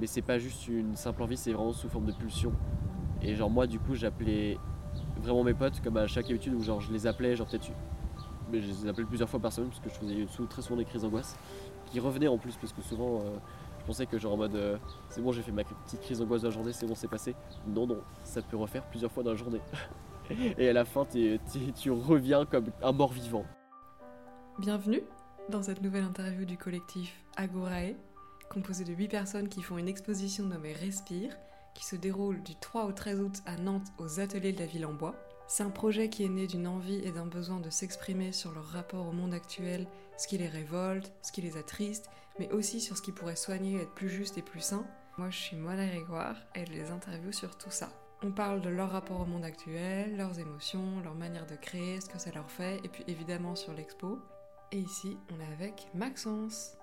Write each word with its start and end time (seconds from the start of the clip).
mais 0.00 0.06
c'est 0.06 0.22
pas 0.22 0.38
juste 0.38 0.66
une 0.66 0.96
simple 0.96 1.22
envie, 1.22 1.36
c'est 1.36 1.52
vraiment 1.52 1.72
sous 1.72 1.88
forme 1.88 2.06
de 2.06 2.12
pulsion. 2.12 2.52
Et 3.22 3.34
genre 3.36 3.50
moi 3.50 3.66
du 3.66 3.78
coup 3.78 3.94
j'appelais 3.94 4.56
vraiment 5.22 5.44
mes 5.44 5.52
potes 5.52 5.80
comme 5.82 5.98
à 5.98 6.06
chaque 6.06 6.30
habitude 6.30 6.54
où 6.54 6.62
genre 6.62 6.80
je 6.80 6.90
les 6.90 7.06
appelais 7.06 7.36
genre 7.36 7.46
peut-être 7.46 7.70
mais 8.50 8.62
je 8.62 8.66
les 8.66 8.88
appelais 8.88 9.04
plusieurs 9.04 9.28
fois 9.28 9.38
par 9.38 9.52
semaine 9.52 9.68
parce 9.68 9.80
que 9.80 9.90
je 9.90 9.94
faisais 9.94 10.46
très 10.48 10.62
souvent 10.62 10.76
des 10.76 10.86
crises 10.86 11.02
d'angoisse 11.02 11.36
qui 11.86 12.00
revenaient 12.00 12.28
en 12.28 12.38
plus 12.38 12.56
parce 12.56 12.72
que 12.72 12.80
souvent 12.80 13.20
euh, 13.20 13.36
je 13.80 13.84
pensais 13.84 14.06
que 14.06 14.18
genre 14.18 14.32
en 14.32 14.36
mode 14.38 14.54
euh, 14.54 14.78
c'est 15.10 15.20
bon 15.20 15.32
j'ai 15.32 15.42
fait 15.42 15.52
ma 15.52 15.64
petite 15.64 16.00
crise 16.00 16.18
d'angoisse 16.20 16.42
de 16.42 16.48
la 16.48 16.54
journée 16.54 16.72
c'est 16.72 16.86
bon 16.86 16.94
c'est 16.94 17.08
passé. 17.08 17.34
Non 17.66 17.86
non 17.86 17.98
ça 18.24 18.40
peut 18.40 18.56
refaire 18.56 18.84
plusieurs 18.86 19.12
fois 19.12 19.22
dans 19.22 19.30
la 19.32 19.36
journée. 19.36 19.60
Et 20.58 20.68
à 20.68 20.72
la 20.72 20.86
fin 20.86 21.04
tu 21.04 21.90
reviens 21.90 22.46
comme 22.46 22.66
un 22.82 22.92
mort 22.92 23.12
vivant 23.12 23.44
bienvenue 24.58 25.02
dans 25.50 25.62
cette 25.62 25.82
nouvelle 25.82 26.04
interview 26.04 26.44
du 26.44 26.56
collectif 26.56 27.22
Agorae 27.36 27.94
composé 28.50 28.84
de 28.84 28.92
8 28.92 29.08
personnes 29.08 29.48
qui 29.48 29.62
font 29.62 29.78
une 29.78 29.88
exposition 29.88 30.44
nommée 30.44 30.72
Respire 30.72 31.36
qui 31.72 31.84
se 31.84 31.96
déroule 31.96 32.42
du 32.42 32.56
3 32.56 32.84
au 32.84 32.92
13 32.92 33.20
août 33.20 33.42
à 33.46 33.56
Nantes 33.56 33.86
aux 33.98 34.18
ateliers 34.18 34.52
de 34.52 34.58
la 34.58 34.66
ville 34.66 34.84
en 34.84 34.92
bois. 34.92 35.14
C'est 35.46 35.62
un 35.62 35.70
projet 35.70 36.08
qui 36.08 36.24
est 36.24 36.28
né 36.28 36.46
d'une 36.46 36.66
envie 36.66 37.00
et 37.04 37.12
d'un 37.12 37.26
besoin 37.26 37.60
de 37.60 37.70
s'exprimer 37.70 38.32
sur 38.32 38.52
leur 38.52 38.66
rapport 38.66 39.06
au 39.06 39.12
monde 39.12 39.32
actuel, 39.32 39.86
ce 40.16 40.26
qui 40.26 40.36
les 40.36 40.48
révolte, 40.48 41.12
ce 41.22 41.30
qui 41.32 41.42
les 41.42 41.56
attriste, 41.56 42.10
mais 42.38 42.50
aussi 42.50 42.80
sur 42.80 42.96
ce 42.96 43.02
qui 43.02 43.12
pourrait 43.12 43.36
soigner 43.36 43.80
être 43.80 43.94
plus 43.94 44.08
juste 44.08 44.36
et 44.36 44.42
plus 44.42 44.60
sain. 44.60 44.84
Moi 45.16 45.30
je 45.30 45.38
suis 45.38 45.56
Mona 45.56 45.86
Grégoire 45.86 46.36
et 46.56 46.66
je 46.66 46.72
les 46.72 46.90
interview 46.90 47.30
sur 47.30 47.56
tout 47.56 47.70
ça. 47.70 47.88
On 48.22 48.32
parle 48.32 48.60
de 48.60 48.68
leur 48.68 48.90
rapport 48.90 49.20
au 49.20 49.26
monde 49.26 49.44
actuel, 49.44 50.16
leurs 50.16 50.38
émotions, 50.40 51.00
leur 51.02 51.14
manière 51.14 51.46
de 51.46 51.56
créer, 51.56 52.00
ce 52.00 52.08
que 52.08 52.18
ça 52.18 52.32
leur 52.32 52.50
fait, 52.50 52.80
et 52.84 52.88
puis 52.88 53.04
évidemment 53.06 53.54
sur 53.54 53.72
l'expo. 53.72 54.18
Et 54.72 54.78
ici, 54.78 55.16
on 55.32 55.40
est 55.40 55.52
avec 55.52 55.88
Maxence. 55.94 56.79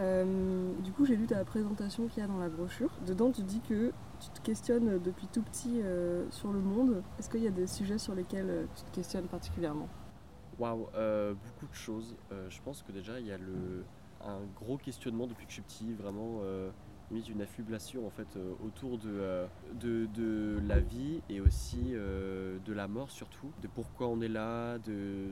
Euh, 0.00 0.72
du 0.82 0.92
coup, 0.92 1.06
j'ai 1.06 1.16
lu 1.16 1.26
ta 1.26 1.44
présentation 1.44 2.06
qu'il 2.06 2.20
y 2.20 2.24
a 2.24 2.26
dans 2.26 2.38
la 2.38 2.48
brochure. 2.48 2.90
Dedans, 3.06 3.30
tu 3.32 3.42
dis 3.42 3.60
que 3.60 3.92
tu 4.20 4.28
te 4.30 4.40
questionnes 4.40 4.98
depuis 4.98 5.26
tout 5.26 5.42
petit 5.42 5.80
euh, 5.82 6.26
sur 6.30 6.52
le 6.52 6.60
monde. 6.60 7.02
Est-ce 7.18 7.30
qu'il 7.30 7.42
y 7.42 7.46
a 7.46 7.50
des 7.50 7.66
sujets 7.66 7.98
sur 7.98 8.14
lesquels 8.14 8.50
euh, 8.50 8.64
tu 8.74 8.82
te 8.84 8.94
questionnes 8.94 9.26
particulièrement? 9.26 9.88
Waouh, 10.58 10.86
beaucoup 10.86 11.66
de 11.70 11.74
choses. 11.74 12.16
je 12.30 12.62
pense 12.62 12.82
que 12.82 12.90
déjà, 12.90 13.20
il 13.20 13.26
y 13.26 13.32
a 13.32 13.36
un 14.24 14.40
gros 14.56 14.78
questionnement 14.78 15.26
depuis 15.26 15.44
que 15.44 15.50
je 15.50 15.56
suis 15.56 15.62
petit, 15.62 15.92
vraiment 15.92 16.40
limite 17.10 17.28
une 17.28 17.42
affubulation 17.42 18.06
en 18.06 18.10
fait 18.10 18.38
autour 18.64 18.96
de, 18.96 19.46
de, 19.74 20.58
la 20.66 20.80
vie 20.80 21.20
et 21.28 21.42
aussi 21.42 21.92
de 21.92 22.72
la 22.72 22.88
mort 22.88 23.10
surtout, 23.10 23.52
de 23.60 23.68
pourquoi 23.68 24.08
on 24.08 24.22
est 24.22 24.28
là, 24.28 24.78
de 24.78 25.26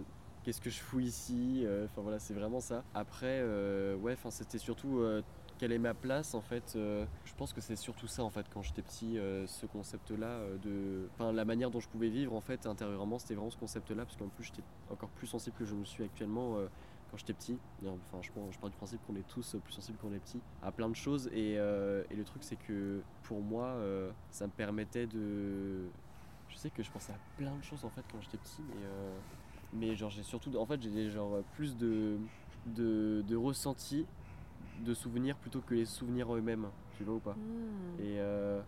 qu'est-ce 0.45 0.61
que 0.61 0.71
je 0.71 0.79
fous 0.79 1.01
ici 1.01 1.63
euh, 1.65 1.87
Enfin 1.87 2.03
voilà, 2.03 2.19
c'est 2.19 2.35
vraiment 2.35 2.61
ça. 2.61 2.85
Après, 2.95 3.41
euh, 3.41 3.97
ouais, 3.97 4.17
c'était 4.31 4.59
surtout 4.59 4.99
euh, 4.99 5.23
quelle 5.59 5.73
est 5.73 5.79
ma 5.79 5.95
place 5.95 6.35
en 6.35 6.41
fait 6.41 6.73
je 6.75 7.35
pense 7.37 7.53
que 7.53 7.61
c'est 7.61 7.77
surtout 7.77 8.09
ça 8.09 8.25
en 8.25 8.31
fait 8.31 8.45
quand 8.53 8.63
j'étais 8.63 8.83
petit 8.83 9.19
ce 9.47 9.67
concept 9.67 10.11
là 10.11 10.41
de 10.61 11.09
enfin 11.13 11.33
la 11.33 11.45
manière 11.45 11.71
dont 11.71 11.79
je 11.79 11.89
pouvais 11.89 12.09
vivre 12.09 12.35
en 12.35 12.41
fait 12.41 12.67
intérieurement 12.67 13.21
c'était 13.21 13.35
vraiment 13.35 13.53
ce 13.53 13.57
concept 13.57 13.93
là 13.93 14.05
parce 14.05 14.17
qu'en 14.17 14.27
plus 14.27 14.47
j'étais 14.47 14.65
encore 14.91 15.11
plus 15.11 15.29
sensible 15.29 15.55
que 15.57 15.65
je 15.65 15.77
me 15.77 15.85
suis 15.85 16.03
actuellement 16.03 16.57
quand 17.09 17.19
j'étais 17.19 17.35
petit 17.35 17.57
enfin 17.87 18.21
je, 18.21 18.31
je 18.51 18.59
pars 18.59 18.69
du 18.69 18.77
principe 18.77 19.01
qu'on 19.07 19.15
est 19.15 19.29
tous 19.29 19.55
plus 19.63 19.73
sensibles 19.73 19.97
quand 20.03 20.09
on 20.09 20.15
est 20.15 20.19
petit 20.19 20.41
à 20.61 20.73
plein 20.73 20.89
de 20.89 20.97
choses 20.97 21.29
et, 21.33 21.53
et 21.53 22.17
le 22.17 22.25
truc 22.25 22.43
c'est 22.43 22.57
que 22.57 23.01
pour 23.23 23.41
moi 23.41 23.77
ça 24.33 24.49
me 24.49 24.53
permettait 24.53 25.07
de 25.07 25.85
je 26.49 26.57
sais 26.57 26.71
que 26.71 26.83
je 26.83 26.91
pensais 26.91 27.13
à 27.13 27.19
plein 27.39 27.55
de 27.55 27.63
choses 27.63 27.85
en 27.85 27.91
fait 27.91 28.03
quand 28.11 28.21
j'étais 28.21 28.39
petit 28.39 28.63
mais 28.69 28.85
mais 29.75 29.95
genre 29.97 30.11
j'ai 30.11 30.23
surtout 30.23 30.57
en 30.57 30.67
fait 30.67 30.81
j'ai 30.83 31.11
genre 31.11 31.39
plus 31.55 31.77
de 31.77 32.17
de, 32.67 33.23
de 33.27 33.37
ressentis 33.37 34.07
de 34.85 34.95
souvenirs 34.95 35.37
plutôt 35.37 35.61
que 35.61 35.75
les 35.75 35.85
souvenirs 35.85 36.35
eux-mêmes 36.35 36.67
tu 36.97 37.05
vois 37.05 37.15
ou 37.15 37.21
pas. 37.21 37.35
Hmm. 37.35 38.01
et 38.01 38.19
euh, 38.19 38.61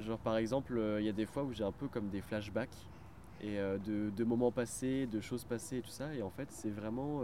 genre 0.00 0.18
par 0.18 0.36
exemple 0.36 0.76
euh, 0.76 1.00
il 1.00 1.06
y 1.06 1.08
a 1.08 1.12
des 1.12 1.26
fois 1.26 1.42
où 1.44 1.52
j'ai 1.52 1.64
un 1.64 1.72
peu 1.72 1.88
comme 1.88 2.08
des 2.08 2.20
flashbacks 2.20 2.88
et 3.40 3.58
euh, 3.58 3.78
de, 3.78 4.10
de, 4.10 4.24
moments 4.24 4.52
passés 4.52 5.06
de 5.06 5.20
choses 5.20 5.44
passées 5.44 5.78
et 5.78 5.82
tout 5.82 5.90
ça. 5.90 6.14
Et 6.14 6.22
en 6.22 6.30
fait 6.30 6.50
c'est 6.50 6.70
vraiment 6.70 7.20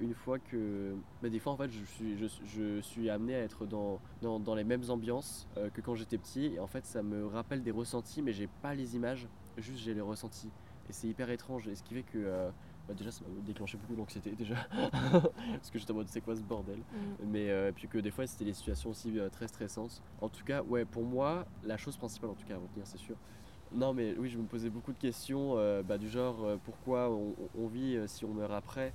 une 0.00 0.14
fois 0.14 0.38
que 0.38 0.94
bah, 1.22 1.28
des 1.28 1.38
fois 1.38 1.52
en 1.52 1.56
fait 1.56 1.70
je 1.70 1.84
suis, 1.84 2.18
je, 2.18 2.26
je 2.44 2.80
suis 2.80 3.10
amené 3.10 3.34
à 3.34 3.40
être 3.40 3.66
dans, 3.66 4.00
dans, 4.22 4.38
dans 4.38 4.54
les 4.54 4.64
mêmes 4.64 4.84
ambiances 4.88 5.46
que 5.74 5.80
quand 5.80 5.94
j'étais 5.94 6.18
petit. 6.18 6.46
Et 6.54 6.60
en 6.60 6.66
fait 6.66 6.84
ça 6.86 7.02
me 7.02 7.26
rappelle 7.26 7.62
des 7.62 7.70
ressentis 7.70 8.22
mais 8.22 8.32
j'ai 8.32 8.48
pas 8.62 8.74
les 8.74 8.96
images. 8.96 9.26
Juste 9.58 9.80
j'ai 9.80 9.94
les 9.94 10.00
ressentis 10.00 10.50
et 10.90 10.92
c'est 10.92 11.06
hyper 11.06 11.30
étrange. 11.30 11.68
Et 11.68 11.74
ce 11.74 11.82
qui 11.82 11.94
fait 11.94 12.02
que 12.02 12.18
euh, 12.18 12.50
bah, 12.88 12.94
déjà 12.94 13.10
ça 13.10 13.22
m'a 13.22 13.40
déclenché 13.46 13.78
beaucoup 13.78 13.94
d'anxiété 13.94 14.32
déjà. 14.32 14.56
Parce 15.52 15.70
que 15.70 15.78
j'étais 15.78 15.92
en 15.92 15.94
mode 15.94 16.08
c'est 16.08 16.20
quoi 16.20 16.36
ce 16.36 16.42
bordel. 16.42 16.78
Mm. 16.78 17.06
Mais 17.26 17.48
euh, 17.48 17.72
puis 17.72 17.88
que 17.88 17.98
des 17.98 18.10
fois 18.10 18.26
c'était 18.26 18.44
des 18.44 18.52
situations 18.52 18.90
aussi 18.90 19.18
euh, 19.18 19.28
très 19.28 19.48
stressantes. 19.48 20.02
En 20.20 20.28
tout 20.28 20.44
cas, 20.44 20.62
ouais, 20.62 20.84
pour 20.84 21.04
moi, 21.04 21.46
la 21.64 21.76
chose 21.76 21.96
principale 21.96 22.30
en 22.30 22.34
tout 22.34 22.46
cas 22.46 22.56
à 22.56 22.58
retenir, 22.58 22.86
c'est 22.86 22.98
sûr. 22.98 23.16
Non 23.72 23.94
mais 23.94 24.16
oui, 24.18 24.28
je 24.28 24.36
me 24.36 24.44
posais 24.46 24.68
beaucoup 24.68 24.92
de 24.92 24.98
questions 24.98 25.54
bah, 25.84 25.96
du 25.96 26.08
genre 26.08 26.58
pourquoi 26.64 27.08
on, 27.08 27.68
vit 27.68 28.00
si 28.08 28.24
on 28.24 28.34
meurt 28.34 28.52
après 28.52 28.92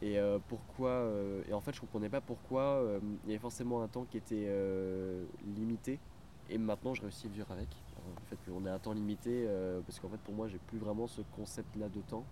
et 0.00 0.18
pourquoi 0.48 1.06
et 1.46 1.52
en 1.52 1.60
fait 1.60 1.74
je 1.74 1.80
comprenais 1.82 2.08
pas 2.08 2.22
pourquoi 2.22 2.82
il 3.24 3.28
y 3.28 3.32
avait 3.34 3.38
forcément 3.38 3.82
un 3.82 3.86
temps 3.86 4.06
qui 4.06 4.16
était 4.16 4.50
limité 5.54 5.98
et 6.48 6.56
maintenant 6.56 6.94
je 6.94 7.02
réussis 7.02 7.26
à 7.26 7.28
vivre 7.28 7.52
avec 7.52 7.68
le 8.08 8.26
fait 8.26 8.50
qu'on 8.50 8.64
ait 8.66 8.70
un 8.70 8.78
temps 8.78 8.92
limité, 8.92 9.44
euh, 9.46 9.80
parce 9.86 9.98
qu'en 9.98 10.08
fait 10.08 10.20
pour 10.20 10.34
moi 10.34 10.48
j'ai 10.48 10.58
plus 10.58 10.78
vraiment 10.78 11.06
ce 11.06 11.22
concept 11.36 11.76
là 11.76 11.88
de 11.88 12.00
temps. 12.00 12.24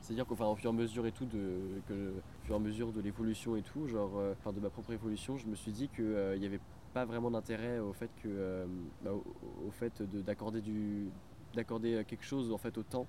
C'est-à-dire 0.00 0.26
qu'au 0.26 0.34
fur 0.34 0.56
et 0.64 0.68
à 0.68 0.72
mesure 0.72 1.06
et 1.06 1.12
tout, 1.12 1.26
de, 1.26 1.58
au 1.88 2.44
fur 2.44 2.54
et 2.54 2.56
à 2.56 2.60
mesure 2.60 2.92
de 2.92 3.00
l'évolution 3.00 3.54
et 3.54 3.62
tout, 3.62 3.86
genre, 3.86 4.10
euh, 4.16 4.34
enfin 4.38 4.52
de 4.52 4.58
ma 4.58 4.68
propre 4.68 4.92
évolution, 4.92 5.38
je 5.38 5.46
me 5.46 5.54
suis 5.54 5.70
dit 5.70 5.88
qu'il 5.88 6.04
euh, 6.04 6.36
n'y 6.38 6.46
avait 6.46 6.60
pas 6.92 7.04
vraiment 7.04 7.30
d'intérêt 7.30 7.78
au 7.78 7.92
fait 7.92 8.10
que, 8.22 8.66
bah, 9.04 9.12
au, 9.12 9.70
fait 9.70 10.02
d'accorder 10.02 10.60
du, 10.60 11.08
d'accorder 11.54 12.04
quelque 12.06 12.24
chose 12.24 12.52
en 12.52 12.58
fait 12.58 12.76
au 12.78 12.82
temps, 12.82 13.06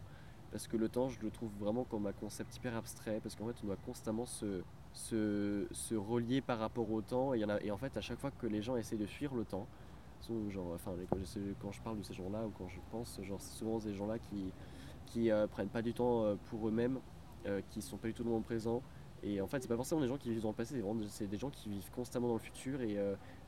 parce 0.51 0.67
que 0.67 0.77
le 0.77 0.87
temps, 0.87 1.09
je 1.09 1.19
le 1.21 1.31
trouve 1.31 1.51
vraiment 1.59 1.83
comme 1.83 2.05
un 2.05 2.13
concept 2.13 2.55
hyper 2.55 2.75
abstrait, 2.77 3.19
parce 3.23 3.35
qu'en 3.35 3.47
fait 3.47 3.55
on 3.63 3.67
doit 3.67 3.75
constamment 3.85 4.27
se, 4.27 4.61
se, 4.93 5.65
se 5.71 5.95
relier 5.95 6.41
par 6.41 6.59
rapport 6.59 6.89
au 6.91 7.01
temps, 7.01 7.33
et, 7.33 7.43
et 7.61 7.71
en 7.71 7.77
fait 7.77 7.97
à 7.97 8.01
chaque 8.01 8.19
fois 8.19 8.31
que 8.31 8.45
les 8.45 8.61
gens 8.61 8.75
essaient 8.75 8.97
de 8.97 9.07
fuir 9.07 9.33
le 9.33 9.45
temps, 9.45 9.67
genre, 10.49 10.71
enfin, 10.73 10.93
quand 11.59 11.71
je 11.71 11.81
parle 11.81 11.97
de 11.99 12.03
ces 12.03 12.13
gens-là 12.13 12.45
ou 12.45 12.51
quand 12.57 12.67
je 12.67 12.79
pense, 12.91 13.19
genre, 13.23 13.41
c'est 13.41 13.57
souvent 13.57 13.79
ces 13.79 13.93
gens-là 13.93 14.19
qui, 14.19 14.51
qui 15.05 15.31
euh, 15.31 15.47
prennent 15.47 15.69
pas 15.69 15.81
du 15.81 15.93
temps 15.93 16.23
euh, 16.23 16.35
pour 16.49 16.67
eux-mêmes, 16.67 16.99
euh, 17.45 17.61
qui 17.69 17.81
sont 17.81 17.97
pas 17.97 18.07
du 18.07 18.13
tout 18.13 18.23
dans 18.23 18.37
le 18.37 18.43
présent. 18.43 18.81
Et 19.21 19.39
en 19.39 19.47
fait, 19.47 19.61
c'est 19.61 19.69
pas 19.69 19.77
forcément 19.77 20.01
des 20.01 20.07
gens 20.07 20.17
qui 20.17 20.29
vivent 20.29 20.41
dans 20.41 20.49
le 20.49 20.55
passé, 20.55 20.83
c'est 21.07 21.27
des 21.27 21.37
gens 21.37 21.49
qui 21.49 21.69
vivent 21.69 21.89
constamment 21.91 22.27
dans 22.27 22.33
le 22.33 22.39
futur. 22.39 22.81
Et, 22.81 22.97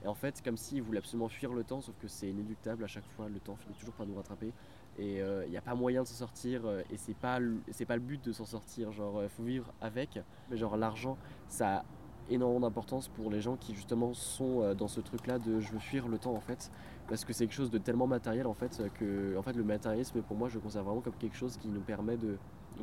en 0.05 0.13
fait, 0.13 0.41
comme 0.41 0.55
s'ils 0.55 0.81
voulaient 0.81 0.99
absolument 0.99 1.27
fuir 1.27 1.51
le 1.51 1.65
temps, 1.65 1.81
sauf 1.81 1.95
que 1.97 2.07
c'est 2.07 2.29
inéluctable 2.29 2.85
à 2.85 2.87
chaque 2.87 3.03
fois, 3.17 3.27
le 3.27 3.41
temps 3.41 3.57
finit 3.57 3.75
toujours 3.75 3.93
par 3.93 4.05
nous 4.05 4.15
rattraper. 4.15 4.53
Et 4.97 5.17
il 5.17 5.49
n'y 5.49 5.57
a 5.57 5.61
pas 5.61 5.75
moyen 5.75 6.03
de 6.03 6.07
s'en 6.07 6.13
sortir, 6.13 6.61
et 6.89 6.95
c'est 6.95 7.17
pas, 7.17 7.39
pas 7.39 7.95
le 7.95 8.01
but 8.01 8.23
de 8.23 8.31
s'en 8.31 8.45
sortir. 8.45 8.93
Genre, 8.93 9.23
faut 9.27 9.43
vivre 9.43 9.73
avec, 9.81 10.17
mais 10.49 10.55
genre, 10.55 10.77
l'argent, 10.77 11.17
ça 11.49 11.83
énormément 12.29 12.61
d'importance 12.61 13.07
pour 13.07 13.29
les 13.29 13.41
gens 13.41 13.55
qui 13.55 13.75
justement 13.75 14.13
sont 14.13 14.61
euh, 14.61 14.73
dans 14.73 14.87
ce 14.87 14.99
truc 14.99 15.27
là 15.27 15.39
de 15.39 15.59
je 15.59 15.71
veux 15.71 15.79
fuir 15.79 16.07
le 16.07 16.17
temps 16.17 16.33
en 16.33 16.39
fait 16.39 16.71
parce 17.07 17.23
que 17.23 17.33
c'est 17.33 17.45
quelque 17.45 17.55
chose 17.55 17.69
de 17.69 17.77
tellement 17.77 18.07
matériel 18.07 18.47
en 18.47 18.53
fait 18.53 18.81
que 18.95 19.37
en 19.37 19.41
fait 19.41 19.53
le 19.53 19.63
matérialisme 19.63 20.21
pour 20.21 20.35
moi 20.35 20.49
je 20.49 20.55
le 20.55 20.61
considère 20.61 20.83
vraiment 20.83 21.01
comme 21.01 21.13
quelque 21.13 21.35
chose 21.35 21.57
qui 21.57 21.67
nous 21.67 21.81
permet 21.81 22.17
de, 22.17 22.37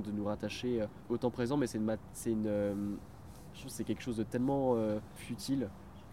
de 0.04 0.10
nous 0.12 0.24
rattacher 0.24 0.82
euh, 0.82 0.86
au 1.08 1.18
temps 1.18 1.30
présent. 1.30 1.56
Mais 1.56 1.66
c'est 1.66 1.78
une, 1.78 1.96
une 2.26 2.46
euh, 2.46 2.74
je 3.54 3.68
c'est 3.68 3.84
quelque 3.84 4.02
chose 4.02 4.16
de 4.16 4.22
tellement 4.22 4.76
futile 5.14 5.68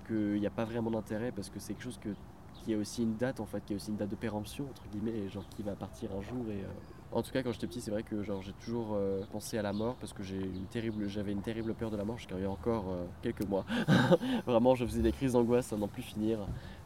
qu'il 0.07 0.39
n'y 0.41 0.47
a 0.47 0.51
pas 0.51 0.65
vraiment 0.65 0.91
d'intérêt 0.91 1.31
parce 1.31 1.49
que 1.49 1.59
c'est 1.59 1.73
quelque 1.73 1.83
chose 1.83 1.99
que 1.99 2.09
qui 2.53 2.73
a 2.73 2.77
aussi 2.77 3.03
une 3.03 3.15
date 3.15 3.39
en 3.39 3.45
fait 3.45 3.63
qui 3.63 3.73
a 3.73 3.75
aussi 3.77 3.91
une 3.91 3.95
date 3.95 4.09
de 4.09 4.17
péremption 4.17 4.65
entre 4.69 4.83
guillemets 4.89 5.29
genre 5.29 5.47
qui 5.47 5.63
va 5.63 5.75
partir 5.75 6.09
un 6.11 6.21
jour 6.21 6.43
et 6.49 6.65
en 7.11 7.23
tout 7.23 7.31
cas, 7.31 7.41
quand 7.41 7.51
j'étais 7.51 7.65
petit, 7.65 7.81
c'est 7.81 7.89
vrai 7.91 8.03
que 8.03 8.21
genre, 8.23 8.41
j'ai 8.41 8.53
toujours 8.53 8.89
euh, 8.93 9.21
pensé 9.31 9.57
à 9.57 9.63
la 9.63 9.73
mort 9.73 9.95
parce 9.95 10.13
que 10.13 10.21
j'ai 10.21 10.37
une 10.37 10.67
terrible, 10.69 11.07
j'avais 11.07 11.31
une 11.31 11.41
terrible 11.41 11.73
peur 11.73 11.89
de 11.89 11.97
la 11.97 12.05
mort 12.05 12.17
jusqu'à 12.17 12.35
il 12.37 12.43
y 12.43 12.47
encore 12.47 12.85
euh, 12.89 13.05
quelques 13.23 13.47
mois. 13.47 13.65
Vraiment, 14.45 14.75
je 14.75 14.85
faisais 14.85 15.01
des 15.01 15.11
crises 15.11 15.33
d'angoisse 15.33 15.73
à 15.73 15.77
n'en 15.77 15.87
plus 15.87 16.03
finir. 16.03 16.39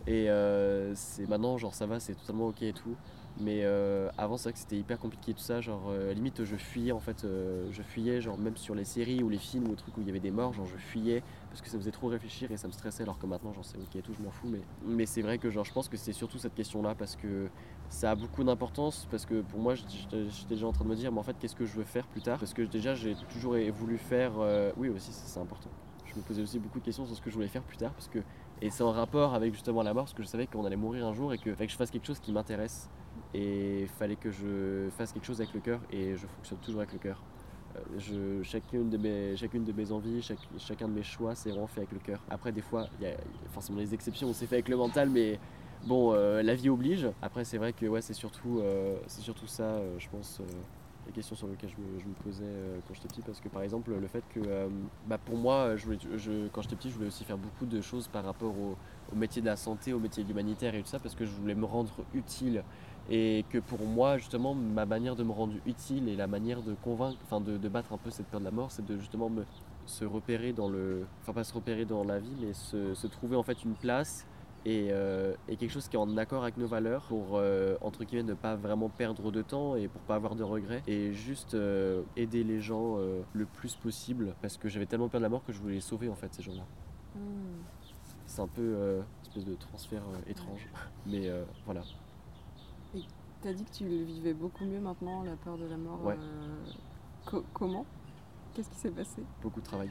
Et 0.08 0.30
euh, 0.30 0.94
c'est 0.96 1.28
maintenant, 1.28 1.58
genre, 1.58 1.74
ça 1.74 1.86
va, 1.88 2.00
c'est 2.00 2.16
totalement 2.16 2.48
ok 2.48 2.62
et 2.62 2.74
tout. 2.74 2.96
Mais 3.40 3.66
avant, 4.16 4.38
c'est 4.38 4.44
vrai 4.44 4.54
que 4.54 4.60
c'était 4.60 4.78
hyper 4.78 5.00
compliqué 5.00 5.34
tout 5.34 5.42
ça. 5.42 5.60
Genre, 5.60 5.92
limite, 6.14 6.44
je 6.44 6.56
fuyais 6.56 6.92
en 6.92 7.00
fait. 7.00 7.26
je 7.72 7.82
fuyais, 7.82 8.22
genre, 8.22 8.38
même 8.38 8.56
sur 8.58 8.76
les 8.76 8.86
séries 8.86 9.24
ou 9.24 9.30
les 9.30 9.40
films 9.40 9.68
ou 9.70 9.76
trucs 9.76 9.98
où 9.98 10.02
il 10.02 10.08
y 10.08 10.12
avait 10.12 10.20
des 10.20 10.30
morts, 10.30 10.54
genre, 10.54 10.68
je 10.68 10.78
fuyais 10.78 11.24
parce 11.50 11.60
que 11.60 11.68
ça 11.68 11.78
me 11.78 11.82
faisait 11.82 11.92
trop 11.92 12.10
réfléchir 12.10 12.52
et 12.52 12.58
ça 12.58 12.68
me 12.68 12.74
stressait. 12.74 13.02
Alors 13.02 13.18
que 13.18 13.26
maintenant, 13.26 13.52
genre, 13.52 13.66
c'est 13.66 13.80
ok 13.80 13.96
et 13.96 14.02
tout, 14.04 14.14
je 14.14 14.24
m'en 14.24 14.30
fous. 14.30 14.48
Mais, 14.48 14.62
mais 14.86 15.08
c'est 15.08 15.24
vrai 15.24 15.40
que, 15.40 15.50
genre, 15.50 15.66
je 15.66 15.74
pense 15.74 15.90
que 15.90 15.98
c'est 15.98 16.14
surtout 16.14 16.38
cette 16.38 16.54
question-là 16.54 16.94
parce 16.94 17.16
que 17.16 17.50
ça 17.90 18.12
a 18.12 18.16
beaucoup 18.16 18.44
d'importance 18.44 19.08
parce 19.12 19.26
que 19.26 19.42
pour 19.42 19.60
moi 19.60 19.76
j'étais 19.76 20.26
déjà 20.50 20.68
en 20.68 20.72
train 20.72 20.84
de 20.84 20.90
me 20.90 20.96
dire 20.96 21.12
mais 21.12 21.20
en 21.20 21.24
fait 21.24 21.36
qu'est-ce 21.40 21.56
que 21.56 21.66
je 21.66 21.76
veux 21.76 21.84
faire 21.84 22.08
plus 22.08 22.22
tard? 22.22 22.40
Parce 22.40 22.54
que 22.54 22.64
déjà 22.64 22.96
j'ai 22.96 23.16
toujours 23.30 23.56
voulu 23.72 23.98
faire 23.98 24.34
euh, 24.40 24.72
oui 24.78 24.90
aussi 24.90 25.12
c'est 25.12 25.40
important. 25.40 25.70
Je 26.06 26.16
me 26.16 26.22
posais 26.22 26.42
aussi 26.42 26.60
beaucoup 26.60 26.80
de 26.80 26.86
questions 26.86 27.06
sur 27.06 27.16
ce 27.16 27.22
que 27.22 27.30
je 27.30 27.36
voulais 27.36 27.48
faire 27.48 27.64
plus 27.64 27.78
tard 27.78 27.92
parce 27.92 28.08
que 28.08 28.20
et 28.62 28.70
c'est 28.70 28.84
en 28.84 28.92
rapport 28.92 29.34
avec 29.34 29.54
justement 29.54 29.84
la 29.84 29.94
mort 29.94 30.06
parce 30.06 30.14
que 30.14 30.24
je 30.24 30.28
savais 30.28 30.48
qu'on 30.48 30.66
allait 30.66 30.76
mourir 30.76 31.06
un 31.06 31.14
jour 31.14 31.34
et 31.34 31.38
que 31.38 31.54
fallait 31.54 31.68
que 31.68 31.74
je 31.74 31.78
fasse 31.78 31.92
quelque 31.92 32.08
chose 32.08 32.20
qui 32.20 32.32
m'intéresse. 32.32 32.90
Et 33.34 33.82
il 33.82 33.88
fallait 33.88 34.16
que 34.16 34.32
je 34.32 34.90
fasse 34.98 35.12
quelque 35.12 35.26
chose 35.26 35.42
avec 35.42 35.54
le 35.54 35.60
cœur 35.60 35.80
et 35.92 36.16
je 36.16 36.28
fonctionne 36.28 36.60
toujours 36.60 36.82
avec 36.82 36.94
le 36.94 37.00
cœur. 37.00 37.22
Je, 37.98 38.44
chacune, 38.44 38.90
de 38.90 38.98
mes, 38.98 39.36
chacune 39.36 39.64
de 39.64 39.72
mes 39.72 39.92
envies, 39.92 40.22
chacun 40.58 40.88
de 40.88 40.94
mes 40.94 41.04
choix, 41.04 41.34
c'est 41.34 41.50
vraiment 41.50 41.68
fait 41.68 41.82
avec 41.82 41.92
le 41.92 42.00
cœur. 42.00 42.22
Après, 42.30 42.52
des 42.52 42.62
fois, 42.62 42.88
il 43.00 43.08
y 43.08 43.10
a 43.10 43.16
forcément 43.52 43.80
des 43.80 43.94
exceptions, 43.94 44.32
c'est 44.34 44.46
fait 44.46 44.56
avec 44.56 44.70
le 44.70 44.78
mental, 44.78 45.10
mais 45.10 45.40
bon, 45.86 46.14
la 46.14 46.56
vie 46.56 46.70
oblige. 46.70 47.08
Après, 47.22 47.46
c'est 47.46 47.58
vrai 47.58 47.74
que 47.74 47.86
ouais, 47.86 48.02
c'est 48.02 48.14
surtout, 48.14 48.62
c'est 49.08 49.22
surtout 49.22 49.48
ça, 49.48 49.80
je 49.98 50.08
pense 50.10 50.42
les 51.08 51.12
questions 51.12 51.36
sur 51.36 51.48
lesquelles 51.48 51.70
je 51.70 52.08
me, 52.08 52.14
posais 52.24 52.44
euh, 52.44 52.78
quand 52.88 52.94
j'étais 52.94 53.08
petit 53.08 53.22
parce 53.22 53.40
que 53.40 53.50
par 53.50 53.62
exemple 53.62 53.92
le 53.94 54.08
fait 54.08 54.24
que 54.34 54.40
euh, 54.46 54.68
bah, 55.08 55.18
pour 55.18 55.38
moi 55.38 55.76
je, 55.76 56.48
quand 56.52 56.62
j'étais 56.62 56.76
petit 56.76 56.90
je 56.90 56.96
voulais 56.96 57.08
aussi 57.08 57.24
faire 57.24 57.38
beaucoup 57.38 57.66
de 57.66 57.82
choses 57.82 58.08
par 58.08 58.24
rapport 58.24 58.54
au, 58.58 58.76
métier 59.16 59.44
de 59.44 59.46
la 59.46 59.58
santé, 59.58 59.94
au 59.94 60.00
métier 60.00 60.24
de 60.24 60.28
l'humanitaire 60.28 60.74
et 60.74 60.82
tout 60.82 60.88
ça 60.88 60.98
parce 60.98 61.14
que 61.14 61.26
je 61.26 61.32
voulais 61.32 61.54
me 61.54 61.66
rendre 61.66 61.94
utile 62.16 62.64
et 63.12 63.46
que 63.50 63.60
pour 63.60 63.86
moi 63.86 64.18
justement 64.18 64.56
ma 64.56 64.86
manière 64.86 65.16
de 65.16 65.24
me 65.24 65.32
rendre 65.32 65.54
utile 65.68 66.10
et 66.10 66.16
la 66.16 66.26
manière 66.26 66.64
de 66.64 66.74
convaincre, 66.74 67.20
enfin 67.24 67.40
de, 67.40 67.58
battre 67.68 67.94
un 67.94 67.98
peu 67.98 68.10
cette 68.10 68.26
peur 68.28 68.40
de 68.40 68.46
la 68.46 68.52
mort 68.52 68.72
c'est 68.72 68.86
de 68.86 68.98
justement 68.98 69.30
me, 69.30 69.46
se 69.86 70.04
repérer 70.06 70.52
dans 70.52 70.68
le, 70.68 71.06
enfin 71.22 71.34
pas 71.34 71.44
se 71.44 71.54
repérer 71.54 71.86
dans 71.86 72.04
la 72.04 72.18
vie 72.18 72.36
mais 72.42 72.54
se, 72.54 72.96
se 72.96 73.08
trouver 73.08 73.36
en 73.36 73.44
fait 73.44 73.64
une 73.64 73.76
place 73.76 74.26
euh, 74.66 75.36
et, 75.48 75.58
quelque 75.58 75.72
chose 75.72 75.88
qui 75.90 75.96
est 75.96 76.00
en 76.00 76.16
accord 76.18 76.44
avec 76.44 76.58
nos 76.58 76.68
valeurs 76.68 77.04
pour 77.04 77.32
euh, 77.34 77.76
entre 77.82 78.04
guillemets 78.06 78.24
ne 78.24 78.34
pas 78.34 78.56
vraiment 78.56 78.90
perdre 78.90 79.32
de 79.32 79.42
temps 79.42 79.76
et 79.76 79.88
pour 79.88 80.02
pas 80.02 80.16
avoir 80.16 80.36
de 80.36 80.44
regrets 80.44 80.82
et 80.88 81.12
juste 81.12 81.54
euh, 81.54 82.04
aider 82.16 82.44
les 82.44 82.62
gens 82.62 82.98
le 83.34 83.46
plus 83.46 83.76
possible 83.76 84.36
parce 84.42 84.58
que 84.58 84.70
j'avais 84.70 84.86
tellement 84.86 85.10
peur 85.10 85.20
de 85.20 85.24
la 85.24 85.30
mort 85.30 85.44
que 85.46 85.52
je 85.52 85.60
voulais 85.60 85.76
les 85.76 85.82
sauver 85.82 86.10
en 86.10 86.16
fait 86.16 86.34
ces 86.34 86.44
gens-là. 86.44 86.66
Hmm. 87.16 87.62
C'est 88.26 88.42
un 88.42 88.48
peu 88.48 88.62
une 88.62 89.24
espèce 89.24 89.46
de 89.46 89.56
transfert 89.56 90.04
étrange, 90.28 90.68
mais 91.06 91.30
voilà. 91.66 91.82
Et 92.96 93.02
tu 93.42 93.48
as 93.48 93.54
dit 93.54 93.66
que 93.66 93.72
tu 93.72 93.84
le 93.84 94.04
vivais 94.04 94.34
beaucoup 94.34 94.66
mieux 94.66 94.80
maintenant, 94.80 95.24
la 95.24 95.36
peur 95.36 95.58
de 95.58 95.66
la 95.66 95.78
mort. 95.78 96.04
Ouais. 96.04 96.18
comment? 97.54 97.86
Qu'est-ce 98.54 98.70
qui 98.70 98.78
s'est 98.78 98.92
passé? 98.92 99.24
Beaucoup 99.42 99.60
de 99.60 99.66
travail. 99.66 99.90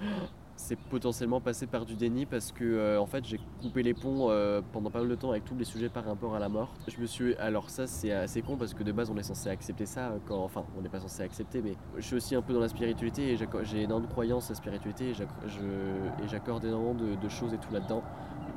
c'est 0.56 0.76
potentiellement 0.76 1.40
passé 1.40 1.66
par 1.66 1.84
du 1.84 1.94
déni 1.94 2.24
parce 2.24 2.50
que 2.50 2.64
euh, 2.64 3.00
en 3.00 3.06
fait 3.06 3.24
j'ai 3.24 3.38
coupé 3.60 3.82
les 3.82 3.94
ponts 3.94 4.30
euh, 4.30 4.62
pendant 4.72 4.90
pas 4.90 5.00
mal 5.00 5.08
de 5.08 5.14
temps 5.14 5.30
avec 5.30 5.44
tous 5.44 5.54
les 5.54 5.64
sujets 5.64 5.90
par 5.90 6.04
rapport 6.04 6.34
à 6.34 6.38
la 6.38 6.48
mort. 6.48 6.72
Je 6.88 6.98
me 6.98 7.06
suis 7.06 7.36
alors 7.36 7.68
ça 7.70 7.86
c'est 7.86 8.10
assez 8.10 8.42
con 8.42 8.56
parce 8.56 8.74
que 8.74 8.82
de 8.82 8.90
base 8.90 9.10
on 9.10 9.16
est 9.16 9.22
censé 9.22 9.50
accepter 9.50 9.86
ça 9.86 10.08
euh, 10.08 10.18
quand 10.26 10.42
enfin 10.42 10.64
on 10.76 10.82
n'est 10.82 10.88
pas 10.88 11.00
censé 11.00 11.22
accepter 11.22 11.60
mais 11.62 11.74
je 11.96 12.02
suis 12.02 12.16
aussi 12.16 12.34
un 12.34 12.42
peu 12.42 12.54
dans 12.54 12.60
la 12.60 12.68
spiritualité 12.68 13.32
et 13.32 13.36
j'ai 13.36 13.82
énormément 13.82 14.08
de 14.08 14.12
croyances 14.12 14.46
à 14.46 14.54
la 14.54 14.56
spiritualité 14.56 15.10
et 15.10 16.26
j'accorde 16.26 16.64
énormément 16.64 16.94
de, 16.94 17.28
choses 17.28 17.52
et 17.52 17.58
tout 17.58 17.72
là-dedans 17.72 18.02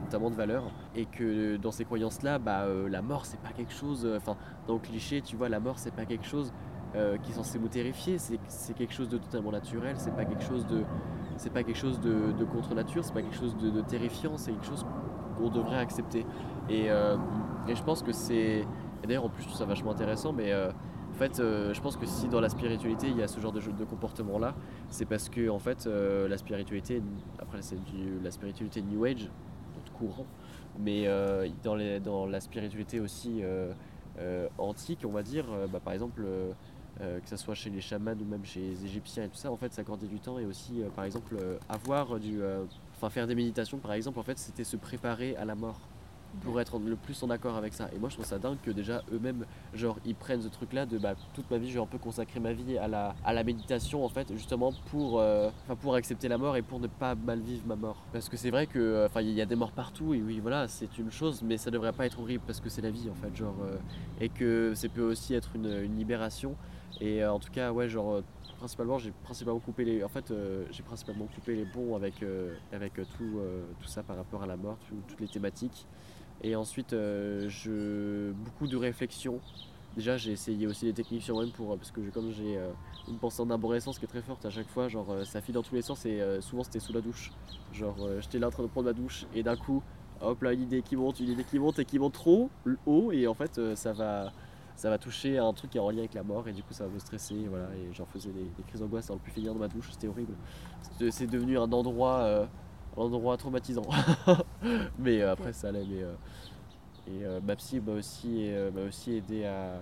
notamment 0.04 0.30
de 0.30 0.36
valeurs 0.36 0.72
et 0.96 1.06
que 1.06 1.58
dans 1.58 1.72
ces 1.72 1.84
croyances 1.84 2.22
là 2.22 2.40
bah 2.40 2.66
la 2.88 3.02
mort 3.02 3.26
c'est 3.26 3.40
pas 3.40 3.50
quelque 3.50 3.74
chose 3.74 4.08
enfin 4.16 4.38
dans 4.68 4.76
le 4.76 4.80
cliché 4.80 5.22
tu 5.22 5.36
vois 5.36 5.50
la 5.50 5.60
mort 5.60 5.80
c'est 5.80 5.94
pas 5.94 6.06
quelque 6.06 6.26
chose 6.26 6.54
qui 6.94 7.32
est 7.32 7.34
censé 7.34 7.58
vous 7.58 7.68
terrifier 7.68 8.18
c'est 8.20 8.74
quelque 8.74 8.94
chose 8.94 9.10
de 9.10 9.18
totalement 9.18 9.52
naturel 9.52 9.96
c'est 9.98 10.16
pas 10.16 10.26
quelque 10.26 10.44
chose 10.44 10.66
de 10.68 10.84
c'est 11.40 11.52
pas 11.52 11.64
quelque 11.64 11.78
chose 11.78 12.02
de, 12.02 12.44
contre 12.44 12.76
nature, 12.76 13.04
c'est 13.04 13.14
pas 13.14 13.22
quelque 13.22 13.38
chose 13.38 13.56
de, 13.58 13.82
terrifiant, 13.82 14.36
c'est 14.36 14.52
quelque 14.52 14.66
chose 14.66 14.86
qu'on 15.38 15.50
devrait 15.50 15.78
accepter. 15.78 16.26
Euh, 16.70 17.16
et, 17.68 17.76
je 17.76 17.82
pense 17.84 18.04
que 18.04 18.12
c'est. 18.12 18.66
D'ailleurs, 19.04 19.24
en 19.24 19.30
plus, 19.30 19.44
je 19.44 19.48
trouve 19.48 19.58
ça 19.58 19.66
vachement 19.66 19.92
intéressant, 19.92 20.34
mais 20.34 20.52
euh, 20.52 20.70
en 21.12 21.14
fait, 21.14 21.40
euh, 21.40 21.74
je 21.74 21.82
pense 21.82 21.96
que 21.96 22.06
si 22.06 22.28
dans 22.28 22.42
la 22.42 22.50
spiritualité 22.50 23.08
il 23.08 23.18
y 23.18 23.24
a 23.24 23.28
ce 23.30 23.40
genre 23.40 23.54
de, 23.54 23.62
de 23.62 23.86
comportement-là, 23.86 24.54
c'est 24.90 25.06
parce 25.06 25.30
que 25.30 25.50
en 25.50 25.60
fait, 25.60 25.86
la 25.86 26.38
spiritualité, 26.38 27.02
après, 27.40 27.62
c'est 27.62 27.78
la 28.22 28.32
spiritualité 28.32 28.82
New 28.82 29.06
Age, 29.06 29.30
courant, 29.98 30.26
mais 30.78 31.08
dans, 31.64 31.76
les, 31.76 32.02
dans 32.02 32.26
la 32.26 32.42
spiritualité 32.42 33.00
aussi 33.00 33.42
antique, 34.58 35.06
on 35.06 35.12
va 35.12 35.24
dire, 35.24 35.46
bah, 35.72 35.80
par 35.82 35.94
exemple. 35.94 36.22
Euh, 37.02 37.20
que 37.22 37.30
ce 37.30 37.38
soit 37.38 37.56
chez 37.56 37.70
les 37.70 37.80
chamans 37.80 38.12
ou 38.12 38.26
même 38.26 38.44
chez 38.44 38.60
les 38.60 38.84
Égyptiens 38.86 39.24
et 39.24 39.30
tout 39.30 39.38
ça, 39.38 39.50
en 39.50 39.56
fait, 39.56 39.74
s'accorder 39.74 40.06
du 40.06 40.20
temps 40.20 40.38
et 40.38 40.46
aussi, 40.46 40.82
euh, 40.82 40.90
par 40.94 41.06
exemple, 41.06 41.34
euh, 41.40 41.58
avoir 41.70 42.20
du, 42.20 42.42
enfin, 42.98 43.10
faire 43.10 43.26
des 43.26 43.36
méditations, 43.36 43.78
par 43.78 43.94
exemple, 43.94 44.20
en 44.20 44.24
fait, 44.24 44.38
c'était 44.38 44.66
se 44.66 44.76
préparer 44.76 45.34
à 45.38 45.46
la 45.46 45.56
mort 45.56 45.80
pour 46.42 46.60
être 46.60 46.78
le 46.78 46.98
plus 46.98 47.24
en 47.24 47.30
accord 47.30 47.56
avec 47.56 47.74
ça. 47.74 47.90
Et 47.96 48.00
moi, 48.00 48.10
je 48.10 48.16
trouve 48.16 48.26
ça 48.26 48.38
dingue 48.38 48.58
que 48.62 48.70
déjà 48.70 49.02
eux-mêmes, 49.14 49.46
genre, 49.74 49.98
ils 50.06 50.14
prennent 50.14 50.42
ce 50.42 50.50
truc-là 50.50 50.86
de 50.86 50.98
bah, 50.98 51.16
toute 51.34 51.50
ma 51.50 51.58
vie, 51.58 51.70
je 51.70 51.76
vais 51.76 51.80
un 51.84 51.88
peu 51.88 51.98
consacrer 51.98 52.42
ma 52.42 52.52
vie 52.52 52.78
à 52.78 52.90
la, 52.90 53.16
à 53.24 53.34
la 53.34 53.46
méditation, 53.46 54.04
en 54.04 54.10
fait, 54.10 54.32
justement 54.34 54.74
pour, 54.92 55.24
pour 55.80 55.96
accepter 55.96 56.28
la 56.28 56.38
mort 56.38 56.58
et 56.58 56.62
pour 56.62 56.82
ne 56.82 56.88
pas 56.88 57.16
mal 57.16 57.40
vivre 57.40 57.64
ma 57.66 57.78
mort. 57.78 58.04
Parce 58.12 58.28
que 58.28 58.36
c'est 58.36 58.52
vrai 58.52 58.68
que, 58.68 59.06
enfin, 59.06 59.22
il 59.22 59.32
y 59.32 59.42
a 59.42 59.46
des 59.46 59.56
morts 59.56 59.72
partout 59.72 60.14
et 60.14 60.22
oui, 60.22 60.40
voilà, 60.40 60.68
c'est 60.68 60.98
une 60.98 61.12
chose, 61.12 61.42
mais 61.42 61.58
ça 61.58 61.72
devrait 61.72 61.94
pas 61.94 62.06
être 62.06 62.20
horrible 62.20 62.44
parce 62.46 62.60
que 62.60 62.70
c'est 62.70 62.82
la 62.82 62.92
vie, 62.92 63.10
en 63.10 63.16
fait, 63.16 63.34
genre, 63.36 63.56
et 64.20 64.28
que 64.28 64.74
ça 64.76 64.90
peut 64.90 65.10
aussi 65.10 65.34
être 65.34 65.56
une, 65.56 65.72
une 65.82 65.98
libération. 65.98 66.56
Et 67.02 67.24
euh, 67.24 67.32
en 67.32 67.40
tout 67.40 67.52
cas, 67.52 67.72
ouais, 67.72 67.88
genre, 67.88 68.16
euh, 68.16 68.22
principalement, 68.58 68.98
j'ai 68.98 69.12
principalement 69.24 69.60
coupé 69.60 69.86
les, 69.86 70.04
en 70.04 70.10
fait, 70.10 70.32
euh, 70.32 70.66
j'ai 70.72 70.84
principalement 70.84 71.26
coupé 71.34 71.56
les 71.56 71.66
ponts 71.66 71.96
avec, 71.96 72.24
avec 72.74 72.94
tout, 72.94 73.40
tout 73.80 73.88
ça 73.88 74.04
par 74.04 74.18
rapport 74.18 74.44
à 74.44 74.48
la 74.48 74.58
mort, 74.58 74.78
toutes 75.08 75.20
les 75.22 75.28
thématiques. 75.28 75.86
Et 76.42 76.56
ensuite, 76.56 76.92
je, 76.92 78.32
beaucoup 78.32 78.68
de 78.68 78.78
réflexion. 78.78 79.40
Déjà, 79.96 80.18
j'ai 80.18 80.32
essayé 80.32 80.68
aussi 80.68 80.86
des 80.86 80.94
techniques 80.94 81.24
sur 81.24 81.36
moi-même 81.36 81.52
pour, 81.52 81.76
parce 81.76 81.92
que 81.92 82.02
comme 82.12 82.32
j'ai 82.32 82.60
une 83.08 83.18
pensée 83.18 83.42
en 83.42 83.50
arborescence 83.50 83.98
qui 83.98 84.06
est 84.06 84.08
très 84.08 84.22
forte 84.22 84.46
à 84.46 84.50
chaque 84.50 84.68
fois, 84.68 84.88
genre, 84.88 85.26
ça 85.26 85.42
file 85.42 85.56
dans 85.56 85.64
tous 85.64 85.76
les 85.76 85.82
sens 85.82 86.06
et 86.06 86.22
souvent 86.42 86.64
c'était 86.64 86.80
sous 86.80 86.94
la 86.94 87.02
douche. 87.02 87.32
Genre, 87.74 87.96
j'étais 88.20 88.40
là 88.40 88.48
en 88.48 88.52
train 88.52 88.64
de 88.64 88.68
prendre 88.68 88.88
ma 88.88 88.94
douche 88.94 89.26
et 89.34 89.44
d'un 89.44 89.56
coup, 89.56 89.82
hop 90.22 90.42
là, 90.44 90.54
une 90.54 90.62
idée 90.62 90.82
qui 90.82 90.96
monte, 90.96 91.20
une 91.20 91.30
idée 91.30 91.44
qui 91.44 91.60
monte 91.60 91.80
et 91.80 91.86
qui 91.86 91.98
monte 91.98 92.14
trop 92.14 92.50
haut 92.86 93.12
et 93.12 93.28
en 93.28 93.34
fait, 93.34 93.76
ça 93.76 93.94
va 93.94 94.32
ça 94.80 94.90
va 94.90 94.98
toucher 94.98 95.38
un 95.38 95.52
truc 95.52 95.72
qui 95.72 95.78
est 95.78 95.82
en 95.82 95.90
lien 95.90 96.00
avec 96.00 96.14
la 96.14 96.24
mort 96.24 96.48
et 96.48 96.54
du 96.54 96.64
coup 96.64 96.72
ça 96.72 96.86
va 96.86 96.90
me 96.90 97.00
stresser 97.00 97.36
voilà 97.50 97.66
et 97.76 97.94
j'en 97.94 98.06
faisais 98.06 98.30
des, 98.30 98.50
crises 98.66 98.80
d'angoisse 98.80 99.08
ça 99.08 99.14
aurait 99.14 99.22
pu 99.22 99.32
finir 99.32 99.54
dans 99.54 99.60
ma 99.60 99.68
douche 99.68 99.90
c'était 99.92 100.08
horrible. 100.08 100.34
C'est 101.12 101.28
devenu 101.28 101.58
un 101.58 101.70
endroit 101.74 102.20
euh, 102.20 102.46
un 102.96 103.02
endroit 103.02 103.36
traumatisant. 103.36 103.84
Mais 105.00 105.22
euh, 105.22 105.34
après 105.34 105.52
ça 105.52 105.68
allait 105.68 105.84
mais 105.86 106.04
euh, 107.26 107.40
et 107.40 107.42
ma 107.42 107.58
psy 107.58 107.82
m'a 107.82 107.92
aussi 107.92 108.50
m'a 108.74 108.82
aussi 108.84 109.16
aidé 109.16 109.44
à 109.44 109.82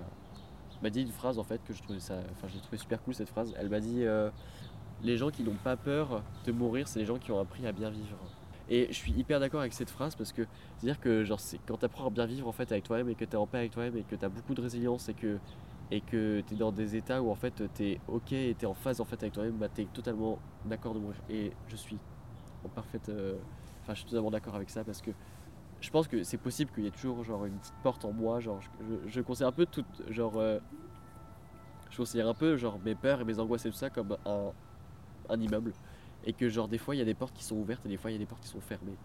m'a 0.81 0.89
dit 0.89 1.03
une 1.03 1.11
phrase 1.11 1.37
en 1.37 1.43
fait 1.43 1.61
que 1.63 1.73
je 1.73 1.83
trouvais 1.83 1.99
ça 1.99 2.15
enfin 2.31 2.47
j'ai 2.51 2.59
trouvé 2.59 2.77
super 2.77 2.99
cool 3.03 3.13
cette 3.13 3.29
phrase. 3.29 3.53
Elle 3.59 3.69
m'a 3.69 3.79
dit 3.79 4.03
les 5.03 5.17
gens 5.17 5.29
qui 5.29 5.43
n'ont 5.43 5.59
pas 5.63 5.77
peur 5.77 6.23
de 6.43 6.51
mourir 6.51 6.87
c'est 6.87 6.97
les 6.97 7.05
gens 7.05 7.19
qui 7.19 7.31
ont 7.31 7.39
appris 7.39 7.67
à 7.67 7.71
bien 7.71 7.91
vivre 7.91 8.17
et 8.69 8.87
je 8.87 8.93
suis 8.93 9.11
hyper 9.13 9.39
d'accord 9.39 9.61
avec 9.61 9.73
cette 9.73 9.89
phrase 9.89 10.15
parce 10.15 10.31
que 10.33 10.43
c'est-à-dire 10.77 10.99
que 10.99 11.23
genre, 11.23 11.39
quand 11.67 11.77
tu 11.77 11.85
apprends 11.85 12.07
à 12.07 12.09
bien 12.09 12.25
vivre 12.25 12.47
en 12.47 12.51
fait 12.51 12.71
avec 12.71 12.83
toi-même 12.83 13.09
et 13.09 13.15
que 13.15 13.25
tu 13.25 13.31
es 13.31 13.35
en 13.35 13.47
paix 13.47 13.59
avec 13.59 13.71
toi-même 13.71 13.97
et 13.97 14.03
que 14.03 14.15
tu 14.15 14.25
as 14.25 14.29
beaucoup 14.29 14.53
de 14.53 14.61
résilience 14.61 15.09
et 15.09 15.13
que 15.13 15.37
et 15.89 16.01
que 16.01 16.41
tu 16.41 16.53
es 16.53 16.57
dans 16.57 16.71
des 16.71 16.95
états 16.97 17.21
où 17.21 17.29
en 17.31 17.35
fait 17.35 17.63
tu 17.75 17.83
es 17.83 17.99
ok 18.07 18.33
et 18.33 18.55
tu 18.57 18.65
es 18.65 18.67
en 18.67 18.73
phase 18.73 18.99
en 18.99 19.05
fait 19.05 19.21
avec 19.21 19.33
toi-même, 19.33 19.55
bah, 19.57 19.69
tu 19.73 19.81
es 19.83 19.85
totalement 19.85 20.37
d'accord 20.65 20.93
de 20.93 20.99
mourir. 20.99 21.17
Et 21.29 21.53
je 21.67 21.75
suis 21.75 21.97
en 22.65 22.69
parfaite. 22.69 23.09
Euh, 23.09 23.35
enfin, 23.81 23.93
je 23.93 23.99
suis 23.99 24.09
totalement 24.09 24.31
d'accord 24.31 24.55
avec 24.55 24.69
ça 24.69 24.83
parce 24.83 25.01
que 25.01 25.11
je 25.79 25.89
pense 25.89 26.07
que 26.07 26.23
c'est 26.23 26.37
possible 26.37 26.71
qu'il 26.73 26.83
y 26.83 26.87
ait 26.87 26.91
toujours 26.91 27.23
genre 27.23 27.45
une 27.45 27.57
petite 27.57 27.75
porte 27.83 28.03
en 28.03 28.11
moi. 28.11 28.39
Genre, 28.41 28.59
je, 28.61 29.09
je 29.09 29.21
considère 29.21 29.49
un 29.49 29.53
peu 29.53 29.65
tout. 29.65 29.85
Genre. 30.09 30.33
Euh, 30.37 30.59
je 31.89 31.97
considère 31.97 32.27
un 32.27 32.33
peu 32.33 32.57
genre 32.57 32.79
mes 32.83 32.95
peurs 32.95 33.21
et 33.21 33.23
mes 33.23 33.39
angoisses 33.39 33.65
et 33.65 33.69
tout 33.69 33.77
ça 33.77 33.89
comme 33.89 34.17
un, 34.25 34.51
un 35.29 35.39
immeuble 35.39 35.73
et 36.27 36.33
que 36.33 36.49
genre 36.49 36.67
des 36.67 36.77
fois 36.77 36.93
il 36.93 36.99
y 36.99 37.01
a 37.01 37.05
des 37.05 37.15
portes 37.15 37.33
qui 37.33 37.43
sont 37.43 37.55
ouvertes 37.55 37.83
et 37.85 37.89
des 37.89 37.97
fois 37.97 38.11
il 38.11 38.13
y 38.13 38.17
a 38.17 38.19
des 38.19 38.27
portes 38.27 38.43
qui 38.43 38.49
sont 38.49 38.61
fermées. 38.61 38.97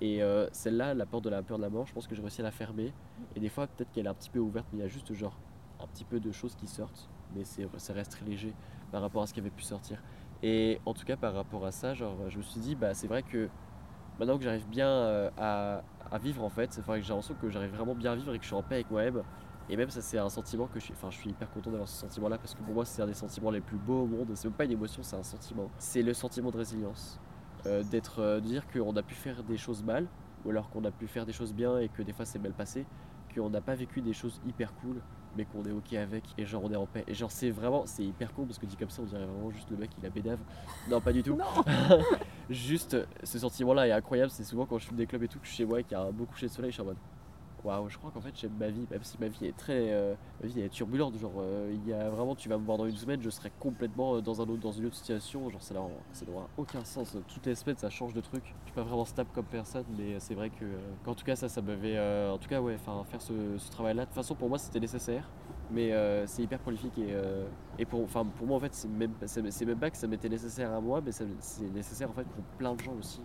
Et 0.00 0.22
euh, 0.22 0.48
celle-là, 0.52 0.94
la 0.94 1.06
porte 1.06 1.24
de 1.24 1.28
la 1.28 1.42
peur 1.42 1.58
de 1.58 1.62
la 1.62 1.70
mort, 1.70 1.84
je 1.86 1.92
pense 1.92 2.06
que 2.06 2.14
j'ai 2.14 2.22
réussi 2.22 2.40
à 2.40 2.44
la 2.44 2.52
fermer. 2.52 2.92
Et 3.34 3.40
des 3.40 3.48
fois 3.48 3.66
peut-être 3.66 3.90
qu'elle 3.90 4.06
est 4.06 4.08
un 4.08 4.14
petit 4.14 4.30
peu 4.30 4.38
ouverte, 4.38 4.66
mais 4.72 4.78
il 4.78 4.82
y 4.82 4.84
a 4.84 4.88
juste 4.88 5.12
genre 5.12 5.36
un 5.80 5.86
petit 5.88 6.04
peu 6.04 6.20
de 6.20 6.30
choses 6.30 6.54
qui 6.54 6.68
sortent, 6.68 7.10
mais 7.34 7.42
ça 7.44 7.92
reste 7.92 8.12
très 8.12 8.24
léger 8.24 8.54
par 8.92 9.02
rapport 9.02 9.22
à 9.22 9.26
ce 9.26 9.34
qui 9.34 9.40
avait 9.40 9.50
pu 9.50 9.64
sortir. 9.64 10.00
Et 10.42 10.80
en 10.86 10.94
tout 10.94 11.04
cas 11.04 11.16
par 11.16 11.34
rapport 11.34 11.66
à 11.66 11.72
ça, 11.72 11.94
genre 11.94 12.16
je 12.28 12.38
me 12.38 12.42
suis 12.42 12.60
dit 12.60 12.76
bah 12.76 12.94
c'est 12.94 13.08
vrai 13.08 13.24
que 13.24 13.48
maintenant 14.20 14.38
que 14.38 14.44
j'arrive 14.44 14.68
bien 14.68 14.88
euh, 14.88 15.30
à, 15.36 15.82
vivre 16.18 16.44
en 16.44 16.48
fait, 16.48 16.76
enfin 16.78 16.94
que 16.94 17.02
j'ai 17.02 17.08
l'impression 17.08 17.34
que 17.34 17.50
j'arrive 17.50 17.74
vraiment 17.74 17.96
bien 17.96 18.12
à 18.12 18.16
vivre 18.16 18.32
et 18.32 18.38
que 18.38 18.44
je 18.44 18.48
suis 18.48 18.56
en 18.56 18.62
paix 18.62 18.76
avec 18.76 18.90
moi-même, 18.90 19.22
et 19.70 19.76
même 19.76 19.90
ça 19.90 20.00
c'est 20.00 20.18
un 20.18 20.28
sentiment 20.28 20.66
que 20.66 20.78
je 20.78 20.86
suis, 20.86 20.94
enfin 20.94 21.10
je 21.10 21.16
suis 21.16 21.30
hyper 21.30 21.50
content 21.50 21.70
d'avoir 21.70 21.88
ce 21.88 22.00
sentiment 22.00 22.28
là 22.28 22.38
parce 22.38 22.54
que 22.54 22.62
pour 22.62 22.74
moi 22.74 22.84
c'est 22.84 23.02
un 23.02 23.06
des 23.06 23.14
sentiments 23.14 23.50
les 23.50 23.60
plus 23.60 23.76
beaux 23.76 24.02
au 24.02 24.06
monde. 24.06 24.30
C'est 24.34 24.48
même 24.48 24.56
pas 24.56 24.64
une 24.64 24.72
émotion, 24.72 25.02
c'est 25.02 25.16
un 25.16 25.22
sentiment. 25.22 25.70
C'est 25.78 26.02
le 26.02 26.14
sentiment 26.14 26.50
de 26.50 26.56
résilience, 26.56 27.20
euh, 27.66 27.82
d'être, 27.82 28.20
euh, 28.20 28.40
de 28.40 28.46
dire 28.46 28.66
qu'on 28.72 28.96
a 28.96 29.02
pu 29.02 29.14
faire 29.14 29.42
des 29.42 29.56
choses 29.56 29.82
mal 29.82 30.06
ou 30.44 30.50
alors 30.50 30.70
qu'on 30.70 30.84
a 30.84 30.90
pu 30.90 31.06
faire 31.06 31.26
des 31.26 31.32
choses 31.32 31.52
bien 31.52 31.78
et 31.78 31.88
que 31.88 32.02
des 32.02 32.12
fois 32.12 32.24
c'est 32.24 32.38
mal 32.38 32.52
passé, 32.52 32.86
qu'on 33.34 33.50
n'a 33.50 33.60
pas 33.60 33.74
vécu 33.74 34.00
des 34.00 34.12
choses 34.12 34.40
hyper 34.46 34.74
cool 34.76 35.00
mais 35.36 35.44
qu'on 35.44 35.64
est 35.64 35.72
ok 35.72 35.92
avec 35.92 36.24
et 36.38 36.46
genre 36.46 36.64
on 36.64 36.72
est 36.72 36.76
en 36.76 36.86
paix. 36.86 37.04
Et 37.06 37.14
genre 37.14 37.30
c'est 37.30 37.50
vraiment, 37.50 37.84
c'est 37.86 38.04
hyper 38.04 38.32
cool 38.32 38.46
parce 38.46 38.58
que 38.58 38.66
dit 38.66 38.76
comme 38.76 38.90
ça 38.90 39.02
on 39.02 39.06
dirait 39.06 39.24
vraiment 39.24 39.50
juste 39.50 39.70
le 39.70 39.76
mec 39.76 39.90
il 39.98 40.06
a 40.06 40.10
bédave. 40.10 40.38
Non 40.88 41.00
pas 41.00 41.12
du 41.12 41.22
tout. 41.22 41.38
juste 42.50 42.96
ce 43.22 43.38
sentiment 43.38 43.74
là 43.74 43.86
est 43.86 43.92
incroyable. 43.92 44.30
C'est 44.30 44.44
souvent 44.44 44.64
quand 44.64 44.78
je 44.78 44.86
fume 44.86 44.96
des 44.96 45.06
clubs 45.06 45.22
et 45.22 45.28
tout 45.28 45.38
que 45.38 45.44
je 45.44 45.50
suis 45.50 45.58
chez 45.58 45.64
moi 45.66 45.80
et 45.80 45.84
qu'il 45.84 45.92
y 45.92 46.00
a 46.00 46.02
un 46.02 46.10
beau 46.10 46.24
coucher 46.24 46.46
de 46.46 46.52
soleil, 46.52 46.70
je 46.70 46.74
suis 46.74 46.82
en 46.82 46.86
mode 46.86 46.96
waouh, 47.64 47.88
je 47.88 47.98
crois 47.98 48.10
qu'en 48.10 48.20
fait 48.20 48.34
j'aime 48.34 48.52
ma 48.58 48.68
vie, 48.68 48.86
même 48.90 49.02
si 49.02 49.16
ma 49.18 49.28
vie 49.28 49.46
est 49.46 49.56
très, 49.56 49.90
euh, 49.90 50.14
ma 50.42 50.48
vie 50.48 50.60
est 50.60 50.68
turbulente. 50.68 51.18
Genre, 51.18 51.32
euh, 51.38 51.72
il 51.72 51.88
y 51.88 51.92
a 51.92 52.08
vraiment, 52.10 52.34
tu 52.34 52.48
vas 52.48 52.58
me 52.58 52.64
voir 52.64 52.78
dans 52.78 52.86
une 52.86 52.96
semaine, 52.96 53.20
je 53.22 53.30
serai 53.30 53.52
complètement 53.58 54.16
euh, 54.16 54.20
dans 54.20 54.40
un 54.40 54.44
autre, 54.44 54.60
dans 54.60 54.72
une 54.72 54.86
autre 54.86 54.96
situation. 54.96 55.48
Genre, 55.50 55.62
ça 55.62 55.74
n'aura 55.74 56.48
aucun 56.56 56.84
sens. 56.84 57.16
Toutes 57.28 57.46
les 57.46 57.54
semaines, 57.54 57.76
ça 57.76 57.90
change 57.90 58.14
de 58.14 58.20
truc. 58.20 58.42
Je 58.44 58.66
suis 58.66 58.74
pas 58.74 58.82
vraiment 58.82 59.04
stable 59.04 59.30
comme 59.34 59.46
personne, 59.46 59.84
mais 59.96 60.18
c'est 60.20 60.34
vrai 60.34 60.50
que, 60.50 60.64
qu'en 61.04 61.14
tout 61.14 61.24
cas, 61.24 61.36
ça, 61.36 61.48
ça 61.48 61.62
m'avait, 61.62 61.98
en 62.28 62.38
tout 62.38 62.48
cas, 62.48 62.60
ouais, 62.60 62.76
faire 62.78 63.20
ce, 63.20 63.70
travail-là. 63.70 64.02
De 64.02 64.06
toute 64.06 64.14
façon, 64.14 64.34
pour 64.34 64.48
moi, 64.48 64.58
c'était 64.58 64.80
nécessaire. 64.80 65.28
mais 65.70 65.92
euh, 65.92 66.26
c'est 66.26 66.42
hyper 66.42 66.58
prolifique 66.58 66.98
et, 66.98 67.08
euh, 67.10 67.46
et 67.78 67.84
pour, 67.84 68.06
pour 68.06 68.46
moi 68.46 68.56
en 68.56 68.60
fait 68.60 68.74
c'est 68.74 68.88
même, 68.88 69.12
c'est 69.26 69.64
même 69.64 69.78
pas 69.78 69.90
que 69.90 69.96
ça 69.96 70.06
m'était 70.06 70.28
nécessaire 70.28 70.72
à 70.72 70.80
moi 70.80 71.00
mais 71.04 71.12
c'est 71.12 71.26
nécessaire 71.72 72.08
en 72.10 72.14
fait 72.14 72.24
pour 72.24 72.42
plein 72.56 72.74
de 72.74 72.80
gens 72.80 72.94
aussi, 72.98 73.20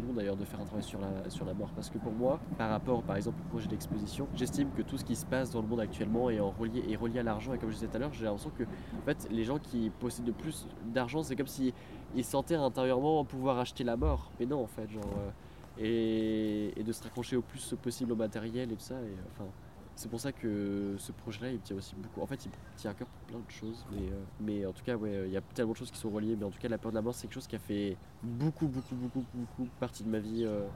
le 0.00 0.06
monde 0.06 0.16
d'ailleurs 0.16 0.36
de 0.36 0.44
faire 0.44 0.60
un 0.60 0.64
travail 0.64 0.82
sur 0.82 1.00
la, 1.00 1.30
sur 1.30 1.44
la 1.44 1.54
mort. 1.54 1.70
Parce 1.74 1.90
que 1.90 1.98
pour 1.98 2.12
moi 2.12 2.40
par 2.58 2.70
rapport 2.70 3.02
par 3.02 3.16
exemple 3.16 3.38
au 3.46 3.48
projet 3.50 3.68
d'exposition 3.68 4.28
j'estime 4.34 4.70
que 4.76 4.82
tout 4.82 4.98
ce 4.98 5.04
qui 5.04 5.16
se 5.16 5.26
passe 5.26 5.50
dans 5.50 5.60
le 5.60 5.68
monde 5.68 5.80
actuellement 5.80 6.30
est, 6.30 6.40
en 6.40 6.50
relié, 6.50 6.84
est 6.90 6.96
relié 6.96 7.20
à 7.20 7.22
l'argent. 7.22 7.54
Et 7.54 7.58
comme 7.58 7.70
je 7.70 7.74
disais 7.74 7.86
tout 7.86 7.96
à 7.96 7.98
l'heure 7.98 8.12
j'ai 8.12 8.24
l'impression 8.24 8.50
que 8.56 8.64
en 8.64 9.04
fait 9.04 9.28
les 9.30 9.44
gens 9.44 9.58
qui 9.58 9.90
possèdent 10.00 10.24
de 10.24 10.32
plus 10.32 10.66
d'argent 10.86 11.22
c'est 11.22 11.36
comme 11.36 11.46
si 11.46 11.72
ils 12.14 12.24
sentaient 12.24 12.54
intérieurement 12.56 13.24
pouvoir 13.24 13.58
acheter 13.58 13.84
la 13.84 13.96
mort. 13.96 14.30
Mais 14.38 14.46
non 14.46 14.62
en 14.62 14.66
fait 14.66 14.90
genre 14.90 15.04
euh, 15.18 15.30
et, 15.78 16.78
et 16.78 16.82
de 16.82 16.92
se 16.92 17.02
raccrocher 17.02 17.36
au 17.36 17.42
plus 17.42 17.74
possible 17.82 18.12
au 18.12 18.16
matériel 18.16 18.70
et 18.70 18.74
tout 18.74 18.80
ça 18.80 18.96
et 18.96 19.14
enfin 19.32 19.48
c'est 19.94 20.08
pour 20.10 20.20
ça 20.20 20.32
que 20.32 20.94
ce 20.98 21.12
projet-là, 21.12 21.50
il 21.52 21.60
tient 21.60 21.76
aussi 21.76 21.94
beaucoup. 21.94 22.20
En 22.22 22.26
fait, 22.26 22.44
il 22.46 22.50
tient 22.76 22.90
à 22.90 22.94
cœur 22.94 23.06
pour 23.08 23.20
plein 23.26 23.38
de 23.46 23.50
choses. 23.50 23.84
Mais, 23.92 24.08
euh, 24.10 24.22
mais 24.40 24.66
en 24.66 24.72
tout 24.72 24.82
cas, 24.82 24.96
ouais, 24.96 25.24
il 25.26 25.32
y 25.32 25.36
a 25.36 25.40
tellement 25.40 25.72
de 25.72 25.76
choses 25.76 25.90
qui 25.90 25.98
sont 25.98 26.10
reliées. 26.10 26.36
Mais 26.36 26.44
en 26.44 26.50
tout 26.50 26.58
cas, 26.58 26.68
la 26.68 26.78
peur 26.78 26.90
de 26.92 26.96
la 26.96 27.02
mort, 27.02 27.14
c'est 27.14 27.22
quelque 27.26 27.34
chose 27.34 27.46
qui 27.46 27.56
a 27.56 27.60
fait 27.60 27.96
beaucoup, 28.22 28.66
beaucoup, 28.66 28.94
beaucoup, 28.94 29.24
beaucoup 29.34 29.68
partie 29.78 30.02
de 30.02 30.08
ma 30.08 30.18
vie. 30.18 30.44
euh. 30.44 30.66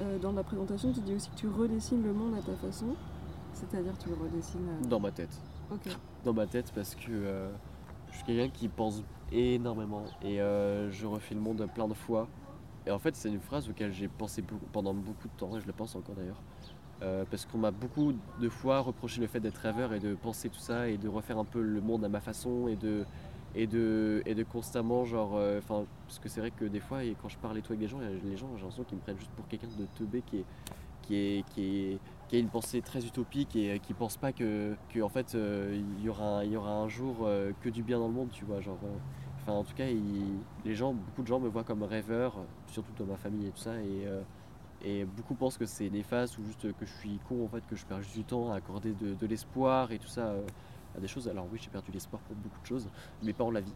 Euh, 0.00 0.18
dans 0.18 0.32
la 0.32 0.42
présentation, 0.42 0.92
tu 0.92 1.00
dis 1.00 1.14
aussi 1.14 1.30
que 1.30 1.36
tu 1.36 1.46
redessines 1.48 2.02
le 2.02 2.12
monde 2.12 2.34
à 2.36 2.42
ta 2.42 2.54
façon. 2.56 2.96
C'est-à-dire, 3.52 3.96
tu 3.98 4.08
le 4.08 4.16
redessines. 4.16 4.68
euh, 4.68 4.86
dans 4.86 4.98
ma 5.00 5.12
tête. 5.12 5.40
Ok. 5.70 5.88
Dans 6.24 6.32
ma 6.32 6.46
tête, 6.46 6.72
parce 6.74 6.94
que 6.94 7.10
euh, 7.10 7.50
je 8.10 8.16
suis 8.16 8.24
quelqu'un 8.24 8.48
qui 8.48 8.68
pense 8.68 9.02
énormément. 9.30 10.04
Et 10.22 10.40
euh, 10.40 10.90
je 10.90 11.06
refais 11.06 11.34
le 11.34 11.40
monde 11.40 11.66
plein 11.74 11.86
de 11.86 11.94
fois. 11.94 12.28
Et 12.86 12.90
en 12.90 12.98
fait, 12.98 13.14
c'est 13.16 13.28
une 13.30 13.40
phrase 13.40 13.68
auquel 13.68 13.92
j'ai 13.92 14.08
pensé 14.08 14.42
pendant 14.72 14.92
beaucoup 14.94 15.28
de 15.28 15.32
temps. 15.38 15.56
Et 15.56 15.60
je 15.60 15.66
le 15.66 15.72
pense 15.72 15.94
encore 15.96 16.14
d'ailleurs. 16.14 16.40
Euh, 17.02 17.24
parce 17.28 17.44
qu'on 17.44 17.58
m'a 17.58 17.72
beaucoup 17.72 18.14
de 18.40 18.48
fois 18.48 18.80
reproché 18.80 19.20
le 19.20 19.26
fait 19.26 19.40
d'être 19.40 19.58
rêveur 19.58 19.92
et 19.92 20.00
de 20.00 20.14
penser 20.14 20.48
tout 20.48 20.60
ça 20.60 20.88
et 20.88 20.96
de 20.96 21.08
refaire 21.08 21.38
un 21.38 21.44
peu 21.44 21.60
le 21.60 21.80
monde 21.80 22.04
à 22.04 22.08
ma 22.08 22.20
façon 22.20 22.68
et 22.68 22.76
de 22.76 23.04
et 23.56 23.66
de 23.66 24.22
et 24.26 24.34
de 24.34 24.42
constamment 24.44 25.04
genre 25.04 25.32
euh, 25.34 25.58
enfin 25.58 25.86
parce 26.06 26.20
que 26.20 26.28
c'est 26.28 26.40
vrai 26.40 26.52
que 26.52 26.64
des 26.64 26.78
fois 26.78 27.04
et 27.04 27.16
quand 27.20 27.28
je 27.28 27.36
parle 27.38 27.58
et 27.58 27.62
tout 27.62 27.72
avec 27.72 27.80
des 27.80 27.88
gens 27.88 27.98
les 27.98 28.36
gens 28.36 28.48
j'ai 28.54 28.62
l'impression 28.62 28.84
qu'ils 28.84 28.98
me 28.98 29.02
prennent 29.02 29.18
juste 29.18 29.32
pour 29.32 29.46
quelqu'un 29.48 29.66
de 29.76 29.86
teubé 29.96 30.22
qui 30.22 30.38
est 30.38 30.44
qui 31.02 31.16
est 31.16 31.44
qui 31.50 31.62
est 31.62 31.98
qui 32.28 32.36
a 32.36 32.38
une 32.38 32.48
pensée 32.48 32.80
très 32.80 33.04
utopique 33.04 33.56
et 33.56 33.72
euh, 33.72 33.78
qui 33.78 33.92
pense 33.92 34.16
pas 34.16 34.32
que, 34.32 34.76
fait 35.12 35.34
il 35.34 36.04
y 36.04 36.08
aura 36.08 36.44
y 36.44 36.56
aura 36.56 36.70
un 36.70 36.88
jour 36.88 37.28
que 37.60 37.68
du 37.68 37.82
bien 37.82 37.98
dans 37.98 38.08
le 38.08 38.14
monde 38.14 38.30
tu 38.30 38.44
vois 38.44 38.60
genre 38.60 38.78
enfin 39.42 39.52
en 39.52 39.64
tout 39.64 39.74
cas 39.74 39.86
les 40.64 40.74
gens 40.74 40.94
beaucoup 40.94 41.22
de 41.22 41.26
gens 41.26 41.40
me 41.40 41.48
voient 41.48 41.64
comme 41.64 41.82
rêveur 41.82 42.36
surtout 42.68 42.92
dans 42.96 43.06
ma 43.06 43.16
famille 43.16 43.48
et 43.48 43.50
tout 43.50 43.58
ça 43.58 43.74
et 43.80 44.06
et 44.84 45.04
beaucoup 45.04 45.34
pensent 45.34 45.56
que 45.56 45.64
c'est 45.64 45.88
néfaste 45.88 46.38
ou 46.38 46.44
juste 46.44 46.72
que 46.76 46.84
je 46.84 46.92
suis 46.92 47.18
con 47.26 47.44
en 47.44 47.48
fait, 47.48 47.66
que 47.66 47.74
je 47.74 47.86
perds 47.86 48.02
juste 48.02 48.16
du 48.16 48.24
temps 48.24 48.52
à 48.52 48.56
accorder 48.56 48.92
de, 48.92 49.26
l'espoir 49.26 49.90
et 49.92 49.98
tout 49.98 50.08
ça 50.08 50.26
euh, 50.26 50.46
à 50.96 51.00
des 51.00 51.08
choses. 51.08 51.26
Alors 51.26 51.46
oui, 51.50 51.58
j'ai 51.62 51.70
perdu 51.70 51.90
l'espoir 51.90 52.20
pour 52.22 52.36
beaucoup 52.36 52.60
de 52.60 52.66
choses, 52.66 52.86
mais 53.22 53.32
pas 53.32 53.44
en 53.44 53.50
la 53.50 53.62
vie, 53.62 53.72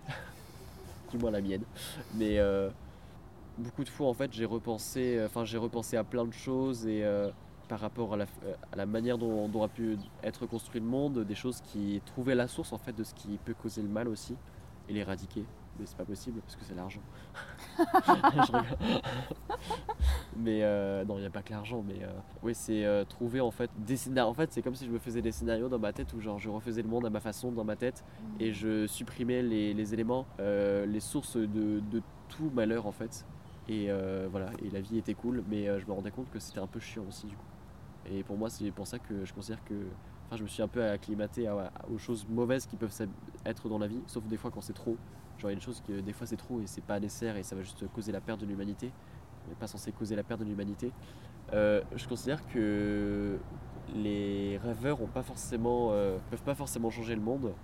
du 1.10 1.16
moins 1.16 1.30
la 1.30 1.40
mienne. 1.40 1.62
Mais 2.14 2.38
euh, 2.38 2.68
beaucoup 3.56 3.84
de 3.84 3.88
fois 3.88 4.08
en 4.08 4.14
fait, 4.14 4.32
j'ai 4.34 4.44
repensé, 4.44 5.18
enfin 5.24 5.46
j'ai 5.46 5.58
repensé 5.58 5.96
à 5.96 6.04
plein 6.04 6.26
de 6.26 6.32
choses 6.32 6.86
et 6.86 7.02
euh, 7.04 7.30
par 7.68 7.80
rapport 7.80 8.12
à 8.12 8.18
la, 8.18 8.26
à 8.70 8.76
la 8.76 8.84
manière 8.84 9.16
dont, 9.16 9.48
dont 9.48 9.62
a 9.62 9.68
pu 9.68 9.96
être 10.22 10.44
construit 10.44 10.80
le 10.80 10.86
monde, 10.86 11.24
des 11.24 11.34
choses 11.34 11.62
qui 11.62 12.02
trouvaient 12.04 12.34
la 12.34 12.48
source 12.48 12.74
en 12.74 12.78
fait 12.78 12.92
de 12.92 13.04
ce 13.04 13.14
qui 13.14 13.38
peut 13.44 13.54
causer 13.54 13.80
le 13.80 13.88
mal 13.88 14.08
aussi 14.08 14.36
et 14.90 14.92
l'éradiquer. 14.92 15.44
Mais 15.78 15.86
c'est 15.86 15.96
pas 15.96 16.04
possible 16.04 16.40
parce 16.40 16.56
que 16.56 16.64
c'est 16.64 16.74
l'argent. 16.74 17.00
Mais 20.36 20.60
euh, 20.62 21.04
non, 21.04 21.16
il 21.16 21.20
n'y 21.20 21.26
a 21.26 21.30
pas 21.30 21.42
que 21.42 21.52
l'argent. 21.52 21.84
Mais 21.86 22.02
euh, 22.02 22.08
oui, 22.42 22.54
c'est 22.54 22.84
euh, 22.84 23.04
trouver 23.04 23.40
en 23.40 23.50
fait 23.50 23.70
des 23.78 23.96
scénarios. 23.96 24.30
En 24.30 24.34
fait, 24.34 24.52
c'est 24.52 24.62
comme 24.62 24.74
si 24.74 24.86
je 24.86 24.90
me 24.90 24.98
faisais 24.98 25.22
des 25.22 25.32
scénarios 25.32 25.68
dans 25.68 25.78
ma 25.78 25.92
tête 25.92 26.12
où 26.14 26.20
genre 26.20 26.38
je 26.38 26.48
refaisais 26.50 26.82
le 26.82 26.88
monde 26.88 27.06
à 27.06 27.10
ma 27.10 27.20
façon 27.20 27.52
dans 27.52 27.64
ma 27.64 27.76
tête 27.76 28.04
et 28.40 28.52
je 28.52 28.86
supprimais 28.86 29.42
les, 29.42 29.74
les 29.74 29.94
éléments, 29.94 30.26
euh, 30.40 30.86
les 30.86 31.00
sources 31.00 31.36
de, 31.36 31.80
de 31.80 32.02
tout 32.28 32.50
malheur 32.54 32.86
en 32.86 32.92
fait. 32.92 33.24
Et 33.70 33.90
voilà, 34.30 34.48
et 34.64 34.70
la 34.70 34.80
vie 34.80 34.96
était 34.96 35.12
cool, 35.12 35.44
mais 35.46 35.66
je 35.78 35.86
me 35.86 35.92
rendais 35.92 36.10
compte 36.10 36.30
que 36.30 36.38
c'était 36.38 36.58
un 36.60 36.66
peu 36.66 36.80
chiant 36.80 37.04
aussi 37.06 37.26
du 37.26 37.36
coup. 37.36 37.44
Et 38.10 38.22
pour 38.22 38.38
moi, 38.38 38.48
c'est 38.48 38.70
pour 38.70 38.86
ça 38.86 38.98
que 38.98 39.26
je 39.26 39.34
considère 39.34 39.62
que. 39.64 39.74
Enfin, 40.26 40.36
je 40.38 40.42
me 40.42 40.48
suis 40.48 40.62
un 40.62 40.68
peu 40.68 40.82
acclimaté 40.82 41.46
à- 41.48 41.52
à- 41.54 41.88
aux 41.90 41.98
choses 41.98 42.26
mauvaises 42.30 42.66
qui 42.66 42.76
peuvent 42.76 42.94
être 43.44 43.68
dans 43.68 43.78
la 43.78 43.86
vie, 43.86 44.00
sauf 44.06 44.24
des 44.26 44.38
fois 44.38 44.50
quand 44.50 44.62
c'est 44.62 44.72
trop. 44.72 44.96
Genre, 45.38 45.50
il 45.50 45.52
y 45.52 45.56
a 45.56 45.58
une 45.58 45.62
chose 45.62 45.82
que 45.86 46.00
des 46.00 46.12
fois 46.12 46.26
c'est 46.26 46.36
trop 46.36 46.60
et 46.60 46.66
c'est 46.66 46.84
pas 46.84 46.98
nécessaire 46.98 47.36
et 47.36 47.42
ça 47.42 47.54
va 47.54 47.62
juste 47.62 47.86
causer 47.92 48.12
la 48.12 48.20
perte 48.20 48.40
de 48.40 48.46
l'humanité, 48.46 48.90
mais 49.48 49.54
pas 49.54 49.66
censé 49.66 49.92
causer 49.92 50.16
la 50.16 50.24
perte 50.24 50.40
de 50.40 50.44
l'humanité. 50.44 50.92
Euh, 51.52 51.80
je 51.94 52.06
considère 52.08 52.46
que 52.48 53.38
les 53.94 54.58
rêveurs 54.58 55.00
ont 55.00 55.06
pas 55.06 55.22
forcément, 55.22 55.90
euh, 55.92 56.18
peuvent 56.30 56.42
pas 56.42 56.54
forcément 56.54 56.90
changer 56.90 57.14
le 57.14 57.20
monde, 57.20 57.54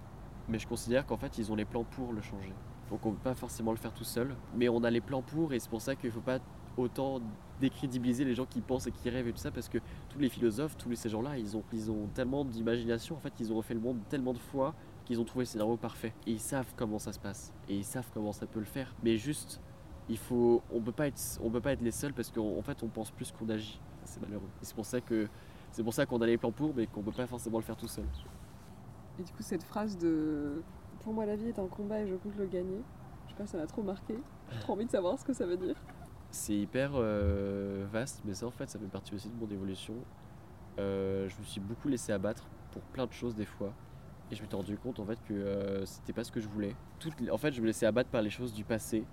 mais 0.48 0.58
je 0.58 0.66
considère 0.66 1.04
qu'en 1.04 1.16
fait 1.16 1.36
ils 1.38 1.50
ont 1.50 1.56
les 1.56 1.64
plans 1.64 1.84
pour 1.84 2.12
le 2.12 2.22
changer. 2.22 2.52
Donc 2.90 3.04
on 3.04 3.10
peut 3.10 3.22
pas 3.22 3.34
forcément 3.34 3.72
le 3.72 3.78
faire 3.78 3.92
tout 3.92 4.04
seul, 4.04 4.34
mais 4.54 4.68
on 4.68 4.84
a 4.84 4.90
les 4.90 5.00
plans 5.00 5.22
pour 5.22 5.52
et 5.52 5.58
c'est 5.58 5.70
pour 5.70 5.82
ça 5.82 5.96
qu'il 5.96 6.12
faut 6.12 6.20
pas 6.20 6.38
autant 6.76 7.20
décrédibiliser 7.60 8.24
les 8.24 8.34
gens 8.34 8.46
qui 8.46 8.60
pensent 8.60 8.86
et 8.86 8.92
qui 8.92 9.10
rêvent 9.10 9.28
et 9.28 9.32
tout 9.32 9.38
ça 9.38 9.50
parce 9.50 9.68
que 9.68 9.78
tous 10.08 10.18
les 10.18 10.28
philosophes, 10.28 10.76
tous 10.76 10.94
ces 10.94 11.08
gens-là, 11.08 11.38
ils 11.38 11.56
ont, 11.56 11.62
ils 11.72 11.90
ont 11.90 12.08
tellement 12.14 12.44
d'imagination, 12.44 13.16
en 13.16 13.20
fait, 13.20 13.32
ils 13.40 13.52
ont 13.52 13.56
refait 13.56 13.74
le 13.74 13.80
monde 13.80 13.98
tellement 14.08 14.32
de 14.32 14.38
fois 14.38 14.74
qu'ils 15.04 15.20
ont 15.20 15.24
trouvé 15.24 15.42
le 15.42 15.46
scénario 15.46 15.76
parfait. 15.76 16.14
Et 16.26 16.32
ils 16.32 16.40
savent 16.40 16.72
comment 16.76 16.98
ça 16.98 17.12
se 17.12 17.18
passe. 17.18 17.52
Et 17.68 17.76
ils 17.76 17.84
savent 17.84 18.08
comment 18.12 18.32
ça 18.32 18.46
peut 18.46 18.60
le 18.60 18.64
faire. 18.64 18.94
Mais 19.02 19.16
juste, 19.16 19.60
il 20.08 20.18
faut, 20.18 20.62
on 20.72 20.80
peut 20.80 20.92
pas 20.92 21.06
être, 21.06 21.20
on 21.42 21.50
peut 21.50 21.60
pas 21.60 21.72
être 21.72 21.82
les 21.82 21.90
seuls 21.90 22.12
parce 22.12 22.30
qu'en 22.30 22.58
en 22.58 22.62
fait, 22.62 22.82
on 22.82 22.88
pense 22.88 23.10
plus 23.10 23.32
qu'on 23.32 23.48
agit. 23.48 23.80
C'est 24.04 24.20
malheureux. 24.20 24.48
Et 24.60 24.64
c'est 24.64 24.74
pour 24.74 24.86
ça 24.86 25.00
que, 25.00 25.28
c'est 25.70 25.82
pour 25.82 25.94
ça 25.94 26.06
qu'on 26.06 26.20
a 26.20 26.26
les 26.26 26.36
plans 26.36 26.52
pour, 26.52 26.74
mais 26.74 26.86
qu'on 26.86 27.02
peut 27.02 27.12
pas 27.12 27.26
forcément 27.26 27.58
le 27.58 27.64
faire 27.64 27.76
tout 27.76 27.88
seul. 27.88 28.04
Et 29.18 29.22
du 29.22 29.32
coup, 29.32 29.42
cette 29.42 29.62
phrase 29.62 29.96
de 29.96 30.62
Pour 31.02 31.12
moi, 31.12 31.24
la 31.26 31.36
vie 31.36 31.48
est 31.48 31.58
un 31.58 31.66
combat 31.66 32.00
et 32.00 32.08
je 32.08 32.14
compte 32.16 32.36
le 32.36 32.46
gagner, 32.46 32.82
je 33.26 33.30
sais 33.30 33.36
pas, 33.36 33.46
ça 33.46 33.58
m'a 33.58 33.66
trop 33.66 33.82
marqué. 33.82 34.18
J'ai 34.50 34.60
trop 34.60 34.74
envie 34.74 34.86
de 34.86 34.90
savoir 34.90 35.18
ce 35.18 35.24
que 35.24 35.32
ça 35.32 35.46
veut 35.46 35.56
dire. 35.56 35.76
C'est 36.30 36.56
hyper 36.56 36.92
euh, 36.94 37.86
vaste, 37.92 38.22
mais 38.24 38.34
ça 38.34 38.46
en 38.46 38.50
fait 38.50 38.68
ça 38.68 38.78
fait 38.78 38.86
partie 38.86 39.14
aussi 39.14 39.28
de 39.28 39.36
mon 39.36 39.48
évolution. 39.48 39.94
Euh, 40.78 41.28
je 41.28 41.38
me 41.38 41.44
suis 41.44 41.60
beaucoup 41.60 41.88
laissé 41.88 42.12
abattre 42.12 42.48
pour 42.72 42.82
plein 42.82 43.06
de 43.06 43.12
choses 43.12 43.36
des 43.36 43.44
fois. 43.44 43.72
Et 44.34 44.36
je 44.36 44.42
m'étais 44.42 44.56
rendu 44.56 44.76
compte 44.76 44.98
en 44.98 45.04
fait 45.06 45.18
que 45.28 45.32
euh, 45.32 45.86
c'était 45.86 46.12
pas 46.12 46.24
ce 46.24 46.32
que 46.32 46.40
je 46.40 46.48
voulais. 46.48 46.74
Les- 47.20 47.30
en 47.30 47.38
fait 47.38 47.52
je 47.52 47.60
me 47.60 47.66
laissais 47.66 47.86
abattre 47.86 48.10
par 48.10 48.20
les 48.20 48.30
choses 48.30 48.52
du 48.52 48.64
passé 48.64 49.04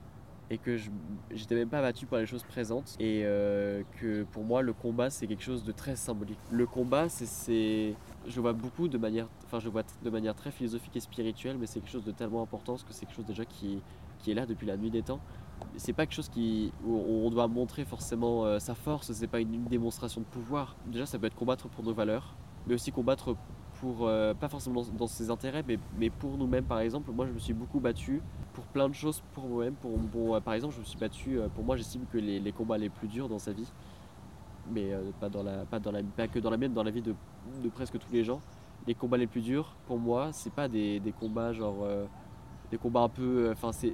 et 0.50 0.58
que 0.58 0.78
je 0.78 0.90
j'étais 1.30 1.54
même 1.54 1.70
pas 1.70 1.78
abattu 1.78 2.08
par 2.08 2.18
les 2.18 2.26
choses 2.26 2.44
présentes. 2.44 2.96
Et 3.00 3.22
euh, 3.24 3.84
que 4.00 4.24
pour 4.24 4.44
moi 4.44 4.64
le 4.64 4.74
combat 4.74 5.12
c'est 5.12 5.28
quelque 5.28 5.44
chose 5.44 5.64
de 5.64 5.72
très 5.72 5.96
symbolique. 5.96 6.40
Le 6.52 6.66
combat 6.66 7.08
c'est-. 7.08 7.94
Je 8.26 8.42
vois 8.42 8.54
beaucoup 8.54 8.88
de 8.88 8.98
manière, 8.98 9.28
enfin 9.46 9.60
je 9.60 9.70
vois 9.70 9.84
de 10.04 10.10
manière 10.10 10.34
très 10.34 10.50
philosophique 10.50 10.96
et 10.96 11.00
spirituelle, 11.00 11.58
mais 11.60 11.68
c'est 11.68 11.80
quelque 11.82 11.92
chose 11.92 12.04
de 12.06 12.12
tellement 12.12 12.42
important 12.42 12.74
parce 12.74 12.84
que 12.84 12.94
c'est 12.94 13.06
quelque 13.06 13.16
chose 13.16 13.26
déjà 13.26 13.46
qui, 13.46 13.80
qui 14.18 14.32
est 14.32 14.34
là 14.34 14.48
depuis 14.48 14.66
la 14.66 14.76
nuit 14.76 14.90
des 14.90 15.04
temps 15.04 15.20
c'est 15.78 15.94
pas 15.94 16.08
quelque 16.08 16.16
chose 16.16 16.30
qui, 16.30 16.74
où 16.84 16.96
on 16.98 17.30
doit 17.30 17.48
montrer 17.48 17.86
forcément 17.86 18.46
euh, 18.46 18.58
sa 18.58 18.74
force, 18.74 19.12
c'est 19.12 19.28
pas 19.28 19.40
une, 19.40 19.54
une 19.54 19.66
démonstration 19.66 20.22
de 20.22 20.26
pouvoir. 20.26 20.76
Déjà, 20.88 21.06
ça 21.06 21.20
peut 21.20 21.28
être 21.28 21.36
combattre 21.36 21.68
pour 21.70 21.84
nos 21.84 21.94
valeurs, 21.94 22.36
mais 22.66 22.74
aussi 22.74 22.92
combattre 22.92 23.36
euh, 24.02 24.34
pas 24.34 24.48
forcément 24.48 24.84
dans, 24.98 25.08
ses 25.08 25.30
intérêts, 25.30 25.64
mais, 25.68 25.80
mais 25.98 26.10
pour 26.10 26.38
nous-mêmes 26.38 26.66
par 26.66 26.80
exemple. 26.80 27.12
Moi, 27.12 27.26
je 27.26 27.32
me 27.32 27.40
suis 27.40 27.54
beaucoup 27.54 27.80
battu 27.80 28.22
pour 28.54 28.64
plein 28.66 28.90
de 28.90 28.94
choses 28.94 29.22
pour 29.34 29.46
moi-même. 29.46 29.76
Pour, 29.76 30.36
euh, 30.36 30.40
par 30.40 30.54
exemple, 30.54 30.76
je 30.76 30.80
me 30.80 30.86
suis 30.86 30.98
battu, 30.98 31.40
euh, 31.40 31.48
pour 31.50 31.64
moi, 31.64 31.76
j'estime 31.78 32.06
que 32.12 32.18
les, 32.18 32.52
combats 32.52 32.78
les 32.78 32.90
plus 32.90 33.08
durs 33.08 33.30
dans 33.30 33.40
sa 33.40 33.52
vie, 33.52 33.72
mais 34.72 34.92
pas, 35.20 35.30
dans 35.30 35.44
la, 35.44 35.66
pas, 35.66 35.80
dans 35.80 35.92
la, 35.92 36.04
pas 36.04 36.28
que 36.28 36.40
dans 36.40 36.50
la 36.50 36.58
mienne, 36.58 36.74
dans 36.74 36.84
la 36.84 36.92
vie 36.92 37.02
de, 37.02 37.16
de 37.64 37.70
presque 37.70 37.98
tous 37.98 38.12
les 38.12 38.24
gens, 38.24 38.42
les 38.88 38.96
combats 38.96 39.18
les 39.18 39.28
plus 39.28 39.42
durs, 39.42 39.76
pour 39.88 39.98
moi, 39.98 40.30
c'est 40.32 40.54
pas 40.54 40.68
des, 40.68 41.00
des 41.00 41.12
combats 41.12 41.54
genre. 41.54 41.88
des 42.72 42.78
combats 42.78 43.02
un 43.02 43.10
peu. 43.10 43.50
Enfin, 43.52 43.72
c'est 43.72 43.94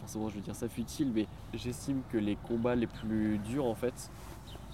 forcément 0.00 0.28
je 0.28 0.34
veux 0.36 0.40
dire 0.40 0.54
ça 0.54 0.68
futile, 0.68 1.12
mais 1.14 1.26
j'estime 1.54 2.02
que 2.10 2.18
les 2.18 2.36
combats 2.36 2.74
les 2.74 2.88
plus 2.88 3.38
durs 3.38 3.64
en 3.64 3.74
fait 3.74 4.10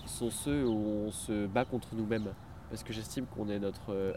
sont 0.06 0.30
ceux 0.30 0.66
où 0.66 1.06
on 1.06 1.10
se 1.10 1.46
bat 1.46 1.64
contre 1.64 1.88
nous-mêmes. 1.94 2.32
Parce 2.70 2.82
que 2.82 2.92
j'estime 2.92 3.26
qu'on 3.26 3.48
est 3.48 3.58
notre 3.58 3.92
euh, 3.92 4.12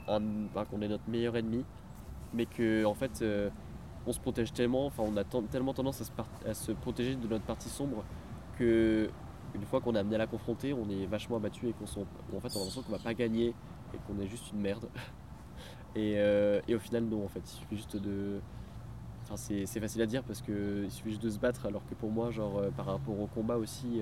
qu'on 0.70 0.81
est 0.81 0.88
notre 0.88 1.10
meilleur 1.10 1.36
ennemi, 1.38 1.63
mais 2.34 2.46
que 2.46 2.84
en 2.86 2.93
fait 2.93 3.22
euh, 3.22 3.50
on 4.05 4.12
se 4.12 4.20
protège 4.20 4.51
tellement, 4.53 4.86
enfin 4.86 5.03
on 5.05 5.15
a 5.15 5.24
tellement 5.24 5.74
tendance 5.74 6.01
à 6.46 6.53
se, 6.53 6.72
protéger 6.74 7.15
de 7.15 7.27
notre 7.27 7.46
partie 7.46 7.70
sombre 7.70 8.03
que 8.58 9.10
une 9.53 9.63
fois 9.63 9.81
qu'on 9.81 9.96
est 9.96 10.00
amené 10.00 10.15
à 10.15 10.20
la 10.20 10.27
confronter, 10.27 10.74
on 10.74 10.89
est 10.89 11.05
vachement 11.05 11.38
abattu 11.38 11.70
et 11.70 11.74
qu'on 11.74 11.86
en 11.86 11.88
fait 11.88 12.00
on 12.31 12.38
a 12.38 12.63
l'impression 12.63 12.81
qu'on 12.81 12.91
va 12.91 13.00
pas 13.00 13.13
gagner 13.13 13.53
et 13.93 13.98
qu'on 14.08 14.20
est 14.22 14.27
juste 14.27 14.51
une 14.51 14.60
merde. 14.62 14.88
Et, 15.93 16.13
euh, 16.20 16.62
et 16.70 16.75
au 16.75 16.79
final 16.79 17.03
non 17.03 17.25
en 17.25 17.27
fait, 17.27 17.41
il 17.43 17.50
suffit 17.50 17.75
juste 17.75 17.98
de 17.98 18.39
Enfin, 19.24 19.36
c'est 19.36 19.79
facile 19.81 20.01
à 20.01 20.05
dire 20.05 20.24
parce 20.24 20.41
que 20.41 20.86
il 20.86 20.89
suffit 20.89 21.10
juste 21.10 21.22
de 21.22 21.29
se 21.29 21.38
battre 21.38 21.65
alors 21.65 21.86
que 21.86 21.96
pour 21.96 22.10
moi 22.10 22.31
genre 22.31 22.62
par 22.77 22.86
rapport 22.86 23.20
au 23.20 23.27
combat 23.27 23.58
aussi 23.58 24.01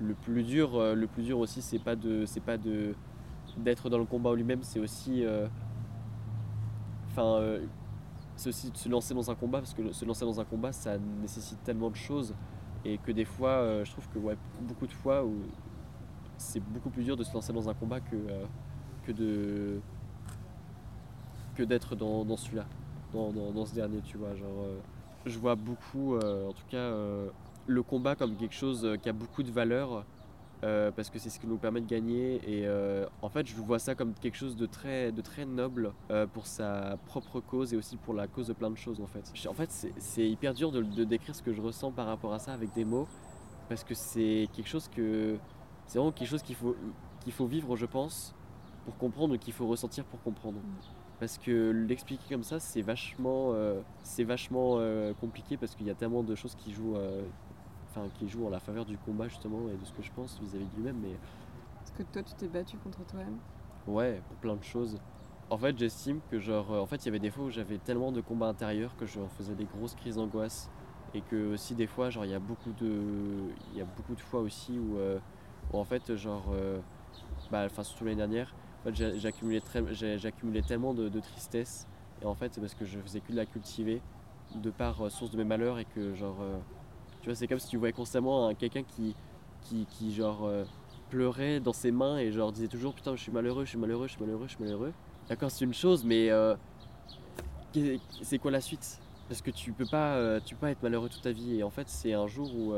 le 0.00 0.14
plus 0.14 0.42
dur 0.42 0.78
le 0.96 1.06
plus 1.06 1.22
dur 1.22 1.38
aussi 1.38 1.62
c'est 1.62 1.78
pas 1.78 1.94
de 1.94 2.26
c'est 2.26 2.42
pas 2.42 2.58
de 2.58 2.96
d'être 3.56 3.88
dans 3.90 3.98
le 3.98 4.04
combat 4.04 4.34
lui-même 4.34 4.62
c'est 4.62 4.80
aussi 4.80 5.24
euh, 5.24 5.46
enfin 7.10 7.36
euh, 7.40 7.64
c'est 8.36 8.50
aussi 8.50 8.70
de 8.70 8.76
se 8.76 8.88
lancer 8.88 9.14
dans 9.14 9.30
un 9.30 9.34
combat 9.34 9.58
parce 9.60 9.74
que 9.74 9.92
se 9.92 10.04
lancer 10.04 10.24
dans 10.24 10.40
un 10.40 10.44
combat 10.44 10.72
ça 10.72 10.98
nécessite 10.98 11.62
tellement 11.64 11.90
de 11.90 11.96
choses 11.96 12.34
et 12.84 12.98
que 12.98 13.12
des 13.12 13.24
fois 13.24 13.50
euh, 13.50 13.84
je 13.84 13.92
trouve 13.92 14.08
que 14.08 14.18
ouais, 14.18 14.36
beaucoup 14.60 14.86
de 14.86 14.92
fois 14.92 15.24
c'est 16.36 16.60
beaucoup 16.60 16.90
plus 16.90 17.04
dur 17.04 17.16
de 17.16 17.24
se 17.24 17.32
lancer 17.32 17.52
dans 17.52 17.68
un 17.68 17.74
combat 17.74 18.00
que 18.00 18.16
que 19.06 19.12
de 19.12 19.80
que 21.54 21.62
d'être 21.62 21.96
dans, 21.96 22.24
dans 22.24 22.36
celui-là, 22.36 22.66
dans, 23.12 23.32
dans- 23.32 23.64
ce 23.64 23.74
dernier, 23.74 24.00
tu 24.02 24.18
vois. 24.18 24.34
Genre, 24.34 24.66
je 25.24 25.38
vois 25.38 25.54
beaucoup, 25.54 26.16
en 26.18 26.52
tout 26.52 26.66
cas, 26.68 26.92
le 27.66 27.82
combat 27.82 28.14
comme 28.14 28.36
quelque 28.36 28.54
chose 28.54 28.86
qui 29.02 29.08
a 29.08 29.12
beaucoup 29.12 29.42
de 29.42 29.50
valeur, 29.50 30.04
euh, 30.64 30.90
parce 30.90 31.10
que 31.10 31.18
c'est 31.18 31.30
ce 31.30 31.38
qui 31.38 31.46
nous 31.46 31.58
permet 31.58 31.80
de 31.80 31.86
gagner. 31.86 32.36
Et 32.46 32.66
euh, 32.66 33.06
en 33.22 33.28
fait, 33.28 33.46
je 33.46 33.54
vois 33.56 33.78
ça 33.78 33.94
comme 33.94 34.14
quelque 34.14 34.36
chose 34.36 34.56
de 34.56 34.66
très, 34.66 35.12
de 35.12 35.20
très 35.20 35.44
noble 35.44 35.92
euh, 36.10 36.26
pour 36.26 36.46
sa 36.46 36.96
propre 37.06 37.40
cause 37.40 37.74
et 37.74 37.76
aussi 37.76 37.96
pour 37.96 38.14
la 38.14 38.26
cause 38.26 38.48
de 38.48 38.52
plein 38.52 38.70
de 38.70 38.76
choses, 38.76 39.00
en 39.00 39.06
fait. 39.06 39.32
En 39.48 39.54
fait, 39.54 39.70
c'est- 39.70 40.28
hyper 40.28 40.54
dur 40.54 40.72
de, 40.72 40.82
de 40.82 41.04
décrire 41.04 41.34
ce 41.34 41.42
que 41.42 41.52
je 41.52 41.60
ressens 41.60 41.92
par 41.92 42.06
rapport 42.06 42.32
à 42.32 42.38
ça 42.38 42.52
avec 42.52 42.72
des 42.74 42.84
mots, 42.84 43.06
parce 43.68 43.84
que 43.84 43.94
c'est 43.94 44.48
quelque 44.52 44.68
chose 44.68 44.88
que... 44.88 45.36
C'est 45.86 45.98
vraiment 45.98 46.12
quelque 46.12 46.28
chose 46.28 46.42
qu'il 46.42 46.56
faut, 46.56 46.74
qu'il 47.20 47.32
faut 47.32 47.46
vivre, 47.46 47.76
je 47.76 47.86
pense, 47.86 48.34
pour 48.84 48.96
comprendre, 48.96 49.34
ou 49.34 49.38
qu'il 49.38 49.52
faut 49.52 49.66
ressentir 49.68 50.04
pour 50.04 50.20
comprendre. 50.22 50.58
Parce 51.20 51.38
que 51.38 51.70
l'expliquer 51.70 52.34
comme 52.34 52.42
ça, 52.42 52.58
c'est 52.60 52.82
vachement, 52.82 53.54
c'est 54.02 54.24
vachement 54.24 54.78
compliqué 55.20 55.56
parce 55.56 55.74
qu'il 55.74 55.86
y 55.86 55.90
a 55.90 55.94
tellement 55.94 56.22
de 56.22 56.34
choses 56.34 56.54
qui 56.56 56.72
jouent, 56.72 56.96
enfin, 57.96 58.08
qui 58.14 58.28
jouent 58.28 58.46
en 58.46 58.50
la 58.50 58.60
faveur 58.60 58.84
du 58.84 58.98
combat 58.98 59.28
justement 59.28 59.68
et 59.68 59.76
de 59.76 59.84
ce 59.84 59.92
que 59.92 60.02
je 60.02 60.10
pense 60.12 60.38
vis-à-vis 60.40 60.66
de 60.66 60.76
lui-même. 60.76 60.98
Mais 61.02 61.10
Est-ce 61.12 61.92
que 61.92 62.02
toi, 62.02 62.22
tu 62.22 62.34
t'es 62.34 62.48
battu 62.48 62.76
contre 62.78 63.04
toi-même 63.06 63.38
ouais, 63.86 64.20
pour 64.28 64.36
plein 64.38 64.56
de 64.56 64.64
choses. 64.64 64.98
En 65.48 65.58
fait, 65.58 65.78
j'estime 65.78 66.20
que 66.30 66.40
genre, 66.40 66.72
euh, 66.72 66.80
en 66.80 66.86
fait, 66.86 66.96
il 66.96 67.06
y 67.06 67.08
avait 67.08 67.20
des 67.20 67.30
fois 67.30 67.44
où 67.44 67.50
j'avais 67.50 67.78
tellement 67.78 68.10
de 68.10 68.20
combats 68.20 68.48
intérieurs 68.48 68.96
que 68.96 69.06
je 69.06 69.20
faisais 69.36 69.54
des 69.54 69.64
grosses 69.64 69.94
crises 69.94 70.16
d'angoisse 70.16 70.70
et 71.14 71.20
que 71.20 71.52
aussi 71.54 71.74
des 71.74 71.86
fois, 71.86 72.10
genre, 72.10 72.24
il 72.24 72.32
y 72.32 72.34
a 72.34 72.40
beaucoup 72.40 72.72
de, 72.72 73.52
il 73.72 73.78
y 73.78 73.80
a 73.80 73.84
beaucoup 73.84 74.14
de 74.14 74.20
fois 74.20 74.40
aussi 74.40 74.78
où, 74.78 74.98
euh, 74.98 75.18
où 75.72 75.78
en 75.78 75.84
fait, 75.84 76.16
genre, 76.16 76.46
euh, 76.52 76.80
bah, 77.50 77.62
enfin 77.64 77.84
surtout 77.84 78.04
l'année 78.04 78.16
dernière, 78.16 78.54
en 78.80 78.90
fait, 78.90 79.18
j'accumulais 79.18 79.62
j'accumulais 80.16 80.62
tellement 80.62 80.94
de, 80.94 81.08
de 81.08 81.20
tristesse 81.20 81.86
et 82.22 82.26
en 82.26 82.34
fait, 82.34 82.52
c'est 82.54 82.60
parce 82.60 82.74
que 82.74 82.84
je 82.84 82.98
faisais 82.98 83.20
que 83.20 83.30
de 83.30 83.36
la 83.36 83.46
cultiver 83.46 84.02
de 84.56 84.70
par 84.70 85.06
euh, 85.06 85.10
source 85.10 85.30
de 85.30 85.36
mes 85.36 85.44
malheurs 85.44 85.78
et 85.78 85.84
que 85.84 86.12
genre, 86.14 86.38
tu 87.26 87.30
vois, 87.30 87.34
c'est 87.34 87.48
comme 87.48 87.58
si 87.58 87.66
tu 87.66 87.76
voyais 87.76 87.92
constamment 87.92 88.46
un- 88.46 88.54
quelqu'un 88.54 88.84
qui, 88.84 89.12
qui, 89.62 89.84
qui 89.90 90.14
genre 90.14 90.44
euh, 90.44 90.62
pleurait 91.10 91.58
dans 91.58 91.72
ses 91.72 91.90
mains 91.90 92.18
et 92.18 92.30
genre 92.30 92.52
disait 92.52 92.68
toujours 92.68 92.94
putain 92.94 93.16
je 93.16 93.20
suis 93.20 93.32
malheureux, 93.32 93.64
je 93.64 93.70
suis 93.70 93.78
malheureux, 93.78 94.06
je 94.06 94.12
suis 94.12 94.20
malheureux, 94.22 94.46
je 94.46 94.54
suis 94.54 94.62
malheureux. 94.62 94.92
D'accord, 95.28 95.50
c'est 95.50 95.64
une 95.64 95.74
chose, 95.74 96.04
mais 96.04 96.30
euh, 96.30 96.54
c'est 98.22 98.38
quoi 98.38 98.52
la 98.52 98.60
suite? 98.60 99.00
Parce 99.28 99.42
que 99.42 99.50
tu 99.50 99.72
peux 99.72 99.86
pas, 99.86 100.14
euh, 100.14 100.38
tu 100.46 100.54
peux 100.54 100.60
pas 100.60 100.70
être 100.70 100.84
malheureux 100.84 101.08
toute 101.08 101.22
ta 101.22 101.32
vie 101.32 101.58
et 101.58 101.64
en 101.64 101.70
fait 101.70 101.88
c'est 101.88 102.12
un 102.12 102.28
jour 102.28 102.48
où, 102.54 102.74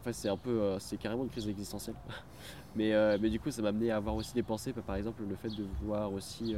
enfin 0.00 0.12
c'est 0.12 0.28
un 0.28 0.36
peu, 0.36 0.76
c'est 0.78 0.96
carrément 0.96 1.24
une 1.24 1.30
crise 1.30 1.48
existentielle. 1.48 1.96
mais, 2.76 2.92
mais 3.18 3.30
du 3.30 3.40
coup 3.40 3.50
ça 3.50 3.62
m'a 3.62 3.70
amené 3.70 3.90
à 3.90 3.96
avoir 3.96 4.14
aussi 4.14 4.32
des 4.32 4.44
pensées, 4.44 4.72
par 4.74 4.94
exemple 4.94 5.24
le 5.28 5.34
fait 5.34 5.48
de 5.50 5.64
vouloir 5.80 6.12
aussi 6.12 6.54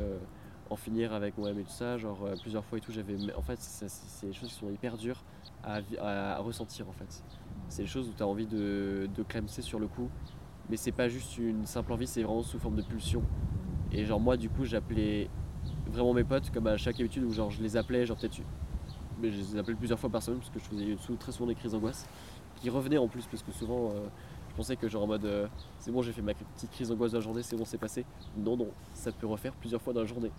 en 0.70 0.76
finir 0.76 1.12
avec 1.12 1.36
moi-même 1.38 1.60
et 1.60 1.64
tout 1.64 1.70
ça, 1.70 1.96
genre 1.96 2.24
euh, 2.24 2.34
plusieurs 2.40 2.64
fois 2.64 2.78
et 2.78 2.80
tout, 2.80 2.92
j'avais, 2.92 3.16
en 3.34 3.42
fait 3.42 3.58
c'est 3.60 4.26
des 4.26 4.32
choses 4.32 4.48
qui 4.48 4.54
sont 4.54 4.70
hyper 4.70 4.96
dures 4.96 5.22
à, 5.62 6.38
ressentir 6.38 6.88
en 6.88 6.92
fait. 6.92 7.22
C'est 7.68 7.82
des 7.82 7.88
choses 7.88 8.08
où 8.08 8.12
tu 8.12 8.22
as 8.22 8.26
envie 8.26 8.46
de, 8.46 9.08
de 9.14 9.50
sur 9.60 9.78
le 9.78 9.88
coup, 9.88 10.08
mais 10.70 10.76
c'est 10.76 10.92
pas 10.92 11.08
juste 11.08 11.38
une 11.38 11.66
simple 11.66 11.92
envie, 11.92 12.06
c'est 12.06 12.22
vraiment 12.22 12.42
sous 12.42 12.58
forme 12.58 12.76
de 12.76 12.82
pulsion. 12.82 13.22
Et 13.92 14.04
genre 14.04 14.20
moi 14.20 14.36
du 14.36 14.48
coup 14.48 14.64
j'appelais 14.64 15.28
vraiment 15.86 16.12
mes 16.12 16.24
potes 16.24 16.50
comme 16.50 16.66
à 16.66 16.76
chaque 16.76 17.00
habitude 17.00 17.24
où 17.24 17.32
genre 17.32 17.50
je 17.50 17.62
les 17.62 17.76
appelais 17.76 18.04
genre 18.04 18.16
peut-être 18.16 18.38
mais 19.20 19.30
je 19.30 19.36
les 19.36 19.56
appelais 19.56 19.74
plusieurs 19.74 19.98
fois 19.98 20.10
par 20.10 20.22
semaine 20.22 20.38
parce 20.38 20.50
que 20.50 20.58
je 20.58 20.64
faisais 20.64 21.16
très 21.18 21.32
souvent 21.32 21.48
des 21.48 21.54
crises 21.54 21.72
d'angoisse 21.72 22.06
qui 22.56 22.70
revenaient 22.70 22.98
en 22.98 23.08
plus 23.08 23.26
parce 23.26 23.42
que 23.42 23.52
souvent 23.52 23.90
euh, 23.90 24.06
pensais 24.58 24.76
que 24.76 24.88
genre 24.88 25.04
en 25.04 25.06
mode 25.06 25.24
euh, 25.24 25.46
c'est 25.78 25.90
bon 25.90 26.02
j'ai 26.02 26.12
fait 26.12 26.20
ma 26.22 26.34
petite 26.34 26.70
crise 26.70 26.88
d'angoisse 26.90 27.12
de 27.12 27.16
la 27.16 27.22
journée 27.22 27.42
c'est 27.42 27.56
bon 27.56 27.64
c'est 27.64 27.78
passé. 27.78 28.04
Non 28.36 28.56
non 28.56 28.68
ça 28.92 29.10
peut 29.12 29.26
refaire 29.26 29.54
plusieurs 29.54 29.80
fois 29.80 29.92
dans 29.94 30.00
la 30.00 30.06
journée. 30.06 30.30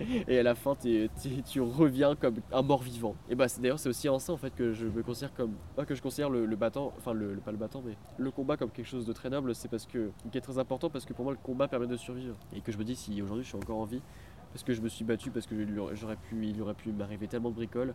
Et 0.28 0.38
à 0.38 0.44
la 0.44 0.54
fin 0.54 0.76
t'es- 0.76 1.10
tu 1.44 1.60
reviens 1.60 2.14
comme 2.14 2.36
un 2.52 2.62
mort 2.62 2.82
vivant 2.82 3.16
et 3.28 3.34
bah 3.34 3.46
d'ailleurs 3.60 3.80
c'est 3.80 3.88
aussi 3.88 4.08
en 4.08 4.20
ça 4.20 4.32
en 4.32 4.36
fait 4.36 4.54
que 4.54 4.72
je 4.72 4.86
me 4.86 5.02
considère 5.02 5.34
comme 5.34 5.54
pas 5.74 5.84
que 5.84 5.96
je 5.96 6.00
considère 6.00 6.30
le, 6.30 6.46
battant 6.54 6.92
enfin 6.96 7.12
le, 7.12 7.34
pas 7.44 7.50
le 7.50 7.56
battant 7.56 7.82
mais 7.84 7.96
le 8.16 8.30
combat 8.30 8.56
comme 8.56 8.70
quelque 8.70 8.86
chose 8.86 9.04
de 9.06 9.12
très 9.12 9.28
noble 9.28 9.56
c'est 9.56 9.66
parce 9.66 9.86
que 9.86 10.10
qui 10.30 10.38
est 10.38 10.40
très 10.40 10.56
important 10.58 10.88
parce 10.88 11.04
que 11.04 11.12
pour 11.14 11.24
moi 11.24 11.32
le 11.32 11.38
combat 11.42 11.66
permet 11.66 11.88
de 11.88 11.96
survivre. 11.96 12.36
Et 12.54 12.60
que 12.60 12.70
je 12.70 12.78
me 12.78 12.84
dis 12.84 12.94
si 12.94 13.20
aujourd'hui 13.20 13.42
je 13.42 13.48
suis 13.48 13.58
encore 13.58 13.78
en 13.80 13.86
vie 13.86 14.00
parce 14.52 14.62
que 14.62 14.72
je 14.72 14.80
me 14.80 14.88
suis 14.88 15.04
battu 15.04 15.32
parce 15.32 15.46
que 15.48 15.56
j'aurais 15.94 16.14
pu 16.16 16.46
il 16.46 16.62
aurait 16.62 16.74
pu 16.74 16.92
m'arriver 16.92 17.26
tellement 17.26 17.50
de 17.50 17.56
bricoles 17.56 17.92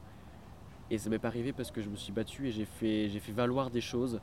et 0.92 0.98
ça 0.98 1.10
m'est 1.10 1.20
pas 1.20 1.30
arrivé 1.30 1.54
parce 1.54 1.72
que 1.72 1.82
je 1.82 1.88
me 1.90 1.96
suis 1.96 2.12
battu 2.12 2.50
et 2.50 2.52
j'ai 2.52 2.66
fait 2.66 3.08
j'ai 3.08 3.20
fait 3.22 3.32
valoir 3.32 3.70
des 3.72 3.80
choses 3.82 4.20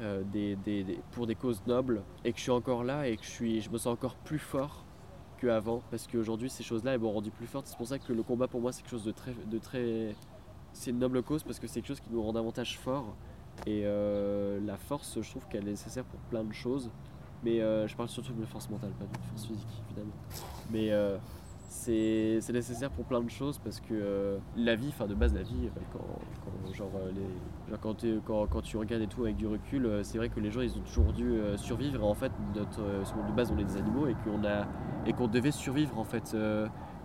euh, 0.00 0.22
des, 0.24 0.56
des- 0.56 0.98
pour 1.12 1.26
des 1.26 1.34
causes 1.34 1.62
nobles 1.66 2.02
et 2.24 2.32
que 2.32 2.38
je 2.38 2.42
suis 2.42 2.50
encore 2.50 2.82
là 2.84 3.06
et 3.08 3.16
que 3.16 3.24
je 3.24 3.30
suis 3.30 3.60
je 3.60 3.70
me 3.70 3.78
sens 3.78 3.92
encore 3.92 4.14
plus 4.16 4.38
fort 4.38 4.84
qu'avant 5.40 5.82
parce 5.90 6.06
qu'aujourd'hui 6.06 6.48
ces 6.50 6.62
choses-là 6.62 6.94
elles 6.94 7.00
m'ont 7.00 7.12
rendu 7.12 7.30
plus 7.30 7.46
forte. 7.46 7.66
C'est 7.66 7.76
pour 7.76 7.86
ça 7.86 7.98
que 7.98 8.12
le 8.12 8.22
combat 8.22 8.48
pour 8.48 8.60
moi 8.60 8.72
c'est 8.72 8.82
quelque 8.82 8.90
chose 8.92 9.04
de 9.04 9.12
très 9.12 9.34
de 9.46 9.58
très 9.58 10.14
c'est 10.72 10.90
une 10.90 10.98
noble 10.98 11.22
cause 11.22 11.42
parce 11.42 11.58
que 11.58 11.66
c'est 11.66 11.80
quelque 11.80 11.88
chose 11.88 12.00
qui 12.00 12.10
nous 12.10 12.22
rend 12.22 12.32
davantage 12.32 12.78
fort 12.78 13.14
et 13.66 13.82
euh, 13.84 14.58
la 14.64 14.76
force 14.78 15.20
je 15.20 15.30
trouve 15.30 15.46
qu'elle 15.48 15.66
est 15.68 15.72
nécessaire 15.72 16.04
pour 16.04 16.20
plein 16.30 16.44
de 16.44 16.52
choses. 16.54 16.90
Mais 17.44 17.60
euh, 17.60 17.88
je 17.88 17.96
parle 17.96 18.08
surtout 18.08 18.32
de 18.34 18.46
force 18.46 18.70
mentale 18.70 18.92
pas 18.92 19.04
de 19.04 19.24
force 19.26 19.46
physique 19.46 19.66
évidemment. 19.88 20.12
Mais 20.70 20.92
c'est 21.72 22.52
nécessaire 22.52 22.90
pour 22.90 23.04
plein 23.04 23.20
de 23.20 23.30
choses 23.30 23.58
parce 23.58 23.80
que 23.80 23.94
euh, 23.94 24.38
la 24.56 24.76
vie, 24.76 24.88
enfin 24.88 25.06
de 25.06 25.14
base 25.14 25.34
la 25.34 25.42
vie, 25.42 25.66
euh, 25.66 25.80
quand, 25.92 26.04
quand- 26.44 26.72
genre, 26.74 26.90
euh, 26.96 27.76
quand, 28.50 28.60
tu 28.62 28.76
regardes 28.76 29.02
et 29.02 29.06
tout 29.06 29.22
avec 29.22 29.36
du 29.36 29.46
recul, 29.46 29.88
c'est 30.02 30.18
vrai 30.18 30.28
que 30.28 30.38
les 30.38 30.50
gens 30.50 30.60
ils 30.60 30.76
ont 30.76 30.82
toujours 30.82 31.12
dû 31.12 31.40
survivre 31.56 32.04
en 32.04 32.14
fait 32.14 32.30
notre, 32.54 32.80
de 32.82 33.32
base 33.34 33.50
on 33.50 33.58
est 33.58 33.64
des 33.64 33.76
animaux 33.76 34.06
et 34.06 34.14
qu'on 34.24 34.44
a 34.44 34.66
devait 35.28 35.50
survivre 35.50 35.98
en 35.98 36.04
fait 36.04 36.36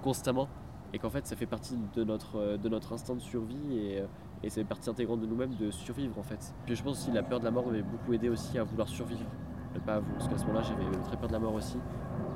constamment 0.03 0.47
et 0.93 0.99
qu'en 0.99 1.10
fait 1.10 1.25
ça 1.25 1.36
fait 1.36 1.45
partie 1.45 1.75
de 1.95 2.03
notre, 2.03 2.58
de 2.58 2.69
notre 2.69 2.93
instinct 2.93 3.15
de 3.15 3.21
survie 3.21 3.77
et, 3.77 4.03
c'est 4.49 4.63
partie 4.63 4.89
intégrante 4.89 5.21
de 5.21 5.25
nous-mêmes 5.25 5.56
de 5.56 5.71
survivre 5.71 6.17
en 6.19 6.23
fait. 6.23 6.53
Puis 6.65 6.75
je 6.75 6.84
pense 6.84 6.99
aussi 6.99 7.12
la 7.12 7.23
peur 7.23 7.39
de 7.39 7.45
la 7.45 7.51
mort 7.51 7.65
m'avait 7.65 7.82
beaucoup 7.82 8.13
aidé 8.13 8.30
aussi 8.30 8.58
à 8.58 8.63
vouloir 8.63 8.88
survivre. 8.88 9.25
Avouer, 9.88 10.12
parce 10.17 10.27
qu'à 10.27 10.38
ce 10.38 10.45
moment-là 10.47 10.63
j'avais 10.63 11.03
très 11.03 11.17
peur 11.17 11.27
de 11.27 11.34
la 11.34 11.39
mort 11.39 11.53
aussi. 11.53 11.77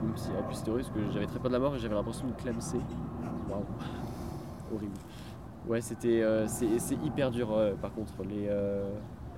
Même 0.02 0.18
si 0.18 0.30
en 0.30 0.44
plus 0.44 0.58
horrible 0.70 0.90
parce 0.90 0.90
que 0.90 1.12
j'avais 1.12 1.28
très 1.28 1.40
peur 1.40 1.50
de 1.50 1.54
la 1.54 1.60
mort 1.60 1.76
et 1.76 1.80
j'avais 1.80 1.96
l'impression 1.96 2.28
de 2.28 2.34
clamser. 2.34 2.80
Waouh, 3.50 3.64
horrible. 4.74 4.98
Ouais, 5.68 5.82
c'était 5.82 6.22
euh, 6.24 6.48
c'est 6.48 6.96
hyper 7.06 7.30
dur 7.32 7.52
euh, 7.52 7.76
par 7.76 7.94
contre 7.94 8.24
les 8.24 8.48
euh, 8.50 8.90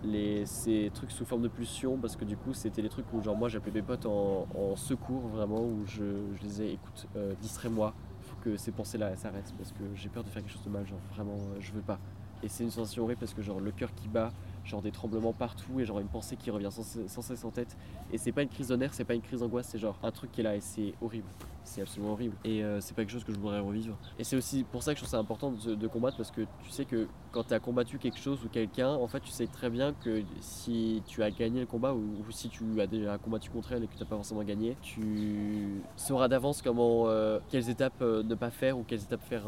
les 0.04 0.46
ces 0.46 0.92
trucs 0.94 1.12
sous 1.12 1.26
forme 1.26 1.42
de 1.42 1.48
pulsion 1.48 1.98
parce 1.98 2.16
que 2.16 2.26
du 2.26 2.38
coup 2.38 2.54
c'était 2.54 2.82
les 2.82 2.90
trucs 2.90 3.06
où 3.14 3.22
genre 3.22 3.36
moi 3.36 3.50
j'appelais 3.50 3.72
mes 3.72 3.82
potes 3.82 4.06
en, 4.06 4.46
secours 4.76 5.28
vraiment 5.28 5.62
où 5.62 5.84
je, 5.86 6.04
je 6.36 6.42
disais 6.42 6.74
écoute 6.74 7.08
euh, 7.16 7.34
distrais-moi 7.42 7.94
faut 8.22 8.36
que 8.42 8.58
ces 8.58 8.72
pensées 8.72 8.98
là 8.98 9.16
s'arrêtent 9.16 9.54
parce 9.58 9.72
que 9.72 9.84
j'ai 9.96 10.10
peur 10.10 10.24
de 10.24 10.30
faire 10.30 10.42
quelque 10.42 10.52
chose 10.52 10.64
de 10.64 10.70
mal 10.70 10.86
genre 10.86 11.00
vraiment 11.14 11.38
je 11.60 11.72
veux 11.72 11.82
pas 11.82 12.00
et 12.42 12.50
c'est 12.50 12.64
une 12.64 12.72
sensation 12.72 13.04
horrible 13.04 13.20
parce 13.20 13.34
que 13.34 13.42
genre 13.42 13.60
le 13.60 13.72
cœur 13.72 13.94
qui 13.94 14.08
bat 14.08 14.32
genre 14.66 14.82
des 14.82 14.92
tremblements 14.92 15.34
partout 15.34 15.80
et 15.80 15.86
genre 15.86 16.00
une 16.00 16.08
pensée 16.08 16.36
qui 16.36 16.52
revient 16.52 16.70
sans, 16.72 17.22
cesse 17.22 17.46
en 17.46 17.52
tête. 17.52 17.78
Et 18.12 18.18
c'est 18.18 18.32
pas 18.32 18.44
une 18.44 18.50
crise 18.50 18.68
de 18.68 18.76
nerfs 18.76 18.94
c'est 18.94 19.06
pas 19.06 19.16
une 19.16 19.22
crise 19.22 19.42
d'angoisse 19.42 19.68
c'est 19.70 19.80
genre 19.80 19.98
un 20.04 20.12
truc 20.12 20.32
qui 20.32 20.42
est 20.42 20.44
là 20.44 20.56
et 20.56 20.62
c'est 20.62 20.94
horrible. 21.02 21.28
C'est 21.66 21.82
absolument 21.82 22.12
horrible. 22.14 22.36
Et 22.44 22.64
euh, 22.64 22.82
c'est 22.82 22.94
pas 22.94 23.04
quelque 23.04 23.12
chose 23.12 23.24
que 23.24 23.34
je 23.34 23.40
voudrais 23.40 23.60
revivre. 23.60 23.98
Et 24.20 24.24
c'est 24.24 24.36
aussi 24.36 24.64
pour 24.64 24.84
ça 24.84 24.94
que 24.94 24.98
je 24.98 25.04
trouve 25.04 25.12
ça 25.12 25.18
important 25.18 25.52
de, 25.52 25.88
combattre 25.88 26.18
parce 26.18 26.32
que 26.32 26.42
tu 26.64 26.70
sais 26.70 26.86
que 26.86 27.08
quand 27.32 27.44
tu 27.44 27.60
combattu 27.60 28.00
quelque 28.00 28.18
chose 28.18 28.44
ou 28.44 28.50
quelqu'un 28.50 28.90
en 28.90 29.08
fait 29.08 29.20
tu 29.20 29.30
sais 29.30 29.48
très 29.48 29.70
bien 29.70 29.94
que 29.94 30.24
si 30.40 31.04
tu 31.06 31.22
as 31.24 31.30
gagné 31.30 31.60
le 31.60 31.66
combat 31.66 31.94
ou, 31.94 32.24
si 32.32 32.50
tu 32.50 32.82
as 32.82 32.88
déjà 32.88 33.18
combattu 33.18 33.50
contre 33.50 33.74
elle 33.74 33.84
et 33.84 33.88
que 33.88 33.96
tu 33.96 34.06
pas 34.06 34.16
forcément 34.16 34.44
gagné 34.44 34.76
tu 34.82 35.82
sauras 35.96 36.28
d'avance 36.28 36.62
comment 36.62 37.08
euh, 37.08 37.40
quelles 37.50 37.70
étapes 37.70 38.02
euh, 38.02 38.24
ne 38.24 38.36
pas 38.36 38.50
faire 38.50 38.78
ou 38.78 38.84
quelles 38.84 39.04
étapes 39.04 39.24
faire 39.24 39.44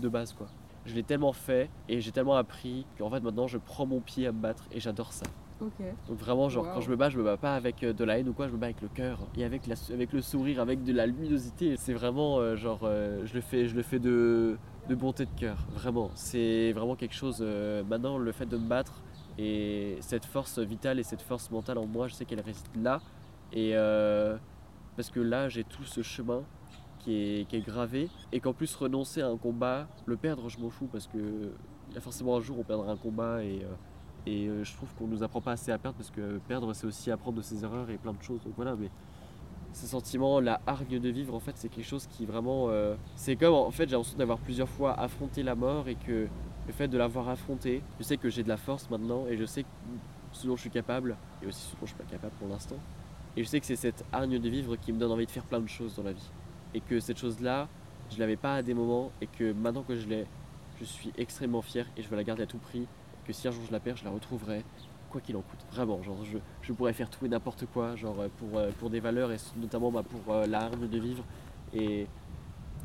de 0.00 0.08
base 0.08 0.32
quoi 0.32 0.48
je 0.86 0.94
l'ai 0.94 1.02
tellement 1.02 1.32
fait 1.32 1.68
et 1.88 2.00
j'ai 2.00 2.12
tellement 2.12 2.36
appris 2.36 2.86
qu'en 2.98 3.10
fait 3.10 3.20
maintenant 3.20 3.46
je 3.46 3.58
prends 3.58 3.86
mon 3.86 4.00
pied 4.00 4.26
à 4.26 4.32
me 4.32 4.40
battre 4.40 4.64
et 4.72 4.80
j'adore 4.80 5.12
ça 5.12 5.26
donc 6.08 6.16
vraiment, 6.16 6.48
genre, 6.48 6.64
Wow. 6.64 6.72
quand 6.72 6.80
je 6.80 6.90
me 6.90 6.96
bats, 6.96 7.10
je 7.10 7.18
me 7.18 7.22
bats 7.22 7.36
pas 7.36 7.54
avec 7.54 7.82
euh, 7.82 7.92
de 7.92 8.02
la 8.02 8.18
haine 8.18 8.30
ou 8.30 8.32
quoi, 8.32 8.48
je 8.48 8.52
me 8.52 8.56
bats 8.56 8.64
avec 8.68 8.80
le 8.80 8.88
cœur 8.88 9.18
et 9.36 9.44
avec, 9.44 9.66
la, 9.66 9.74
avec 9.92 10.10
le 10.14 10.22
sourire, 10.22 10.58
avec 10.58 10.82
de 10.84 10.92
la 10.94 11.04
luminosité. 11.06 11.76
C'est 11.76 11.92
vraiment, 11.92 12.38
euh, 12.38 12.56
genre, 12.56 12.80
euh, 12.84 13.26
je 13.26 13.34
le 13.34 13.42
fais, 13.42 13.66
je 13.66 13.76
le 13.76 13.82
fais 13.82 13.98
de, 13.98 14.56
de 14.88 14.94
bonté 14.94 15.26
de 15.26 15.30
cœur, 15.36 15.58
vraiment. 15.74 16.10
C'est 16.14 16.72
vraiment 16.72 16.96
quelque 16.96 17.14
chose. 17.14 17.40
euh, 17.42 17.82
maintenant, 17.84 18.16
le 18.16 18.32
fait 18.32 18.46
de 18.46 18.56
me 18.56 18.66
battre 18.66 19.02
et 19.36 19.98
cette 20.00 20.24
force 20.24 20.58
vitale 20.60 20.98
et 20.98 21.02
cette 21.02 21.20
force 21.20 21.50
mentale 21.50 21.76
en 21.76 21.84
moi, 21.86 22.08
je 22.08 22.14
sais 22.14 22.24
qu'elle 22.24 22.40
reste 22.40 22.70
là. 22.74 23.02
Et 23.52 23.74
parce 24.96 25.10
que 25.10 25.20
là, 25.20 25.50
j'ai 25.50 25.64
tout 25.64 25.84
ce 25.84 26.00
chemin 26.02 26.42
qui 27.04 27.46
est, 27.52 27.66
gravé 27.66 28.08
et 28.32 28.40
qu'en 28.40 28.52
plus 28.52 28.74
renoncer 28.74 29.20
à 29.22 29.28
un 29.28 29.36
combat, 29.36 29.88
le 30.06 30.16
perdre, 30.16 30.48
je 30.48 30.58
m'en 30.58 30.70
fous 30.70 30.88
parce 30.90 31.06
que 31.06 31.52
il 31.88 31.94
y 31.94 31.98
a 31.98 32.00
forcément 32.00 32.36
un 32.36 32.40
jour 32.40 32.56
on 32.58 32.62
perdra 32.62 32.92
un 32.92 32.96
combat 32.96 33.42
et 33.42 33.64
euh, 33.64 33.74
et 34.26 34.46
euh, 34.46 34.64
je 34.64 34.74
trouve 34.74 34.94
qu'on 34.94 35.06
nous 35.06 35.22
apprend 35.22 35.40
pas 35.40 35.52
assez 35.52 35.72
à 35.72 35.78
perdre 35.78 35.96
parce 35.96 36.10
que 36.10 36.38
perdre 36.46 36.72
c'est 36.74 36.86
aussi 36.86 37.10
apprendre 37.10 37.38
de 37.38 37.42
ses 37.42 37.64
erreurs 37.64 37.90
et 37.90 37.96
plein 37.96 38.12
de 38.12 38.22
choses. 38.22 38.40
Donc 38.44 38.52
voilà, 38.56 38.76
mais 38.76 38.90
ce 39.72 39.86
sentiment, 39.86 40.40
la 40.40 40.60
hargne 40.66 40.98
de 40.98 41.08
vivre, 41.08 41.34
en 41.34 41.40
fait, 41.40 41.52
c'est 41.56 41.68
quelque 41.68 41.86
chose 41.86 42.06
qui 42.06 42.26
vraiment. 42.26 42.66
euh, 42.68 42.96
c'est 43.14 43.36
comme 43.36 43.54
en 43.54 43.70
fait, 43.70 43.88
j'ai 43.88 43.96
l'impression 43.96 44.18
d'avoir 44.18 44.38
plusieurs 44.38 44.68
fois 44.68 44.98
affronté 44.98 45.42
la 45.42 45.54
mort 45.54 45.88
et 45.88 45.94
que 45.94 46.26
le 46.66 46.72
fait 46.72 46.88
de 46.88 46.98
l'avoir 46.98 47.28
affronté, 47.28 47.82
je 47.98 48.04
sais 48.04 48.16
que 48.16 48.28
j'ai 48.28 48.42
de 48.42 48.48
la 48.48 48.56
force 48.56 48.90
maintenant 48.90 49.26
et 49.26 49.36
je 49.36 49.44
sais 49.44 49.64
ce 50.32 50.46
dont 50.46 50.56
je 50.56 50.62
suis 50.62 50.70
capable 50.70 51.16
et 51.42 51.46
aussi 51.46 51.62
ce 51.62 51.72
dont 51.72 51.82
je 51.82 51.86
suis 51.86 51.96
pas 51.96 52.04
capable 52.10 52.32
pour 52.38 52.48
l'instant. 52.48 52.76
Et 53.36 53.44
je 53.44 53.48
sais 53.48 53.60
que 53.60 53.66
c'est 53.66 53.76
cette 53.76 54.04
hargne 54.12 54.38
de 54.38 54.48
vivre 54.48 54.76
qui 54.76 54.92
me 54.92 54.98
donne 54.98 55.12
envie 55.12 55.26
de 55.26 55.30
faire 55.30 55.44
plein 55.44 55.60
de 55.60 55.68
choses 55.68 55.94
dans 55.94 56.02
la 56.02 56.12
vie. 56.12 56.30
Et 56.74 56.80
que 56.80 57.00
cette 57.00 57.18
chose-là, 57.18 57.68
je 58.10 58.18
l'avais 58.18 58.36
pas 58.36 58.56
à 58.56 58.62
des 58.62 58.74
moments 58.74 59.10
et 59.20 59.26
que 59.26 59.52
maintenant 59.52 59.82
que 59.82 59.96
je 59.96 60.06
l'ai, 60.06 60.26
je 60.78 60.84
suis 60.84 61.12
extrêmement 61.16 61.62
fier 61.62 61.86
et 61.96 62.02
je 62.02 62.08
veux 62.08 62.16
la 62.16 62.24
garder 62.24 62.42
à 62.42 62.46
tout 62.46 62.58
prix. 62.58 62.86
Que 63.24 63.32
si 63.32 63.48
un 63.48 63.50
jour 63.50 63.62
je 63.66 63.72
la 63.72 63.80
perds, 63.80 63.96
je 63.96 64.04
la 64.04 64.10
retrouverai, 64.10 64.64
quoi 65.10 65.20
qu'il 65.20 65.36
en 65.36 65.42
coûte. 65.42 65.60
Vraiment, 65.72 66.02
genre 66.02 66.24
je, 66.24 66.38
je 66.62 66.72
pourrais 66.72 66.92
faire 66.92 67.10
tout 67.10 67.26
et 67.26 67.28
n'importe 67.28 67.66
quoi, 67.66 67.96
genre 67.96 68.18
euh, 68.20 68.28
pour, 68.38 68.58
euh, 68.58 68.70
pour 68.78 68.90
des 68.90 69.00
valeurs 69.00 69.30
et 69.32 69.36
notamment 69.56 69.90
bah, 69.90 70.02
pour 70.02 70.34
euh, 70.34 70.46
l'arme 70.46 70.88
de 70.88 70.98
vivre. 70.98 71.24
Et 71.74 72.06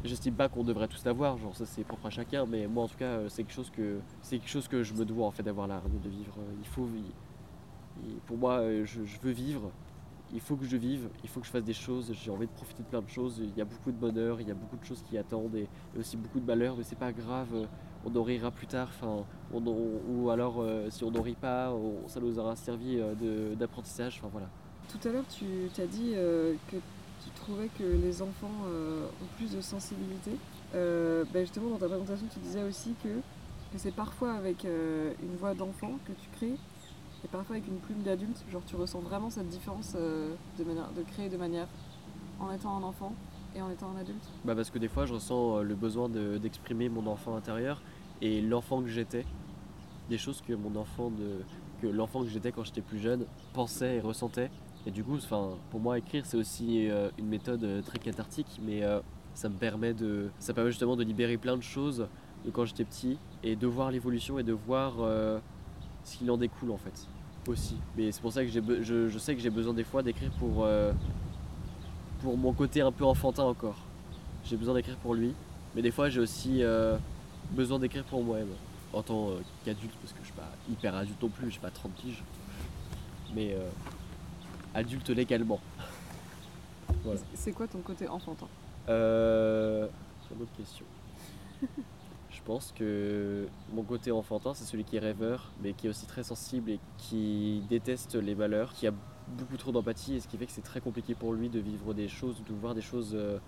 j'estime 0.04 0.36
pas 0.36 0.50
qu'on 0.50 0.64
devrait 0.64 0.88
tous 0.88 1.04
l'avoir, 1.06 1.38
genre 1.38 1.56
ça 1.56 1.66
c'est 1.66 1.84
propre 1.84 2.08
à 2.08 2.10
chacun, 2.10 2.46
mais 2.46 2.68
moi 2.68 2.84
en 2.84 2.88
tout 2.88 2.98
cas 2.98 3.06
euh, 3.06 3.30
c'est 3.30 3.44
quelque 3.44 3.56
chose 3.56 3.72
que 3.72 4.00
c'est 4.22 4.38
quelque 4.40 4.50
chose 4.50 4.68
que 4.68 4.84
je 4.84 4.94
me 4.94 5.06
dois 5.06 5.26
en 5.26 5.32
fait 5.32 5.44
d'avoir 5.44 5.68
l'arme 5.68 6.00
de 6.04 6.10
vivre. 6.10 6.36
Il 6.60 6.68
faut, 6.68 6.88
pour 8.26 8.38
moi, 8.38 8.62
je 8.84 9.00
veux 9.24 9.32
vivre. 9.32 9.72
Il 10.34 10.42
faut 10.42 10.56
que 10.56 10.66
je 10.66 10.76
vive, 10.76 11.10
il 11.24 11.30
faut 11.30 11.40
que 11.40 11.46
je 11.46 11.52
fasse 11.52 11.64
des 11.64 11.74
choses, 11.74 12.12
j'ai 12.14 12.32
envie 12.32 12.48
de 12.48 12.52
profiter 12.52 12.84
de 12.84 12.88
plein 12.88 13.02
de 13.02 13.10
choses. 13.10 13.40
Il 13.40 13.56
y 13.58 13.62
a 13.62 13.66
beaucoup 13.66 13.92
de 13.92 13.98
bonheur, 13.98 14.42
il 14.42 14.48
y 14.48 14.52
a 14.52 14.56
beaucoup 14.56 14.78
de 14.78 14.84
choses 14.84 15.04
qui 15.08 15.18
attendent 15.18 15.56
et, 15.56 15.68
aussi 15.98 16.18
beaucoup 16.18 16.40
de 16.40 16.46
malheur, 16.46 16.76
mais 16.78 16.84
c'est 16.84 16.98
pas 16.98 17.12
grave, 17.12 17.48
euh, 17.54 17.66
on 18.06 18.16
en 18.16 18.24
rira 18.24 18.52
plus 18.52 18.68
tard. 18.68 18.90
Ou 19.54 20.30
alors 20.30 20.56
euh, 20.60 20.90
si 20.90 21.04
on 21.04 21.12
n'en 21.12 21.22
rit 21.22 21.36
pas, 21.40 21.74
ça 22.08 22.20
nous 22.20 22.40
aura 22.40 22.56
servi 22.56 22.98
euh, 23.00 23.56
d'apprentissage. 23.56 24.20
Enfin 24.20 24.30
voilà. 24.32 24.50
Tout 24.90 25.08
à 25.08 25.12
l'heure, 25.12 25.26
tu 25.30 25.46
t'as 25.74 25.86
dit 25.86 26.14
que 26.72 26.78
tu 27.24 27.30
trouvais 27.36 27.70
que 27.78 27.84
les 27.84 28.22
enfants 28.22 28.52
ont 28.66 29.38
plus 29.38 29.56
de 29.56 29.62
sensibilité. 29.62 30.32
Bah, 30.74 31.42
justement, 31.42 31.70
dans 31.70 31.78
ta 31.78 31.88
présentation, 31.88 32.26
tu 32.32 32.40
disais 32.40 32.64
aussi 32.64 32.94
que, 33.04 33.22
c'est 33.78 33.94
parfois 33.94 34.34
avec 34.34 34.64
une 34.64 35.36
voix 35.38 35.54
d'enfant 35.54 35.94
que 36.06 36.12
tu 36.14 36.30
crées 36.38 36.58
et 37.26 37.28
parfois 37.28 37.56
avec 37.56 37.68
une 37.68 37.78
plume 37.80 38.04
d'adulte. 38.04 38.44
Genre, 38.52 38.62
tu 38.66 38.76
ressens 38.76 39.00
vraiment 39.00 39.30
cette 39.30 39.50
différence 39.50 39.94
euh, 39.96 40.34
de, 40.60 40.64
manière, 40.64 40.90
de 40.96 41.02
créer 41.02 41.28
de 41.28 41.38
manière 41.38 41.68
en 42.40 42.52
étant 42.52 42.78
un 42.78 42.84
enfant 42.84 43.14
et 43.56 43.62
en 43.62 43.70
étant 43.72 43.90
un 43.96 44.00
adulte. 44.00 44.24
Bah 44.44 44.54
parce 44.56 44.70
que 44.70 44.78
des 44.78 44.88
fois 44.90 45.06
je 45.06 45.14
ressens 45.14 45.58
euh, 45.58 45.64
le 45.64 45.76
besoin 45.76 46.08
de- 46.08 46.38
d'exprimer 46.38 46.88
mon 46.90 47.08
enfant 47.08 47.36
intérieur 47.36 47.82
et 48.22 48.42
l'enfant 48.42 48.82
que 48.82 48.90
j'étais, 48.90 49.26
des 50.10 50.18
choses 50.18 50.42
que 50.42 50.54
mon 50.54 50.76
enfant 50.76 51.10
de, 51.10 51.42
que 51.82 51.88
l'enfant 51.88 52.22
que 52.22 52.30
j'étais 52.30 52.52
quand 52.52 52.64
j'étais 52.64 52.82
plus 52.82 53.00
jeune 53.00 53.26
pensait 53.54 53.96
et 53.96 54.00
ressentait. 54.02 54.52
Et 54.86 54.92
du 54.92 55.04
coup, 55.04 55.18
pour 55.72 55.80
moi 55.80 55.98
écrire 55.98 56.26
c'est 56.26 56.38
aussi 56.38 56.90
euh, 56.90 57.10
une 57.18 57.28
méthode 57.28 57.84
très 57.86 57.98
cathartique, 57.98 58.60
mais 58.64 58.84
ça 59.34 59.50
me 59.50 59.56
permet 59.56 59.94
de, 59.94 60.30
ça 60.38 60.54
permet 60.54 60.70
justement 60.70 60.96
de 60.96 61.04
libérer 61.04 61.38
plein 61.38 61.58
de 61.58 61.64
choses 61.64 62.08
de 62.46 62.52
quand 62.52 62.66
j'étais 62.66 62.84
petit 62.86 63.18
et 63.42 63.56
de 63.56 63.66
voir 63.66 63.90
l'évolution 63.90 64.38
et 64.38 64.44
de 64.44 64.54
voir 64.54 64.94
ce 66.04 66.18
qu'il 66.18 66.30
en 66.30 66.38
découle 66.38 66.70
en 66.70 66.78
fait 66.78 67.08
aussi. 67.48 67.78
Mais 67.98 68.12
c'est 68.12 68.22
pour 68.22 68.32
ça 68.34 68.44
que 68.44 68.50
je, 68.52 69.10
je 69.10 69.20
sais 69.20 69.36
que 69.36 69.42
j'ai 69.42 69.50
besoin 69.50 69.74
des 69.74 69.84
fois 69.84 70.04
d'écrire 70.04 70.32
pour 70.40 70.64
euh, 70.64 70.92
pour 72.22 72.38
mon 72.38 72.54
côté 72.54 72.82
un 72.82 72.92
peu 72.92 73.06
enfantin 73.06 73.44
encore 73.44 73.78
j'ai 74.46 74.58
besoin 74.58 74.76
d'écrire 74.76 74.98
pour 74.98 75.16
lui, 75.16 75.34
mais 75.76 75.82
des 75.82 75.92
fois 75.92 76.10
j'ai 76.10 76.20
aussi 76.20 76.64
euh, 76.64 76.98
besoin 77.52 77.80
d'écrire 77.80 78.04
pour 78.04 78.24
moi-même, 78.24 78.50
en 78.94 79.02
tant 79.02 79.30
euh, 79.30 79.40
qu'adulte, 79.66 79.94
parce 80.02 80.14
que 80.14 80.20
je 80.20 80.26
suis 80.26 80.34
pas 80.36 80.52
hyper 80.70 80.96
adulte 80.96 81.22
non 81.22 81.30
plus, 81.30 81.52
j'ai 81.52 81.60
pas 81.60 81.72
30 81.72 81.92
piges, 81.94 82.24
mais 83.34 83.56
adulte 84.74 85.10
légalement. 85.10 85.60
Voilà. 87.04 87.20
C'est 87.34 87.52
quoi 87.52 87.68
ton 87.68 87.80
côté 87.80 88.08
enfantin? 88.08 88.48
Euh, 88.90 89.88
c'est 90.22 90.36
une 90.36 90.42
autre 90.42 90.52
question. 90.58 90.86
je 92.46 92.52
pense 92.52 92.74
que 92.74 93.48
mon 93.74 93.82
côté 93.82 94.12
enfantin, 94.12 94.54
c'est 94.54 94.66
celui 94.66 94.84
qui 94.84 94.98
est 94.98 95.00
rêveur, 95.00 95.50
mais 95.64 95.74
qui 95.74 95.88
est 95.88 95.90
aussi 95.90 96.06
très 96.06 96.22
sensible 96.22 96.70
et 96.70 96.80
qui 97.00 97.64
déteste 97.70 98.14
les 98.14 98.36
malheurs, 98.36 98.72
qui 98.74 98.86
a 98.86 98.94
beaucoup 99.40 99.58
trop 99.58 99.72
d'empathie, 99.72 100.14
et 100.14 100.20
ce 100.20 100.28
qui 100.28 100.38
fait 100.38 100.46
que 100.46 100.52
c'est 100.52 100.62
très 100.62 100.80
compliqué 100.80 101.16
pour 101.16 101.34
lui 101.34 101.50
de 101.50 101.60
vivre 101.60 101.96
des 101.96 102.08
choses, 102.08 102.44
de 102.48 102.54
voir 102.54 102.76
des 102.76 102.84
choses 102.84 103.14
euh, 103.16 103.40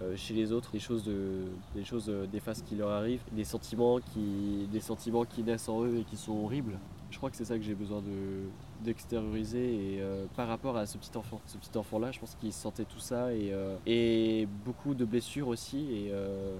euh, 0.00 0.16
chez 0.16 0.32
les 0.32 0.52
autres, 0.52 0.72
des 0.72 0.78
choses, 0.78 1.04
de, 1.04 1.44
des 1.74 1.84
choses, 1.84 2.08
euh, 2.08 2.26
des 2.26 2.40
phases 2.40 2.62
qui 2.62 2.76
leur 2.76 2.88
arrivent, 2.88 3.20
des 3.32 3.44
sentiments 3.44 4.00
qui, 4.00 4.66
des 4.72 4.80
sentiments 4.80 5.26
qui 5.26 5.42
naissent 5.42 5.68
en 5.68 5.84
eux 5.84 5.98
et 5.98 6.04
qui 6.04 6.16
sont 6.16 6.32
horribles. 6.32 6.78
Je 7.10 7.18
crois 7.18 7.28
que 7.28 7.36
c'est 7.36 7.44
ça 7.44 7.58
que 7.58 7.62
j'ai 7.62 7.74
besoin 7.74 8.00
de 8.00 8.48
d'extérioriser 8.82 9.94
et 9.94 10.02
euh, 10.02 10.26
par 10.36 10.48
rapport 10.48 10.76
à 10.76 10.86
ce 10.86 10.98
petit 10.98 11.16
enfant. 11.16 11.40
Ce 11.46 11.56
petit 11.56 11.76
enfant 11.78 11.98
là, 11.98 12.10
je 12.12 12.20
pense 12.20 12.34
qu'il 12.34 12.52
sentait 12.52 12.84
tout 12.84 12.98
ça 12.98 13.32
et, 13.32 13.52
euh, 13.52 13.76
et 13.86 14.46
beaucoup 14.64 14.94
de 14.94 15.04
blessures 15.04 15.48
aussi 15.48 15.78
et 15.92 16.10
euh, 16.10 16.56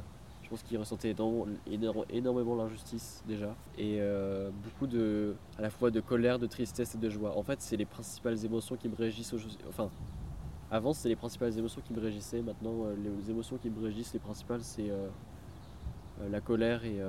je 0.47 0.51
pense 0.51 0.63
qu'il 0.63 0.79
ressentait 0.79 1.13
énormément 2.13 2.55
l'injustice 2.55 3.25
déjà 3.27 3.53
et 3.77 3.99
euh, 3.99 4.49
beaucoup 4.63 4.87
de 4.87 5.35
à 5.59 5.63
la 5.63 5.71
fois 5.71 5.91
de 5.91 6.01
colère, 6.01 6.39
de 6.39 6.47
tristesse 6.47 6.95
et 6.95 6.99
de 6.99 7.11
joie. 7.11 7.37
En 7.37 7.43
fait, 7.43 7.61
c'est 7.61 7.77
les 7.77 7.85
principales 7.85 8.45
émotions 8.45 8.77
qui 8.77 8.89
me 8.89 8.95
régissent 8.95 9.33
aujourd'hui. 9.33 9.59
Enfin, 9.69 9.91
avant 10.71 10.93
c'est 10.93 11.09
les 11.09 11.17
principales 11.17 11.59
émotions 11.59 11.83
qui 11.85 11.93
me 11.93 12.01
régissaient. 12.01 12.43
Maintenant, 12.43 12.85
euh, 12.85 12.95
les 12.95 13.29
émotions 13.29 13.57
qui 13.57 13.69
me 13.71 13.83
régissent, 13.83 14.13
les 14.13 14.21
principales, 14.21 14.63
c'est 14.63 14.89
euh, 14.89 15.09
la 16.31 16.41
colère 16.41 16.85
et 16.85 17.01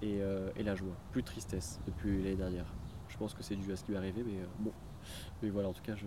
et, 0.00 0.62
la 0.64 0.74
joie. 0.74 0.96
Plus 1.12 1.20
de 1.20 1.26
tristesse 1.26 1.78
depuis 1.86 2.22
l'année 2.22 2.36
dernière. 2.36 2.72
Je 3.08 3.18
pense 3.18 3.34
que 3.34 3.42
c'est 3.42 3.54
dû 3.54 3.70
à 3.70 3.76
ce 3.76 3.84
qui 3.84 3.90
m'est 3.90 3.98
arrivé, 3.98 4.24
mais 4.24 4.38
bon. 4.60 4.72
Mais 5.42 5.50
voilà, 5.50 5.68
en 5.68 5.74
tout 5.74 5.82
cas, 5.82 5.94
je... 5.94 6.06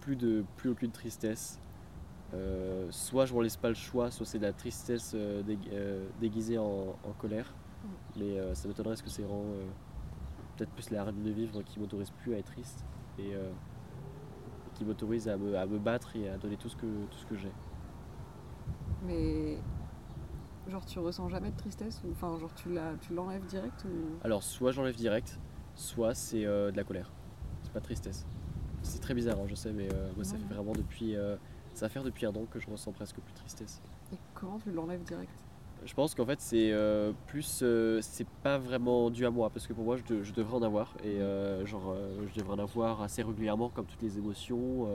plus, 0.00 0.16
de... 0.16 0.44
plus 0.56 0.70
aucune 0.70 0.90
tristesse. 0.90 1.60
Euh, 2.34 2.86
soit 2.90 3.24
je 3.24 3.34
m'en 3.34 3.40
laisse 3.40 3.56
pas 3.56 3.68
le 3.68 3.74
choix, 3.74 4.10
soit 4.10 4.26
c'est 4.26 4.38
de 4.38 4.44
la 4.44 4.52
tristesse 4.52 5.12
euh, 5.14 5.42
dég- 5.42 5.68
euh, 5.72 6.08
déguisée 6.20 6.58
en, 6.58 6.96
en 7.04 7.12
colère. 7.18 7.54
Mais 8.16 8.38
euh, 8.38 8.54
ça 8.54 8.66
m'étonnerait 8.68 8.96
ce 8.96 9.02
que 9.02 9.10
c'est 9.10 9.22
vraiment 9.22 9.44
peut-être 10.56 10.70
plus 10.72 10.90
la 10.90 11.04
règle 11.04 11.22
de 11.22 11.30
vivre 11.30 11.62
qui 11.62 11.78
m'autorise 11.78 12.10
plus 12.10 12.34
à 12.34 12.38
être 12.38 12.46
triste 12.46 12.84
et 13.18 13.32
qui 14.74 14.84
m'autorise 14.84 15.28
à 15.28 15.36
me, 15.36 15.56
à 15.56 15.66
me 15.66 15.78
battre 15.78 16.16
et 16.16 16.28
à 16.28 16.36
donner 16.38 16.56
tout 16.56 16.68
ce 16.68 16.76
que, 16.76 16.86
tout 17.10 17.18
ce 17.18 17.26
que 17.26 17.36
j'ai. 17.36 17.52
Mais 19.04 19.58
genre 20.68 20.84
tu 20.84 20.98
ressens 20.98 21.28
jamais 21.28 21.50
de 21.50 21.56
tristesse 21.56 22.02
ou 22.04 22.10
enfin 22.10 22.38
genre 22.38 22.52
tu 22.54 22.70
l'enlèves 23.14 23.44
direct 23.46 23.84
ou? 23.84 24.16
Alors, 24.24 24.42
soit 24.42 24.72
j'enlève 24.72 24.96
direct, 24.96 25.38
soit 25.74 26.14
c'est 26.14 26.44
de 26.44 26.72
la 26.74 26.84
colère. 26.84 27.10
C'est 27.62 27.72
pas 27.72 27.80
de 27.80 27.84
tristesse. 27.84 28.26
C'est 28.82 29.00
très 29.00 29.14
bizarre, 29.14 29.38
hein, 29.38 29.46
je 29.46 29.54
sais, 29.54 29.72
mais 29.72 29.88
moi, 30.14 30.24
ça 30.24 30.36
fait 30.38 30.54
vraiment 30.54 30.72
depuis. 30.72 31.14
Ça 31.76 31.86
va 31.86 31.90
faire 31.90 32.02
depuis 32.04 32.26
un 32.26 32.30
an 32.34 32.44
que 32.50 32.58
je 32.58 32.68
ressens 32.70 32.92
presque 32.92 33.16
plus 33.16 33.32
de 33.32 33.38
tristesse. 33.38 33.80
et 34.12 34.16
comment 34.34 34.58
tu 34.58 34.70
l'enlèves 34.70 35.02
direct? 35.04 35.30
Je 35.84 35.94
pense 35.94 36.14
qu'en 36.14 36.26
fait, 36.26 36.40
c'est 36.40 36.72
euh, 36.72 37.12
plus. 37.28 37.60
euh, 37.62 38.00
c'est 38.02 38.26
pas 38.42 38.58
vraiment 38.58 39.10
dû 39.10 39.24
à 39.26 39.30
moi, 39.30 39.50
parce 39.50 39.66
que 39.66 39.72
pour 39.72 39.84
moi, 39.84 39.96
je, 39.96 40.02
de- 40.14 40.22
je 40.22 40.32
devrais 40.32 40.56
en 40.56 40.62
avoir. 40.62 40.94
Et 41.04 41.20
euh, 41.20 41.64
genre, 41.66 41.94
je 42.26 42.34
devrais 42.40 42.54
en 42.54 42.58
avoir 42.58 43.02
assez 43.02 43.22
régulièrement, 43.22 43.68
comme 43.68 43.86
toutes 43.86 44.02
les 44.02 44.18
émotions, 44.18 44.88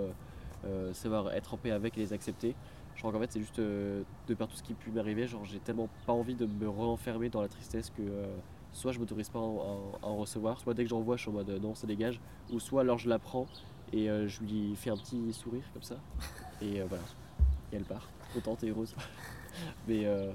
savoir 0.94 1.32
être 1.34 1.54
en 1.54 1.58
paix 1.58 1.72
avec 1.72 1.98
et 1.98 2.02
les 2.02 2.14
accepter. 2.14 2.56
Je 2.96 3.00
crois 3.00 3.12
qu'en 3.14 3.20
fait, 3.20 3.32
c'est 3.32 3.40
juste 3.40 3.60
de 3.60 4.04
par 4.38 4.48
tout 4.48 4.56
ce 4.56 4.64
qui 4.64 4.74
peut 4.74 4.92
m'arriver, 4.92 5.28
genre, 5.28 5.46
j'ai 5.46 5.60
tellement 5.60 5.88
pas 6.06 6.14
envie 6.14 6.36
de 6.36 6.46
me 6.46 6.68
renfermer 6.68 7.30
dans 7.30 7.42
la 7.42 7.48
tristesse 7.48 7.90
que. 7.90 8.02
soit 8.74 8.92
je 8.92 9.00
m'autorise 9.00 9.30
pas 9.30 9.40
à 9.40 9.42
en, 9.42 9.92
à 10.04 10.08
en 10.08 10.18
recevoir, 10.18 10.60
soit 10.60 10.74
dès 10.74 10.84
que 10.84 10.90
j'en 10.90 11.02
vois, 11.02 11.16
je 11.16 11.22
suis 11.22 11.30
en 11.30 11.34
mode 11.34 11.50
non, 11.62 11.74
ça 11.76 11.88
dégage, 11.88 12.20
ou 12.52 12.60
soit 12.60 12.82
alors 12.82 12.98
je 12.98 13.08
la 13.10 13.20
prends 13.20 13.48
et 13.94 14.10
euh, 14.10 14.28
je 14.28 14.42
lui 14.42 14.76
fais 14.76 14.90
un 14.90 14.98
petit 14.98 15.34
sourire 15.34 15.64
comme 15.74 15.84
ça, 15.84 15.96
et 16.62 16.82
euh, 16.82 16.86
voilà, 16.88 17.04
et 17.72 17.76
elle 17.78 17.84
part, 17.84 18.08
contente 18.34 18.64
et 18.64 18.70
heureuse. 18.70 18.96
Mais 19.88 20.06
euh, 20.06 20.32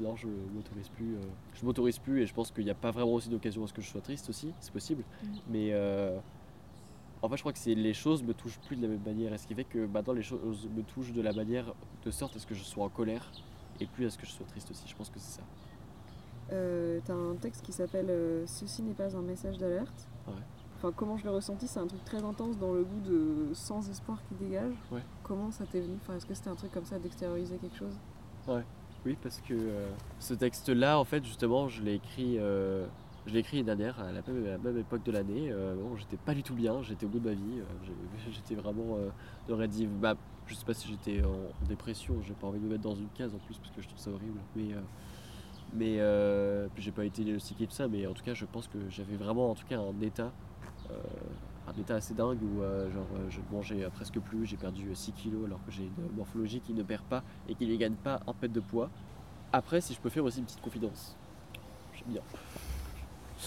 non, 0.00 0.16
je 0.16 0.26
m'autorise 0.26 0.88
plus. 0.90 1.14
euh, 1.16 1.20
je 1.54 1.64
m'autorise 1.64 1.98
plus 1.98 2.22
et 2.22 2.26
je 2.26 2.34
pense 2.34 2.50
qu'il 2.50 2.64
n'y 2.64 2.70
a 2.70 2.74
pas 2.74 2.90
vraiment 2.90 3.12
aussi 3.14 3.28
d'occasion 3.28 3.64
à 3.64 3.66
ce 3.66 3.72
que 3.72 3.80
je 3.82 3.88
sois 3.88 4.00
triste 4.00 4.28
aussi, 4.28 4.52
c'est 4.60 4.72
possible. 4.72 5.02
Mhm. 5.22 5.30
Mais 5.50 5.68
euh, 5.72 6.18
en 7.22 7.28
fait, 7.28 7.36
je 7.36 7.42
crois 7.42 7.52
que 7.52 7.58
c'est 7.58 7.74
les 7.74 7.94
choses 7.94 8.22
me 8.22 8.34
touchent 8.34 8.58
plus 8.66 8.76
de 8.76 8.82
la 8.82 8.88
même 8.88 9.02
manière, 9.04 9.32
et 9.32 9.38
ce 9.38 9.46
qui 9.46 9.54
fait 9.54 9.64
que 9.64 9.86
maintenant 9.86 10.12
les 10.12 10.22
choses 10.22 10.68
me 10.76 10.82
touchent 10.82 11.12
de 11.12 11.22
la 11.22 11.32
manière 11.32 11.72
de 12.04 12.10
sorte 12.10 12.36
à 12.36 12.38
ce 12.38 12.46
que 12.46 12.54
je 12.54 12.62
sois 12.64 12.84
en 12.84 12.88
colère 12.90 13.30
et 13.80 13.86
plus 13.86 14.06
à 14.06 14.10
ce 14.10 14.18
que 14.18 14.26
je 14.26 14.32
sois 14.32 14.46
triste 14.46 14.70
aussi. 14.70 14.84
Je 14.86 14.94
pense 14.94 15.08
que 15.10 15.18
c'est 15.18 15.38
ça. 15.40 15.42
euh, 16.52 17.00
T'as 17.04 17.14
un 17.14 17.34
texte 17.36 17.62
qui 17.64 17.72
s'appelle 17.72 18.06
euh, 18.10 18.44
Ceci 18.46 18.82
n'est 18.82 18.92
pas 18.92 19.16
un 19.16 19.22
message 19.22 19.56
d'alerte. 19.58 20.06
Ouais. 20.28 20.34
Enfin, 20.84 20.92
comment 20.94 21.16
je 21.16 21.24
l'ai 21.24 21.30
ressenti, 21.30 21.66
c'est 21.66 21.80
un 21.80 21.86
truc 21.86 22.04
très 22.04 22.22
intense 22.22 22.58
dans 22.58 22.74
le 22.74 22.84
goût 22.84 23.00
de 23.00 23.54
sans 23.54 23.88
espoir 23.88 24.18
qui 24.28 24.34
dégage. 24.34 24.74
Ouais. 24.92 25.00
Comment 25.22 25.50
ça 25.50 25.64
t'est 25.64 25.80
venu 25.80 25.96
enfin, 26.02 26.14
Est-ce 26.14 26.26
que 26.26 26.34
c'était 26.34 26.50
un 26.50 26.54
truc 26.54 26.72
comme 26.72 26.84
ça 26.84 26.98
d'extérioriser 26.98 27.56
quelque 27.56 27.76
chose? 27.78 27.98
Oui, 29.06 29.16
parce 29.22 29.40
que 29.40 29.54
euh, 29.54 29.88
ce 30.18 30.34
texte-là, 30.34 30.98
en 30.98 31.04
fait, 31.04 31.24
justement, 31.24 31.68
je 31.68 31.82
l'ai 31.82 31.94
écrit, 31.94 32.38
euh, 32.38 32.86
je 33.24 33.32
l'ai 33.32 33.38
écrit 33.38 33.56
l'année 33.62 33.78
dernière, 33.78 33.98
à 33.98 34.12
la 34.12 34.20
même, 34.20 34.44
à 34.44 34.50
la 34.50 34.58
même 34.58 34.76
époque 34.76 35.02
de 35.04 35.12
l'année. 35.12 35.50
Euh, 35.50 35.74
bon, 35.74 35.96
j'étais 35.96 36.18
pas 36.18 36.34
du 36.34 36.42
tout 36.42 36.54
bien, 36.54 36.82
j'étais 36.82 37.06
au 37.06 37.08
bout 37.08 37.18
de 37.18 37.30
ma 37.30 37.34
vie. 37.34 37.60
euh, 37.60 37.94
j'étais 38.30 38.54
vraiment, 38.54 38.98
j'aurais 39.48 39.68
dit, 39.68 39.86
bah, 39.86 40.16
je 40.46 40.54
sais 40.54 40.66
pas 40.66 40.74
si 40.74 40.86
j'étais 40.86 41.24
en, 41.24 41.66
dépression. 41.66 42.16
J'ai 42.26 42.34
pas 42.34 42.46
envie 42.46 42.58
de 42.58 42.64
me 42.64 42.72
mettre 42.72 42.82
dans 42.82 42.94
une 42.94 43.08
case 43.14 43.34
en 43.34 43.38
plus 43.38 43.56
parce 43.56 43.70
que 43.70 43.80
je 43.80 43.88
trouve 43.88 44.00
ça 44.00 44.10
horrible. 44.10 44.38
Mais, 44.54 44.74
mais 45.74 45.98
euh, 45.98 46.68
j'ai 46.76 46.92
pas 46.92 47.04
été 47.04 47.24
diagnostiqué 47.24 47.66
de 47.66 47.72
ça, 47.72 47.88
mais 47.88 48.06
en 48.06 48.12
tout 48.12 48.22
cas, 48.22 48.34
je 48.34 48.44
pense 48.44 48.68
que 48.68 48.78
j'avais 48.90 49.16
vraiment, 49.16 49.50
en 49.50 49.54
tout 49.54 49.66
cas, 49.66 49.78
un 49.78 50.00
état. 50.00 50.32
Euh, 50.90 50.94
un 51.66 51.80
état 51.80 51.94
assez 51.96 52.14
dingue 52.14 52.38
où 52.42 52.62
euh, 52.62 52.90
genre, 52.90 53.06
euh, 53.16 53.30
je 53.30 53.40
mangeais 53.50 53.88
presque 53.94 54.18
plus, 54.20 54.46
j'ai 54.46 54.56
perdu 54.56 54.94
6 54.94 55.12
kilos 55.12 55.46
alors 55.46 55.64
que 55.64 55.70
j'ai 55.70 55.84
une 55.84 56.16
morphologie 56.16 56.60
qui 56.60 56.72
ne 56.74 56.82
perd 56.82 57.02
pas 57.04 57.22
et 57.48 57.54
qui 57.54 57.66
ne 57.66 57.76
gagne 57.76 57.94
pas 57.94 58.20
un 58.26 58.32
pet 58.32 58.52
de 58.52 58.60
poids. 58.60 58.90
Après, 59.52 59.80
si 59.80 59.94
je 59.94 60.00
peux 60.00 60.10
faire 60.10 60.24
aussi 60.24 60.40
une 60.40 60.44
petite 60.44 60.60
confidence, 60.60 61.16
j'aime 61.94 62.12
bien. 62.12 62.22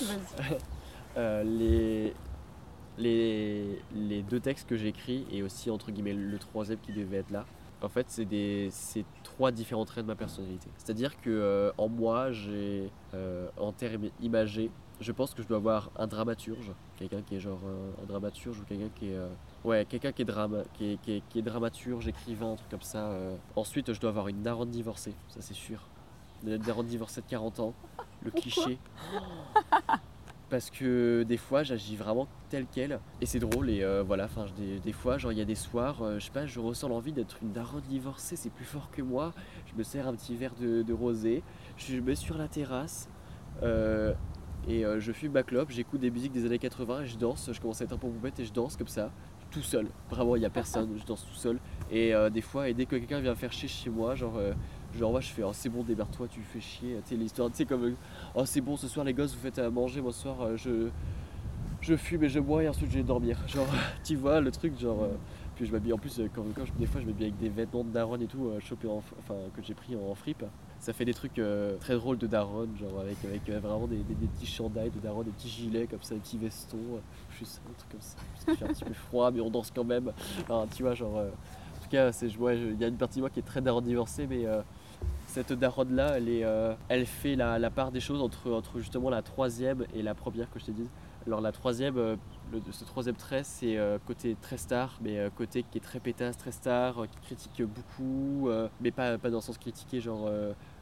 Euh, 1.17 1.43
les, 1.43 2.13
les, 2.99 3.81
les 3.95 4.21
deux 4.21 4.39
textes 4.39 4.69
que 4.69 4.75
j'ai 4.75 4.89
écrits 4.89 5.25
et 5.31 5.41
aussi 5.41 5.71
entre 5.71 5.91
guillemets 5.91 6.13
le 6.13 6.37
troisième 6.37 6.77
qui 6.79 6.93
devait 6.93 7.17
être 7.17 7.31
là, 7.31 7.45
En 7.81 7.89
fait, 7.89 8.05
c'est 8.09 9.05
trois 9.23 9.51
différents 9.51 9.85
traits 9.85 10.03
de 10.03 10.07
ma 10.07 10.15
personnalité. 10.15 10.69
C'est-à-dire 10.77 11.19
que 11.21 11.29
euh, 11.29 11.71
en 11.77 11.89
moi, 11.89 12.31
j'ai 12.31 12.91
euh, 13.13 13.49
en 13.57 13.71
termes 13.71 14.09
imagés, 14.21 14.69
je 14.99 15.11
pense 15.11 15.33
que 15.33 15.43
je 15.43 15.47
dois 15.47 15.57
avoir 15.57 15.91
un 15.97 16.07
dramaturge, 16.07 16.71
quelqu'un 16.97 17.21
qui 17.21 17.35
est 17.35 17.39
genre 17.39 17.59
euh, 17.65 18.03
un 18.03 18.05
dramaturge 18.05 18.59
ou 18.59 18.63
quelqu'un 18.65 18.89
qui 18.95 19.09
est 19.11 19.17
ouais, 19.63 19.85
quelqu'un 19.85 20.11
qui 20.11 20.21
est 20.23 20.25
drame, 20.25 20.63
qui 20.73 20.93
est, 20.93 21.01
qui 21.01 21.11
est- 21.13 21.23
qui 21.29 21.39
est 21.39 21.41
dramaturge, 21.43 22.07
écrivain, 22.07 22.53
un 22.53 22.55
truc 22.55 22.69
comme 22.69 22.81
ça. 22.81 23.11
Ensuite, 23.55 23.93
je 23.93 23.99
dois 23.99 24.09
avoir 24.09 24.27
une 24.27 24.41
daronne 24.41 24.69
divorcée, 24.71 25.13
ça 25.29 25.41
c'est 25.41 25.53
sûr. 25.53 25.81
Une 26.45 26.57
daronne 26.57 26.87
divorcée 26.87 27.21
de 27.21 27.27
40 27.27 27.59
ans, 27.59 27.73
le 28.23 28.31
cliché. 28.31 28.77
Parce 30.49 30.69
que 30.69 31.23
des 31.27 31.35
fois 31.35 31.63
j'agis 31.63 31.97
vraiment 31.97 32.25
tel 32.49 32.67
quel 32.71 33.01
et 33.19 33.25
c'est 33.25 33.39
drôle 33.39 33.69
et 33.69 33.83
euh, 33.83 34.01
voilà, 34.01 34.25
enfin 34.25 34.45
des, 34.57 34.79
des 34.79 34.93
fois 34.93 35.17
genre 35.17 35.33
il 35.33 35.37
y 35.37 35.41
a 35.41 35.45
des 35.45 35.55
soirs, 35.55 36.01
euh, 36.01 36.19
je 36.19 36.25
sais 36.25 36.31
pas, 36.31 36.45
je 36.45 36.61
ressens 36.61 36.87
l'envie 36.87 37.11
d'être 37.11 37.35
une 37.41 37.51
daronne 37.51 37.81
divorcée, 37.89 38.37
c'est 38.37 38.49
plus 38.49 38.63
fort 38.63 38.89
que 38.91 39.01
moi. 39.01 39.33
Je 39.65 39.77
me 39.77 39.83
sers 39.83 40.07
un 40.07 40.13
petit 40.13 40.37
verre 40.37 40.53
de, 40.57 40.83
de 40.83 40.93
rosé, 40.93 41.43
je 41.75 41.97
me 41.97 42.01
mets 42.01 42.15
sur 42.15 42.37
la 42.37 42.47
terrasse 42.47 43.09
euh, 43.61 44.13
et 44.67 44.85
euh, 44.85 44.99
je 44.99 45.11
fume 45.13 45.31
ma 45.31 45.43
clope, 45.43 45.69
j'écoute 45.71 46.01
des 46.01 46.11
musiques 46.11 46.33
des 46.33 46.45
années 46.45 46.59
80 46.59 47.03
et 47.03 47.07
je 47.07 47.17
danse, 47.17 47.49
je 47.51 47.61
commence 47.61 47.81
à 47.81 47.85
être 47.85 47.93
un 47.93 47.97
peu 47.97 48.07
poupette 48.07 48.39
et 48.39 48.45
je 48.45 48.51
danse 48.51 48.75
comme 48.75 48.87
ça, 48.87 49.11
tout 49.49 49.61
seul. 49.61 49.87
Vraiment 50.09 50.35
il 50.35 50.41
y 50.41 50.45
a 50.45 50.49
personne, 50.49 50.89
je 50.97 51.05
danse 51.05 51.25
tout 51.25 51.35
seul 51.35 51.57
et 51.89 52.13
euh, 52.13 52.29
des 52.29 52.41
fois 52.41 52.67
et 52.67 52.73
dès 52.73 52.85
que 52.85 52.97
quelqu'un 52.97 53.21
vient 53.21 53.35
faire 53.35 53.51
chier 53.51 53.69
chez 53.69 53.89
moi, 53.89 54.15
genre 54.15 54.37
euh, 54.37 54.53
genre 54.97 55.11
moi 55.11 55.21
je 55.21 55.29
fais 55.29 55.43
oh, 55.43 55.51
c'est 55.53 55.69
bon 55.69 55.83
débarque-toi, 55.83 56.27
tu 56.27 56.41
fais 56.41 56.59
chier, 56.59 56.97
tu 57.05 57.09
sais 57.09 57.15
l'histoire, 57.15 57.49
tu 57.49 57.55
sais 57.55 57.65
comme 57.65 57.95
oh 58.35 58.45
c'est 58.45 58.61
bon 58.61 58.75
ce 58.75 58.89
soir 58.89 59.05
les 59.05 59.13
gosses 59.13 59.33
vous 59.33 59.41
faites 59.41 59.59
à 59.59 59.69
manger, 59.69 60.01
moi 60.01 60.11
ce 60.11 60.21
soir 60.23 60.57
je 60.57 60.89
je 61.79 61.95
fume 61.95 62.23
et 62.23 62.29
je 62.29 62.39
bois 62.39 62.63
et 62.63 62.67
ensuite 62.67 62.91
je 62.91 62.97
vais 62.97 63.03
dormir. 63.03 63.37
Genre, 63.47 63.67
tu 64.03 64.15
vois 64.15 64.41
le 64.41 64.51
truc, 64.51 64.77
genre. 64.79 65.07
puis 65.55 65.67
je 65.67 65.71
m'habille 65.71 65.93
en 65.93 65.97
plus, 65.99 66.19
quand, 66.33 66.43
quand 66.55 66.63
des 66.79 66.87
fois 66.87 66.99
je 66.99 67.05
m'habille 67.05 67.27
avec 67.27 67.37
des 67.37 67.49
vêtements 67.49 67.83
de 67.83 67.91
daronne 67.91 68.23
et 68.23 68.25
tout, 68.25 68.51
enfin, 68.89 69.35
que 69.55 69.61
j'ai 69.61 69.75
pris 69.75 69.95
en, 69.95 70.15
fripe. 70.15 70.43
Ça 70.79 70.93
fait 70.93 71.05
des 71.05 71.13
trucs 71.13 71.37
euh, 71.39 71.75
très 71.79 71.95
drôles 71.95 72.17
de 72.17 72.27
daronne, 72.27 72.69
genre 72.79 72.99
avec, 73.01 73.17
avec 73.25 73.49
euh, 73.49 73.59
vraiment 73.59 73.87
des, 73.87 73.97
des- 73.97 74.27
petits 74.27 74.45
chandails 74.45 74.91
de 74.91 74.99
daronne, 74.99 75.25
des 75.25 75.31
petits 75.31 75.49
gilets 75.49 75.87
comme 75.87 76.01
ça, 76.01 76.13
des 76.15 76.21
petits 76.21 76.37
vestons. 76.37 76.77
euh, 76.77 76.99
je 77.31 77.37
suis 77.37 77.45
ça, 77.45 77.59
des 77.67 77.73
trucs 77.75 77.91
comme 77.91 78.01
ça. 78.01 78.15
Parce 78.33 78.45
qu'il 78.45 78.55
fait 78.55 78.65
un 78.65 78.73
petit 78.73 78.85
peu 78.85 78.93
froid, 78.93 79.31
mais 79.31 79.41
on 79.41 79.49
danse 79.49 79.71
quand 79.75 79.83
même. 79.83 80.11
Tu 80.75 80.83
vois, 80.83 80.93
genre. 80.93 81.15
en 81.17 81.83
tout 81.83 81.89
cas, 81.89 82.11
c'est- 82.11 82.27
il 82.27 82.77
y 82.79 82.83
a 82.83 82.87
une 82.87 82.95
partie 82.97 83.17
de 83.17 83.21
moi 83.21 83.29
qui 83.29 83.39
est 83.39 83.43
très 83.43 83.61
daronne 83.61 83.83
divorcée, 83.85 84.27
mais. 84.27 84.45
cette 85.27 85.51
daronne 85.53 85.95
là, 85.95 86.13
elle, 86.17 86.29
est, 86.29 86.45
elle 86.89 87.05
fait 87.05 87.35
la, 87.35 87.59
la 87.59 87.69
part 87.69 87.91
des 87.91 87.99
choses 87.99 88.21
entre, 88.21 88.51
entre 88.51 88.79
justement 88.79 89.09
la 89.09 89.21
troisième 89.21 89.85
et 89.93 90.01
la 90.01 90.15
première 90.15 90.49
que 90.51 90.59
je 90.59 90.65
t'ai 90.65 90.71
dit. 90.71 90.87
Alors 91.27 91.41
la 91.41 91.51
troisième, 91.51 91.97
euh, 91.97 92.15
le, 92.53 92.61
ce 92.71 92.85
troisième 92.85 93.17
trait, 93.17 93.43
c'est 93.43 93.77
euh, 93.77 93.99
côté 94.07 94.37
très 94.41 94.55
star, 94.55 94.97
mais 95.01 95.19
euh, 95.19 95.29
côté 95.29 95.63
qui 95.63 95.77
est 95.77 95.81
très 95.81 95.99
pétasse, 95.99 96.37
très 96.37 96.53
star, 96.53 97.05
qui 97.05 97.19
critique 97.19 97.63
beaucoup, 97.63 98.49
mais 98.79 98.91
pas, 98.91 99.17
dans 99.17 99.29
le 99.35 99.41
sens 99.41 99.57
critiqué, 99.57 99.99
genre, 99.99 100.29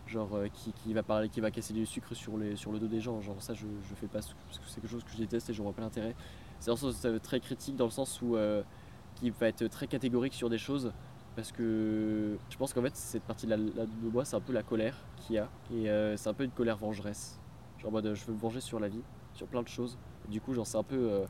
genre 0.05 0.37
qui, 0.53 0.93
va 0.93 1.01
parler, 1.01 1.29
qui 1.29 1.41
va 1.41 1.49
casser 1.49 1.73
du 1.73 1.87
sucre 1.87 2.13
sur, 2.13 2.33
sur 2.55 2.71
le 2.71 2.77
dos 2.77 2.85
des 2.85 3.01
gens. 3.01 3.21
Genre 3.21 3.41
ça, 3.41 3.55
je, 3.55 3.65
je 3.89 3.95
fais 3.95 4.05
pas 4.05 4.19
parce 4.19 4.33
que 4.59 4.67
c'est 4.67 4.81
quelque 4.81 4.91
chose 4.91 5.03
que 5.03 5.11
je 5.11 5.17
déteste 5.17 5.49
et 5.49 5.53
je 5.53 5.63
vois 5.63 5.73
pas 5.73 5.81
l'intérêt. 5.81 6.15
C'est 6.59 6.67
dans 6.67 6.73
le 6.73 6.93
sens 6.93 7.07
très 7.23 7.39
critique, 7.39 7.75
dans 7.75 7.85
le 7.85 7.91
sens 7.91 8.21
où 8.21 8.37
qui 9.15 9.31
va 9.31 9.47
être 9.47 9.65
très 9.67 9.87
catégorique 9.87 10.35
sur 10.35 10.49
des 10.51 10.59
choses. 10.59 10.93
Parce 11.35 11.51
que 11.51 12.37
je 12.49 12.57
pense 12.57 12.71
qu'en 12.71 12.83
fait, 12.83 12.95
cette 12.95 13.23
partie 13.23 13.47
de, 13.47 13.51
la, 13.51 13.57
de 13.57 14.09
moi, 14.13 14.23
c'est 14.25 14.35
un 14.35 14.41
peu 14.41 14.53
la 14.53 14.63
colère 14.63 14.95
qu'il 15.17 15.37
y 15.37 15.39
a. 15.39 15.49
Et 15.73 16.17
c'est 16.17 16.29
un 16.29 16.35
peu 16.35 16.43
une 16.43 16.51
colère 16.51 16.77
vengeresse. 16.77 17.39
Genre 17.79 17.89
en 17.89 17.93
mode, 17.93 18.13
je 18.13 18.25
veux 18.25 18.33
me 18.33 18.39
venger 18.39 18.61
sur 18.61 18.79
la 18.79 18.89
vie, 18.89 19.01
sur 19.33 19.47
plein 19.47 19.63
de 19.63 19.67
choses. 19.67 19.97
Du 20.29 20.41
coup, 20.41 20.53
genre, 20.53 20.67
c'est 20.67 20.77
un 20.77 20.83
peu 20.83 20.95
euh, 20.95 21.25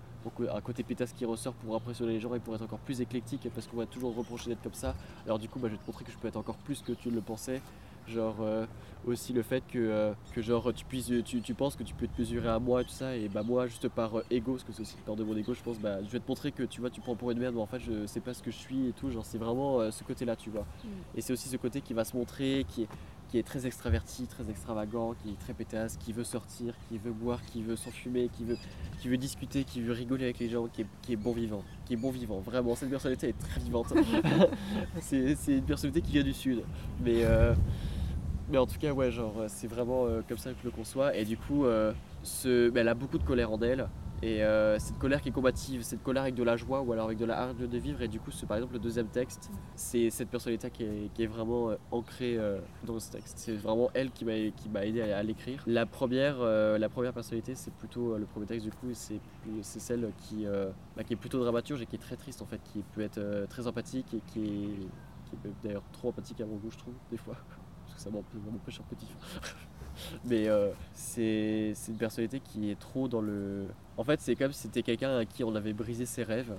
un 0.53 0.61
côté 0.61 0.83
pétasse 0.83 1.13
qui 1.13 1.25
ressort 1.25 1.53
pour 1.53 1.75
impressionner 1.75 2.13
les 2.13 2.19
gens 2.19 2.33
et 2.33 2.39
pour 2.39 2.55
être 2.55 2.63
encore 2.63 2.79
plus 2.79 3.01
éclectique. 3.01 3.47
Parce 3.53 3.67
qu'on 3.67 3.77
va 3.77 3.85
toujours 3.85 4.15
reprocher 4.15 4.49
d'être 4.49 4.63
comme 4.63 4.73
ça. 4.73 4.95
Alors 5.25 5.39
du 5.39 5.47
coup, 5.49 5.59
bah, 5.59 5.67
je 5.69 5.73
vais 5.73 5.79
te 5.81 5.87
montrer 5.87 6.05
que 6.05 6.11
je 6.11 6.17
peux 6.17 6.27
être 6.27 6.37
encore 6.37 6.57
plus 6.57 6.81
que 6.81 6.93
tu 6.93 7.09
le 7.11 7.21
pensais. 7.21 7.61
Genre 8.07 8.35
euh, 8.41 8.67
aussi 9.07 9.33
le 9.33 9.41
fait 9.41 9.63
que, 9.67 9.79
euh, 9.79 10.13
que 10.35 10.39
genre 10.39 10.71
tu 10.75 10.85
puisses 10.85 11.11
tu, 11.25 11.41
tu 11.41 11.53
penses 11.55 11.75
que 11.75 11.81
tu 11.81 11.95
peux 11.95 12.05
te 12.07 12.21
mesurer 12.21 12.49
à 12.49 12.59
moi 12.59 12.81
et 12.81 12.85
tout 12.85 12.91
ça 12.91 13.15
et 13.15 13.27
bah 13.29 13.41
moi 13.41 13.65
juste 13.65 13.87
par 13.89 14.11
ego 14.29 14.51
parce 14.51 14.63
que 14.63 14.71
c'est 14.73 14.83
aussi 14.83 14.95
peur 15.03 15.15
de 15.15 15.23
mon 15.23 15.35
ego 15.35 15.55
je 15.55 15.63
pense 15.63 15.79
bah 15.79 16.03
je 16.03 16.09
vais 16.11 16.19
te 16.19 16.27
montrer 16.27 16.51
que 16.51 16.61
tu 16.61 16.81
vois 16.81 16.91
tu 16.91 17.01
prends 17.01 17.15
pour 17.15 17.31
une 17.31 17.39
merde 17.39 17.55
mais 17.55 17.61
en 17.61 17.65
fait 17.65 17.79
je 17.79 18.05
sais 18.05 18.19
pas 18.19 18.35
ce 18.35 18.43
que 18.43 18.51
je 18.51 18.57
suis 18.57 18.89
et 18.89 18.91
tout 18.91 19.09
genre 19.09 19.25
c'est 19.25 19.39
vraiment 19.39 19.89
ce 19.89 20.03
côté 20.03 20.23
là 20.23 20.35
tu 20.35 20.51
vois 20.51 20.65
Mm. 20.83 20.87
et 21.17 21.21
c'est 21.21 21.33
aussi 21.33 21.49
ce 21.49 21.57
côté 21.57 21.81
qui 21.81 21.95
va 21.95 22.05
se 22.05 22.15
montrer 22.15 22.63
qui 22.69 22.83
est 22.83 22.87
qui 23.29 23.37
est 23.39 23.43
très 23.43 23.65
extraverti, 23.65 24.27
très 24.27 24.49
extravagant, 24.49 25.15
qui 25.21 25.29
est 25.31 25.39
très 25.39 25.53
pétasse, 25.53 25.97
qui 25.97 26.13
veut 26.13 26.23
sortir, 26.23 26.73
qui 26.87 26.97
veut 26.97 27.11
boire, 27.11 27.43
qui 27.45 27.63
veut 27.63 27.75
s'enfumer, 27.75 28.29
qui 28.29 28.43
veut, 28.43 28.57
qui 28.99 29.07
veut 29.07 29.17
discuter, 29.17 29.63
qui 29.63 29.81
veut 29.81 29.93
rigoler 29.93 30.25
avec 30.25 30.39
les 30.39 30.49
gens, 30.49 30.67
qui 30.67 30.81
est, 30.81 30.87
qui 31.01 31.13
est 31.13 31.17
bon 31.17 31.33
vivant, 31.33 31.63
qui 31.85 31.93
est 31.93 31.97
bon 31.97 32.11
vivant. 32.11 32.39
Vraiment, 32.39 32.75
cette 32.75 32.89
personnalité 32.89 33.29
est 33.29 33.39
très 33.39 33.61
vivante. 33.61 33.93
c'est 35.01 35.35
c'est 35.35 35.57
une 35.57 35.65
personnalité 35.65 36.01
qui 36.01 36.13
vient 36.13 36.23
du 36.23 36.33
sud. 36.33 36.63
Mais, 37.03 37.23
euh, 37.23 37.53
mais 38.49 38.57
en 38.57 38.65
tout 38.65 38.77
cas, 38.79 38.91
ouais, 38.91 39.11
genre, 39.11 39.45
c'est 39.47 39.67
vraiment 39.67 40.05
euh, 40.05 40.21
comme 40.27 40.37
ça 40.37 40.51
que 40.51 40.57
je 40.61 40.65
le 40.65 40.71
conçois. 40.71 41.15
Et 41.15 41.25
du 41.25 41.37
coup, 41.37 41.65
euh, 41.65 41.93
ce, 42.23 42.69
bah, 42.69 42.81
elle 42.81 42.89
a 42.89 42.93
beaucoup 42.93 43.17
de 43.17 43.23
colère 43.23 43.51
en 43.51 43.61
elle. 43.61 43.87
Et 44.21 44.43
euh, 44.43 44.79
cette 44.79 44.97
colère 44.97 45.21
qui 45.21 45.29
est 45.29 45.31
combative, 45.31 45.81
cette 45.81 46.01
colère 46.01 46.23
avec 46.23 46.35
de 46.35 46.43
la 46.43 46.55
joie 46.55 46.81
ou 46.81 46.93
alors 46.93 47.05
avec 47.05 47.17
de 47.17 47.25
la 47.25 47.39
hargne 47.39 47.67
de 47.67 47.77
vivre. 47.77 48.01
Et 48.01 48.07
du 48.07 48.19
coup, 48.19 48.31
c'est 48.31 48.45
par 48.45 48.57
exemple 48.57 48.73
le 48.73 48.79
deuxième 48.79 49.07
texte, 49.07 49.51
c'est 49.75 50.09
cette 50.09 50.29
personnalité 50.29 50.69
qui 50.71 51.23
est, 51.23 51.27
vraiment 51.27 51.69
euh, 51.69 51.75
ancrée 51.91 52.37
euh, 52.37 52.59
dans 52.85 52.99
ce 52.99 53.11
texte. 53.11 53.37
C'est 53.37 53.55
vraiment 53.55 53.89
elle 53.93 54.11
qui 54.11 54.25
m'a 54.25 54.85
aidé 54.85 55.01
à, 55.01 55.21
l'écrire. 55.23 55.63
La 55.67 55.85
première, 55.85 56.39
la 56.39 56.89
première 56.89 57.13
personnalité, 57.13 57.55
c'est 57.55 57.73
plutôt 57.73 58.17
le 58.17 58.25
premier 58.25 58.45
texte 58.45 58.65
du 58.65 58.71
coup, 58.71 58.87
c'est 58.93 59.19
celle 59.61 60.11
qui, 60.17 60.45
bah, 60.95 61.03
qui 61.03 61.13
est 61.13 61.17
plutôt 61.17 61.39
dramaturge 61.39 61.81
et 61.81 61.85
qui 61.85 61.95
est 61.95 61.99
très 61.99 62.15
triste 62.15 62.41
en 62.41 62.45
fait, 62.45 62.61
qui 62.63 62.83
peut 62.93 63.01
être 63.01 63.47
très 63.49 63.67
empathique 63.67 64.13
et 64.13 64.21
qui 64.27 64.39
est, 64.39 64.89
qui 65.25 65.47
est 65.47 65.51
d'ailleurs 65.63 65.83
trop 65.91 66.09
empathique 66.09 66.39
à 66.41 66.45
mon 66.45 66.55
goût, 66.55 66.71
je 66.71 66.77
trouve, 66.77 66.93
des 67.11 67.17
fois, 67.17 67.35
parce 67.85 67.95
que 67.95 68.01
ça 68.01 68.09
m'empêche 68.09 68.79
un 68.79 68.95
petit. 68.95 69.07
Mais 70.25 70.47
euh, 70.47 70.71
c'est 70.93 71.73
une 71.87 71.97
personnalité 71.97 72.39
qui 72.39 72.71
est 72.71 72.79
trop 72.79 73.07
dans 73.07 73.21
le. 73.21 73.65
En 73.97 74.03
fait, 74.03 74.19
c'est 74.21 74.35
comme 74.35 74.51
si 74.51 74.61
c'était 74.61 74.83
quelqu'un 74.83 75.17
à 75.17 75.25
qui 75.25 75.43
on 75.43 75.55
avait 75.55 75.73
brisé 75.73 76.05
ses 76.05 76.23
rêves 76.23 76.53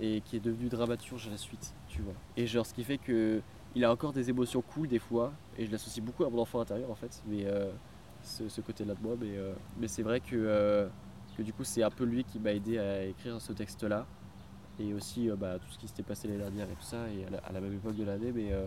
et 0.00 0.20
qui 0.22 0.36
est 0.36 0.40
devenu 0.40 0.68
dramaturge 0.68 1.28
à 1.28 1.30
la 1.30 1.36
suite, 1.36 1.74
tu 1.88 2.02
vois. 2.02 2.14
Et 2.36 2.46
genre, 2.46 2.66
ce 2.66 2.74
qui 2.74 2.84
fait 2.84 2.98
que 2.98 3.40
il 3.74 3.84
a 3.84 3.92
encore 3.92 4.12
des 4.12 4.30
émotions 4.30 4.62
cool 4.62 4.88
des 4.88 4.98
fois, 4.98 5.32
et 5.58 5.66
je 5.66 5.70
l'associe 5.70 6.04
beaucoup 6.04 6.24
à 6.24 6.30
mon 6.30 6.40
enfant 6.40 6.60
intérieur 6.60 6.90
en 6.90 6.94
fait, 6.94 7.22
mais 7.26 7.44
euh, 7.46 7.70
ce, 8.22 8.60
côté-là 8.60 8.94
de 8.94 9.02
moi. 9.02 9.16
Mais, 9.20 9.36
euh, 9.36 9.52
mais 9.78 9.88
c'est 9.88 10.02
vrai 10.02 10.20
que, 10.20 10.88
que 11.36 11.42
du 11.42 11.52
coup, 11.52 11.64
c'est 11.64 11.82
un 11.82 11.90
peu 11.90 12.04
lui 12.04 12.24
qui 12.24 12.38
m'a 12.38 12.52
aidé 12.52 12.78
à 12.78 13.04
écrire 13.04 13.40
ce 13.40 13.52
texte-là, 13.52 14.06
et 14.78 14.92
aussi 14.94 15.30
bah, 15.38 15.58
tout 15.58 15.70
ce 15.70 15.78
qui 15.78 15.88
s'était 15.88 16.02
passé 16.02 16.26
l'année 16.28 16.40
dernière 16.40 16.70
et 16.70 16.74
tout 16.74 16.82
ça, 16.82 17.08
et 17.08 17.26
à 17.26 17.30
la, 17.30 17.38
à 17.38 17.52
la 17.52 17.60
même 17.60 17.74
époque 17.74 17.96
de 17.96 18.04
l'année, 18.04 18.32
mais. 18.34 18.52
euh, 18.52 18.66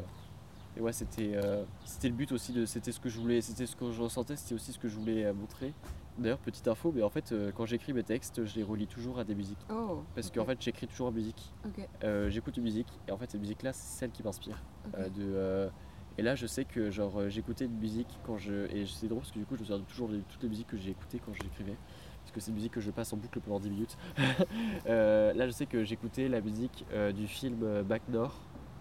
et 0.77 0.81
ouais, 0.81 0.93
c'était 0.93 1.35
euh, 1.35 1.63
c'était 1.83 2.09
le 2.09 2.15
but 2.15 2.31
aussi, 2.31 2.53
de, 2.53 2.65
c'était 2.65 2.91
ce 2.91 2.99
que 2.99 3.09
je 3.09 3.19
voulais, 3.19 3.41
c'était 3.41 3.65
ce 3.65 3.75
que 3.75 3.91
je 3.91 4.01
ressentais, 4.01 4.35
c'était 4.35 4.55
aussi 4.55 4.71
ce 4.71 4.79
que 4.79 4.87
je 4.87 4.97
voulais 4.97 5.25
euh, 5.25 5.33
montrer. 5.33 5.73
D'ailleurs, 6.19 6.39
petite 6.39 6.67
info, 6.67 6.91
mais 6.93 7.01
en 7.01 7.09
fait, 7.09 7.31
euh, 7.31 7.51
quand 7.55 7.65
j'écris 7.65 7.93
mes 7.93 8.03
textes, 8.03 8.43
je 8.43 8.55
les 8.55 8.63
relis 8.63 8.87
toujours 8.87 9.19
à 9.19 9.23
des 9.23 9.35
musiques. 9.35 9.65
Oh. 9.71 10.03
Parce 10.15 10.29
qu'en 10.29 10.45
fait, 10.45 10.61
j'écris 10.61 10.87
toujours 10.87 11.07
en 11.07 11.11
musique. 11.11 11.53
Euh, 12.03 12.29
J'écoute 12.29 12.57
une 12.57 12.63
musique, 12.63 12.87
et 13.07 13.11
en 13.11 13.17
fait, 13.17 13.31
cette 13.31 13.39
musique-là, 13.39 13.71
c'est 13.71 13.99
celle 13.99 14.11
qui 14.11 14.21
m'inspire. 14.21 14.61
Euh, 14.97 15.09
de, 15.09 15.71
et 16.17 16.21
là, 16.21 16.35
je 16.35 16.45
sais 16.45 16.65
que 16.65 16.91
genre 16.91 17.29
j'écoutais 17.29 17.65
une 17.65 17.77
musique 17.79 18.19
quand 18.25 18.37
je. 18.37 18.69
Et 18.75 18.85
c'est 18.85 19.07
drôle 19.07 19.21
parce 19.21 19.31
que 19.31 19.39
du 19.39 19.45
coup, 19.45 19.55
je 19.55 19.61
me 19.61 19.65
souviens 19.65 19.85
toujours 19.85 20.09
de 20.09 20.19
toutes 20.27 20.43
les 20.43 20.49
musiques 20.49 20.67
que 20.67 20.75
j'ai 20.75 20.91
écoutées 20.91 21.21
quand 21.25 21.33
j'écrivais. 21.33 21.77
Parce 22.21 22.31
que 22.33 22.41
c'est 22.41 22.49
une 22.49 22.55
musique 22.55 22.73
que 22.73 22.81
je 22.81 22.91
passe 22.91 23.13
en 23.13 23.17
boucle 23.17 23.39
pendant 23.39 23.59
10 23.59 23.69
minutes. 23.69 23.97
Là, 24.85 25.45
je 25.45 25.51
sais 25.51 25.65
que 25.65 25.85
j'écoutais 25.85 26.27
la 26.27 26.41
musique 26.41 26.85
du 27.15 27.27
film 27.27 27.83
Back. 27.83 28.01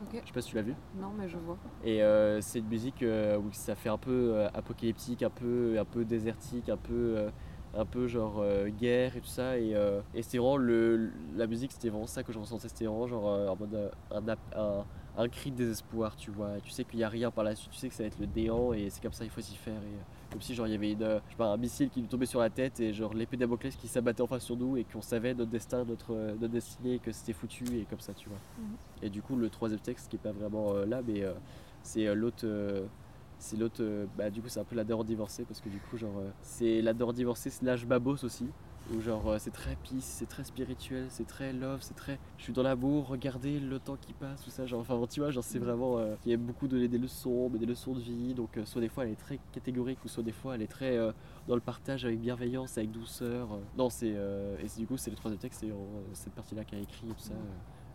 Ok. 0.02 0.20
Je 0.22 0.26
sais 0.26 0.32
pas 0.32 0.40
si 0.40 0.50
tu 0.50 0.56
l'as 0.56 0.62
vu. 0.62 0.74
Non, 1.00 1.12
mais 1.18 1.28
je 1.28 1.36
vois. 1.38 1.56
Et 1.84 2.02
euh, 2.02 2.40
c'est 2.40 2.60
une 2.60 2.68
musique 2.68 3.02
euh, 3.02 3.38
où 3.38 3.52
ça 3.52 3.74
fait 3.74 3.88
un 3.88 3.98
peu 3.98 4.32
euh, 4.34 4.48
apocalyptique, 4.54 5.22
un 5.22 5.30
peu, 5.30 5.76
un 5.78 5.84
peu 5.84 6.04
désertique, 6.04 6.68
un 6.68 6.76
peu, 6.76 7.28
un 7.74 7.84
peu 7.84 8.06
genre 8.06 8.44
guerre 8.80 9.16
et 9.16 9.20
tout 9.20 9.26
ça. 9.26 9.58
Et, 9.58 9.74
et 10.14 10.22
c'était 10.22 10.38
vraiment 10.38 10.56
le, 10.56 11.10
la 11.36 11.46
musique, 11.46 11.72
c'était 11.72 11.88
vraiment 11.88 12.06
ça 12.06 12.22
que 12.22 12.32
je 12.32 12.38
ressentais. 12.38 12.68
C'était 12.68 12.86
vraiment 12.86 13.06
genre 13.06 13.24
en 13.26 13.56
mode 13.56 13.90
un, 14.10 14.22
un, 14.56 14.84
un 15.16 15.28
cri 15.28 15.50
de 15.50 15.56
désespoir, 15.56 16.16
tu 16.16 16.30
vois. 16.30 16.60
Tu 16.62 16.70
sais 16.70 16.84
qu'il 16.84 16.98
n'y 16.98 17.04
a 17.04 17.08
rien 17.08 17.30
par 17.30 17.44
la 17.44 17.54
suite, 17.54 17.72
tu 17.72 17.78
sais 17.78 17.88
que 17.88 17.94
ça 17.94 18.04
va 18.04 18.06
être 18.06 18.20
le 18.20 18.26
néant 18.26 18.72
et 18.72 18.88
c'est 18.90 19.02
comme 19.02 19.12
ça 19.12 19.24
il 19.24 19.30
faut 19.30 19.40
s'y 19.40 19.56
faire. 19.56 19.80
Et, 19.82 19.98
comme 20.30 20.40
si 20.40 20.54
genre 20.54 20.66
il 20.66 20.72
y 20.72 20.74
avait 20.74 20.92
une, 20.92 21.02
euh, 21.02 21.18
je 21.26 21.32
sais 21.32 21.36
pas, 21.36 21.46
un 21.46 21.56
missile 21.56 21.88
qui 21.90 22.00
nous 22.02 22.06
tombait 22.08 22.26
sur 22.26 22.40
la 22.40 22.50
tête 22.50 22.80
et 22.80 22.92
genre 22.92 23.14
l'épée 23.14 23.36
Damoclès 23.36 23.74
qui 23.76 23.88
s'abattait 23.88 24.22
enfin 24.22 24.38
sur 24.38 24.56
nous 24.56 24.76
et 24.76 24.84
qu'on 24.84 25.02
savait 25.02 25.34
notre 25.34 25.50
destin, 25.50 25.84
notre, 25.84 26.14
euh, 26.14 26.34
notre 26.40 26.52
destinée, 26.52 26.94
et 26.94 26.98
que 26.98 27.12
c'était 27.12 27.32
foutu 27.32 27.64
et 27.78 27.86
comme 27.88 28.00
ça, 28.00 28.12
tu 28.14 28.28
vois. 28.28 28.38
Mhm. 28.58 28.76
Et 29.02 29.10
du 29.10 29.22
coup, 29.22 29.36
le 29.36 29.48
troisième 29.50 29.80
texte 29.80 30.08
qui 30.10 30.16
est 30.16 30.18
pas 30.18 30.32
vraiment 30.32 30.74
euh, 30.74 30.84
là, 30.86 31.00
mais 31.06 31.24
c'est 31.82 32.14
l'autre. 32.14 32.46
c'est 33.38 33.56
l'autre. 33.56 33.82
euh, 33.82 34.06
bah, 34.16 34.30
du 34.30 34.42
coup, 34.42 34.48
c'est 34.48 34.60
un 34.60 34.64
peu 34.64 34.76
la 34.76 34.84
daronne 34.84 35.06
divorcée 35.06 35.44
parce 35.44 35.60
que 35.60 35.68
du 35.68 35.78
coup, 35.80 35.96
genre, 35.96 36.18
euh, 36.18 36.30
c'est 36.42 36.82
la 36.82 36.92
daronne 36.94 37.14
divorcée 37.16 37.50
slash 37.50 37.86
babos 37.86 38.24
aussi. 38.24 38.46
Où 38.94 39.02
genre, 39.02 39.28
euh, 39.28 39.36
c'est 39.38 39.50
très 39.50 39.76
peace, 39.76 40.00
c'est 40.00 40.26
très 40.28 40.44
spirituel, 40.44 41.06
c'est 41.10 41.26
très 41.26 41.52
love, 41.52 41.80
c'est 41.82 41.94
très. 41.94 42.18
Je 42.38 42.44
suis 42.44 42.52
dans 42.54 42.62
l'amour, 42.62 43.06
regardez 43.08 43.60
le 43.60 43.78
temps 43.78 43.96
qui 44.00 44.14
passe, 44.14 44.40
tout 44.42 44.48
ça. 44.48 44.64
Genre, 44.64 44.80
enfin, 44.80 44.98
tu 45.10 45.20
vois, 45.20 45.30
genre, 45.30 45.44
c'est 45.44 45.58
vraiment. 45.58 45.98
euh, 45.98 46.14
il 46.24 46.30
y 46.30 46.34
a 46.34 46.38
beaucoup 46.38 46.66
donné 46.68 46.88
des 46.88 46.96
leçons, 46.96 47.50
mais 47.52 47.58
des 47.58 47.66
leçons 47.66 47.92
de 47.92 48.00
vie. 48.00 48.32
Donc, 48.32 48.56
euh, 48.56 48.64
soit 48.64 48.80
des 48.80 48.88
fois, 48.88 49.04
elle 49.04 49.12
est 49.12 49.16
très 49.16 49.38
catégorique, 49.52 50.02
ou 50.06 50.08
soit 50.08 50.22
des 50.22 50.32
fois, 50.32 50.54
elle 50.54 50.62
est 50.62 50.68
très 50.68 50.96
euh, 50.96 51.12
dans 51.46 51.54
le 51.54 51.60
partage 51.60 52.06
avec 52.06 52.18
bienveillance, 52.18 52.78
avec 52.78 52.90
douceur. 52.90 53.58
Non, 53.76 53.90
c'est. 53.90 54.08
et 54.08 54.66
du 54.78 54.86
coup, 54.86 54.96
c'est 54.96 55.10
le 55.10 55.16
troisième 55.16 55.38
texte, 55.40 55.60
c'est 55.60 55.72
cette 56.14 56.32
partie-là 56.32 56.64
qui 56.64 56.74
a 56.74 56.78
écrit 56.78 57.08
et 57.10 57.14
tout 57.14 57.18
ça. 57.18 57.34
euh. 57.34 57.36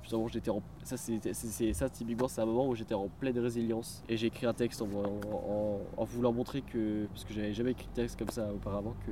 Justement, 0.03 0.27
j'étais 0.27 0.49
en... 0.51 0.61
ça, 0.83 0.97
c'est, 0.97 1.33
c'est, 1.33 1.71
ça, 1.73 1.89
typiquement, 1.89 2.27
c'est 2.27 2.41
un 2.41 2.45
moment 2.45 2.67
où 2.67 2.75
j'étais 2.75 2.93
en 2.93 3.07
pleine 3.07 3.39
résilience. 3.39 4.03
Et 4.09 4.17
j'ai 4.17 4.27
écrit 4.27 4.45
un 4.45 4.53
texte 4.53 4.81
en, 4.81 4.89
en, 4.91 5.79
en, 5.95 6.03
voulant 6.03 6.33
montrer 6.33 6.61
que, 6.61 7.05
parce 7.07 7.23
que 7.23 7.33
j'avais 7.33 7.53
jamais 7.53 7.71
écrit 7.71 7.87
de 7.87 7.93
texte 7.93 8.19
comme 8.19 8.29
ça 8.29 8.53
auparavant, 8.53 8.93
que 9.07 9.11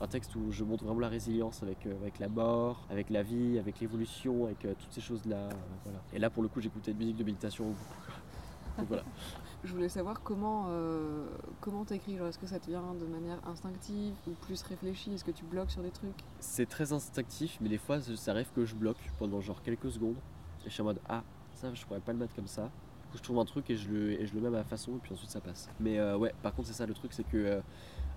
un 0.00 0.06
texte 0.06 0.34
où 0.36 0.50
je 0.50 0.64
montre 0.64 0.84
vraiment 0.84 1.00
la 1.00 1.08
résilience 1.08 1.62
avec, 1.62 1.86
euh, 1.86 1.94
avec 2.00 2.18
la 2.18 2.28
mort, 2.28 2.86
avec 2.90 3.10
la 3.10 3.22
vie, 3.22 3.58
avec 3.58 3.80
l'évolution, 3.80 4.44
avec 4.46 4.64
euh, 4.64 4.74
toutes 4.78 4.92
ces 4.92 5.00
choses-là. 5.00 5.36
Euh, 5.36 5.50
voilà. 5.84 6.00
Et 6.12 6.18
là, 6.18 6.30
pour 6.30 6.42
le 6.42 6.48
coup, 6.48 6.60
j'écoutais 6.60 6.92
de 6.92 6.98
musique 6.98 7.16
de 7.16 7.24
méditation. 7.24 7.64
Donc, 8.78 8.88
voilà. 8.88 9.04
Je 9.64 9.72
voulais 9.72 9.88
savoir 9.88 10.22
comment 10.22 10.66
euh, 10.68 11.26
comment 11.60 11.84
t'écris. 11.84 12.16
Est-ce 12.16 12.38
que 12.38 12.46
ça 12.46 12.58
te 12.58 12.66
vient 12.66 12.94
de 12.94 13.06
manière 13.06 13.38
instinctive 13.48 14.14
ou 14.28 14.32
plus 14.32 14.62
réfléchie? 14.62 15.14
Est-ce 15.14 15.24
que 15.24 15.30
tu 15.30 15.44
bloques 15.44 15.70
sur 15.70 15.82
des 15.82 15.90
trucs? 15.90 16.24
C'est 16.40 16.68
très 16.68 16.92
instinctif, 16.92 17.56
mais 17.62 17.70
des 17.70 17.78
fois, 17.78 18.00
ça 18.00 18.32
arrive 18.32 18.50
que 18.54 18.66
je 18.66 18.74
bloque 18.74 19.10
pendant 19.18 19.40
genre 19.40 19.62
quelques 19.62 19.90
secondes. 19.90 20.16
Et 20.64 20.68
je 20.68 20.70
suis 20.70 20.82
en 20.82 20.86
mode 20.86 21.00
ah 21.08 21.22
ça, 21.54 21.72
je 21.72 21.86
pourrais 21.86 22.00
pas 22.00 22.12
le 22.12 22.18
mettre 22.18 22.34
comme 22.34 22.46
ça. 22.46 22.64
Du 22.64 23.12
coup, 23.12 23.16
je 23.16 23.22
trouve 23.22 23.38
un 23.38 23.46
truc 23.46 23.70
et 23.70 23.76
je 23.76 23.88
le 23.88 24.20
et 24.20 24.26
je 24.26 24.34
le 24.34 24.42
mets 24.42 24.48
à 24.48 24.50
ma 24.50 24.64
façon 24.64 24.92
et 24.92 24.98
puis 25.02 25.14
ensuite 25.14 25.30
ça 25.30 25.40
passe. 25.40 25.70
Mais 25.80 25.98
ouais, 26.14 26.34
par 26.42 26.54
contre, 26.54 26.68
c'est 26.68 26.74
ça 26.74 26.84
le 26.84 26.92
truc, 26.92 27.14
c'est 27.14 27.26
que 27.26 27.62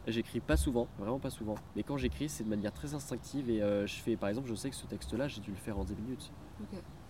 J'écris 0.07 0.39
pas 0.39 0.57
souvent, 0.57 0.87
vraiment 0.97 1.19
pas 1.19 1.29
souvent. 1.29 1.55
Mais 1.75 1.83
quand 1.83 1.97
j'écris, 1.97 2.29
c'est 2.29 2.43
de 2.43 2.49
manière 2.49 2.73
très 2.73 2.93
instinctive 2.93 3.49
et 3.49 3.61
euh, 3.61 3.85
je 3.85 3.95
fais, 3.95 4.15
par 4.15 4.29
exemple, 4.29 4.47
je 4.47 4.55
sais 4.55 4.69
que 4.69 4.75
ce 4.75 4.87
texte-là, 4.87 5.27
j'ai 5.27 5.41
dû 5.41 5.51
le 5.51 5.57
faire 5.57 5.77
en 5.77 5.83
10 5.83 5.95
minutes. 5.95 6.31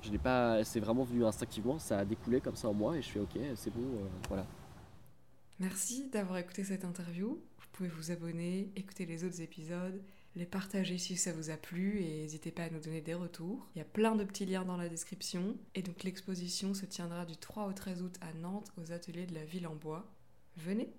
Je 0.01 0.11
n'ai 0.11 0.17
pas, 0.17 0.63
c'est 0.63 0.79
vraiment 0.79 1.03
venu 1.03 1.25
instinctivement, 1.25 1.79
ça 1.79 1.99
a 1.99 2.05
découlé 2.05 2.41
comme 2.41 2.55
ça 2.55 2.69
en 2.69 2.73
moi 2.73 2.97
et 2.97 3.01
je 3.01 3.09
fais 3.09 3.19
ok, 3.19 3.37
c'est 3.55 3.73
bon, 3.73 3.81
euh, 3.81 4.07
voilà. 4.27 4.45
Merci 5.59 6.09
d'avoir 6.09 6.37
écouté 6.37 6.63
cette 6.63 6.85
interview. 6.85 7.41
Vous 7.57 7.67
pouvez 7.73 7.89
vous 7.89 8.11
abonner, 8.11 8.71
écouter 8.75 9.05
les 9.05 9.25
autres 9.25 9.41
épisodes, 9.41 10.01
les 10.35 10.45
partager 10.45 10.97
si 10.97 11.17
ça 11.17 11.33
vous 11.33 11.49
a 11.49 11.57
plu 11.57 12.01
et 12.01 12.21
n'hésitez 12.21 12.51
pas 12.51 12.63
à 12.63 12.69
nous 12.69 12.79
donner 12.79 13.01
des 13.01 13.13
retours. 13.13 13.67
Il 13.75 13.79
y 13.79 13.81
a 13.81 13.85
plein 13.85 14.15
de 14.15 14.23
petits 14.23 14.45
liens 14.45 14.63
dans 14.63 14.77
la 14.77 14.87
description 14.87 15.57
et 15.75 15.81
donc 15.81 16.03
l'exposition 16.03 16.73
se 16.73 16.85
tiendra 16.85 17.25
du 17.25 17.35
3 17.35 17.67
au 17.67 17.73
13 17.73 18.01
août 18.01 18.15
à 18.21 18.33
Nantes 18.33 18.71
aux 18.77 18.91
ateliers 18.91 19.25
de 19.25 19.33
la 19.33 19.43
ville 19.43 19.67
en 19.67 19.75
bois. 19.75 20.09
Venez 20.57 20.93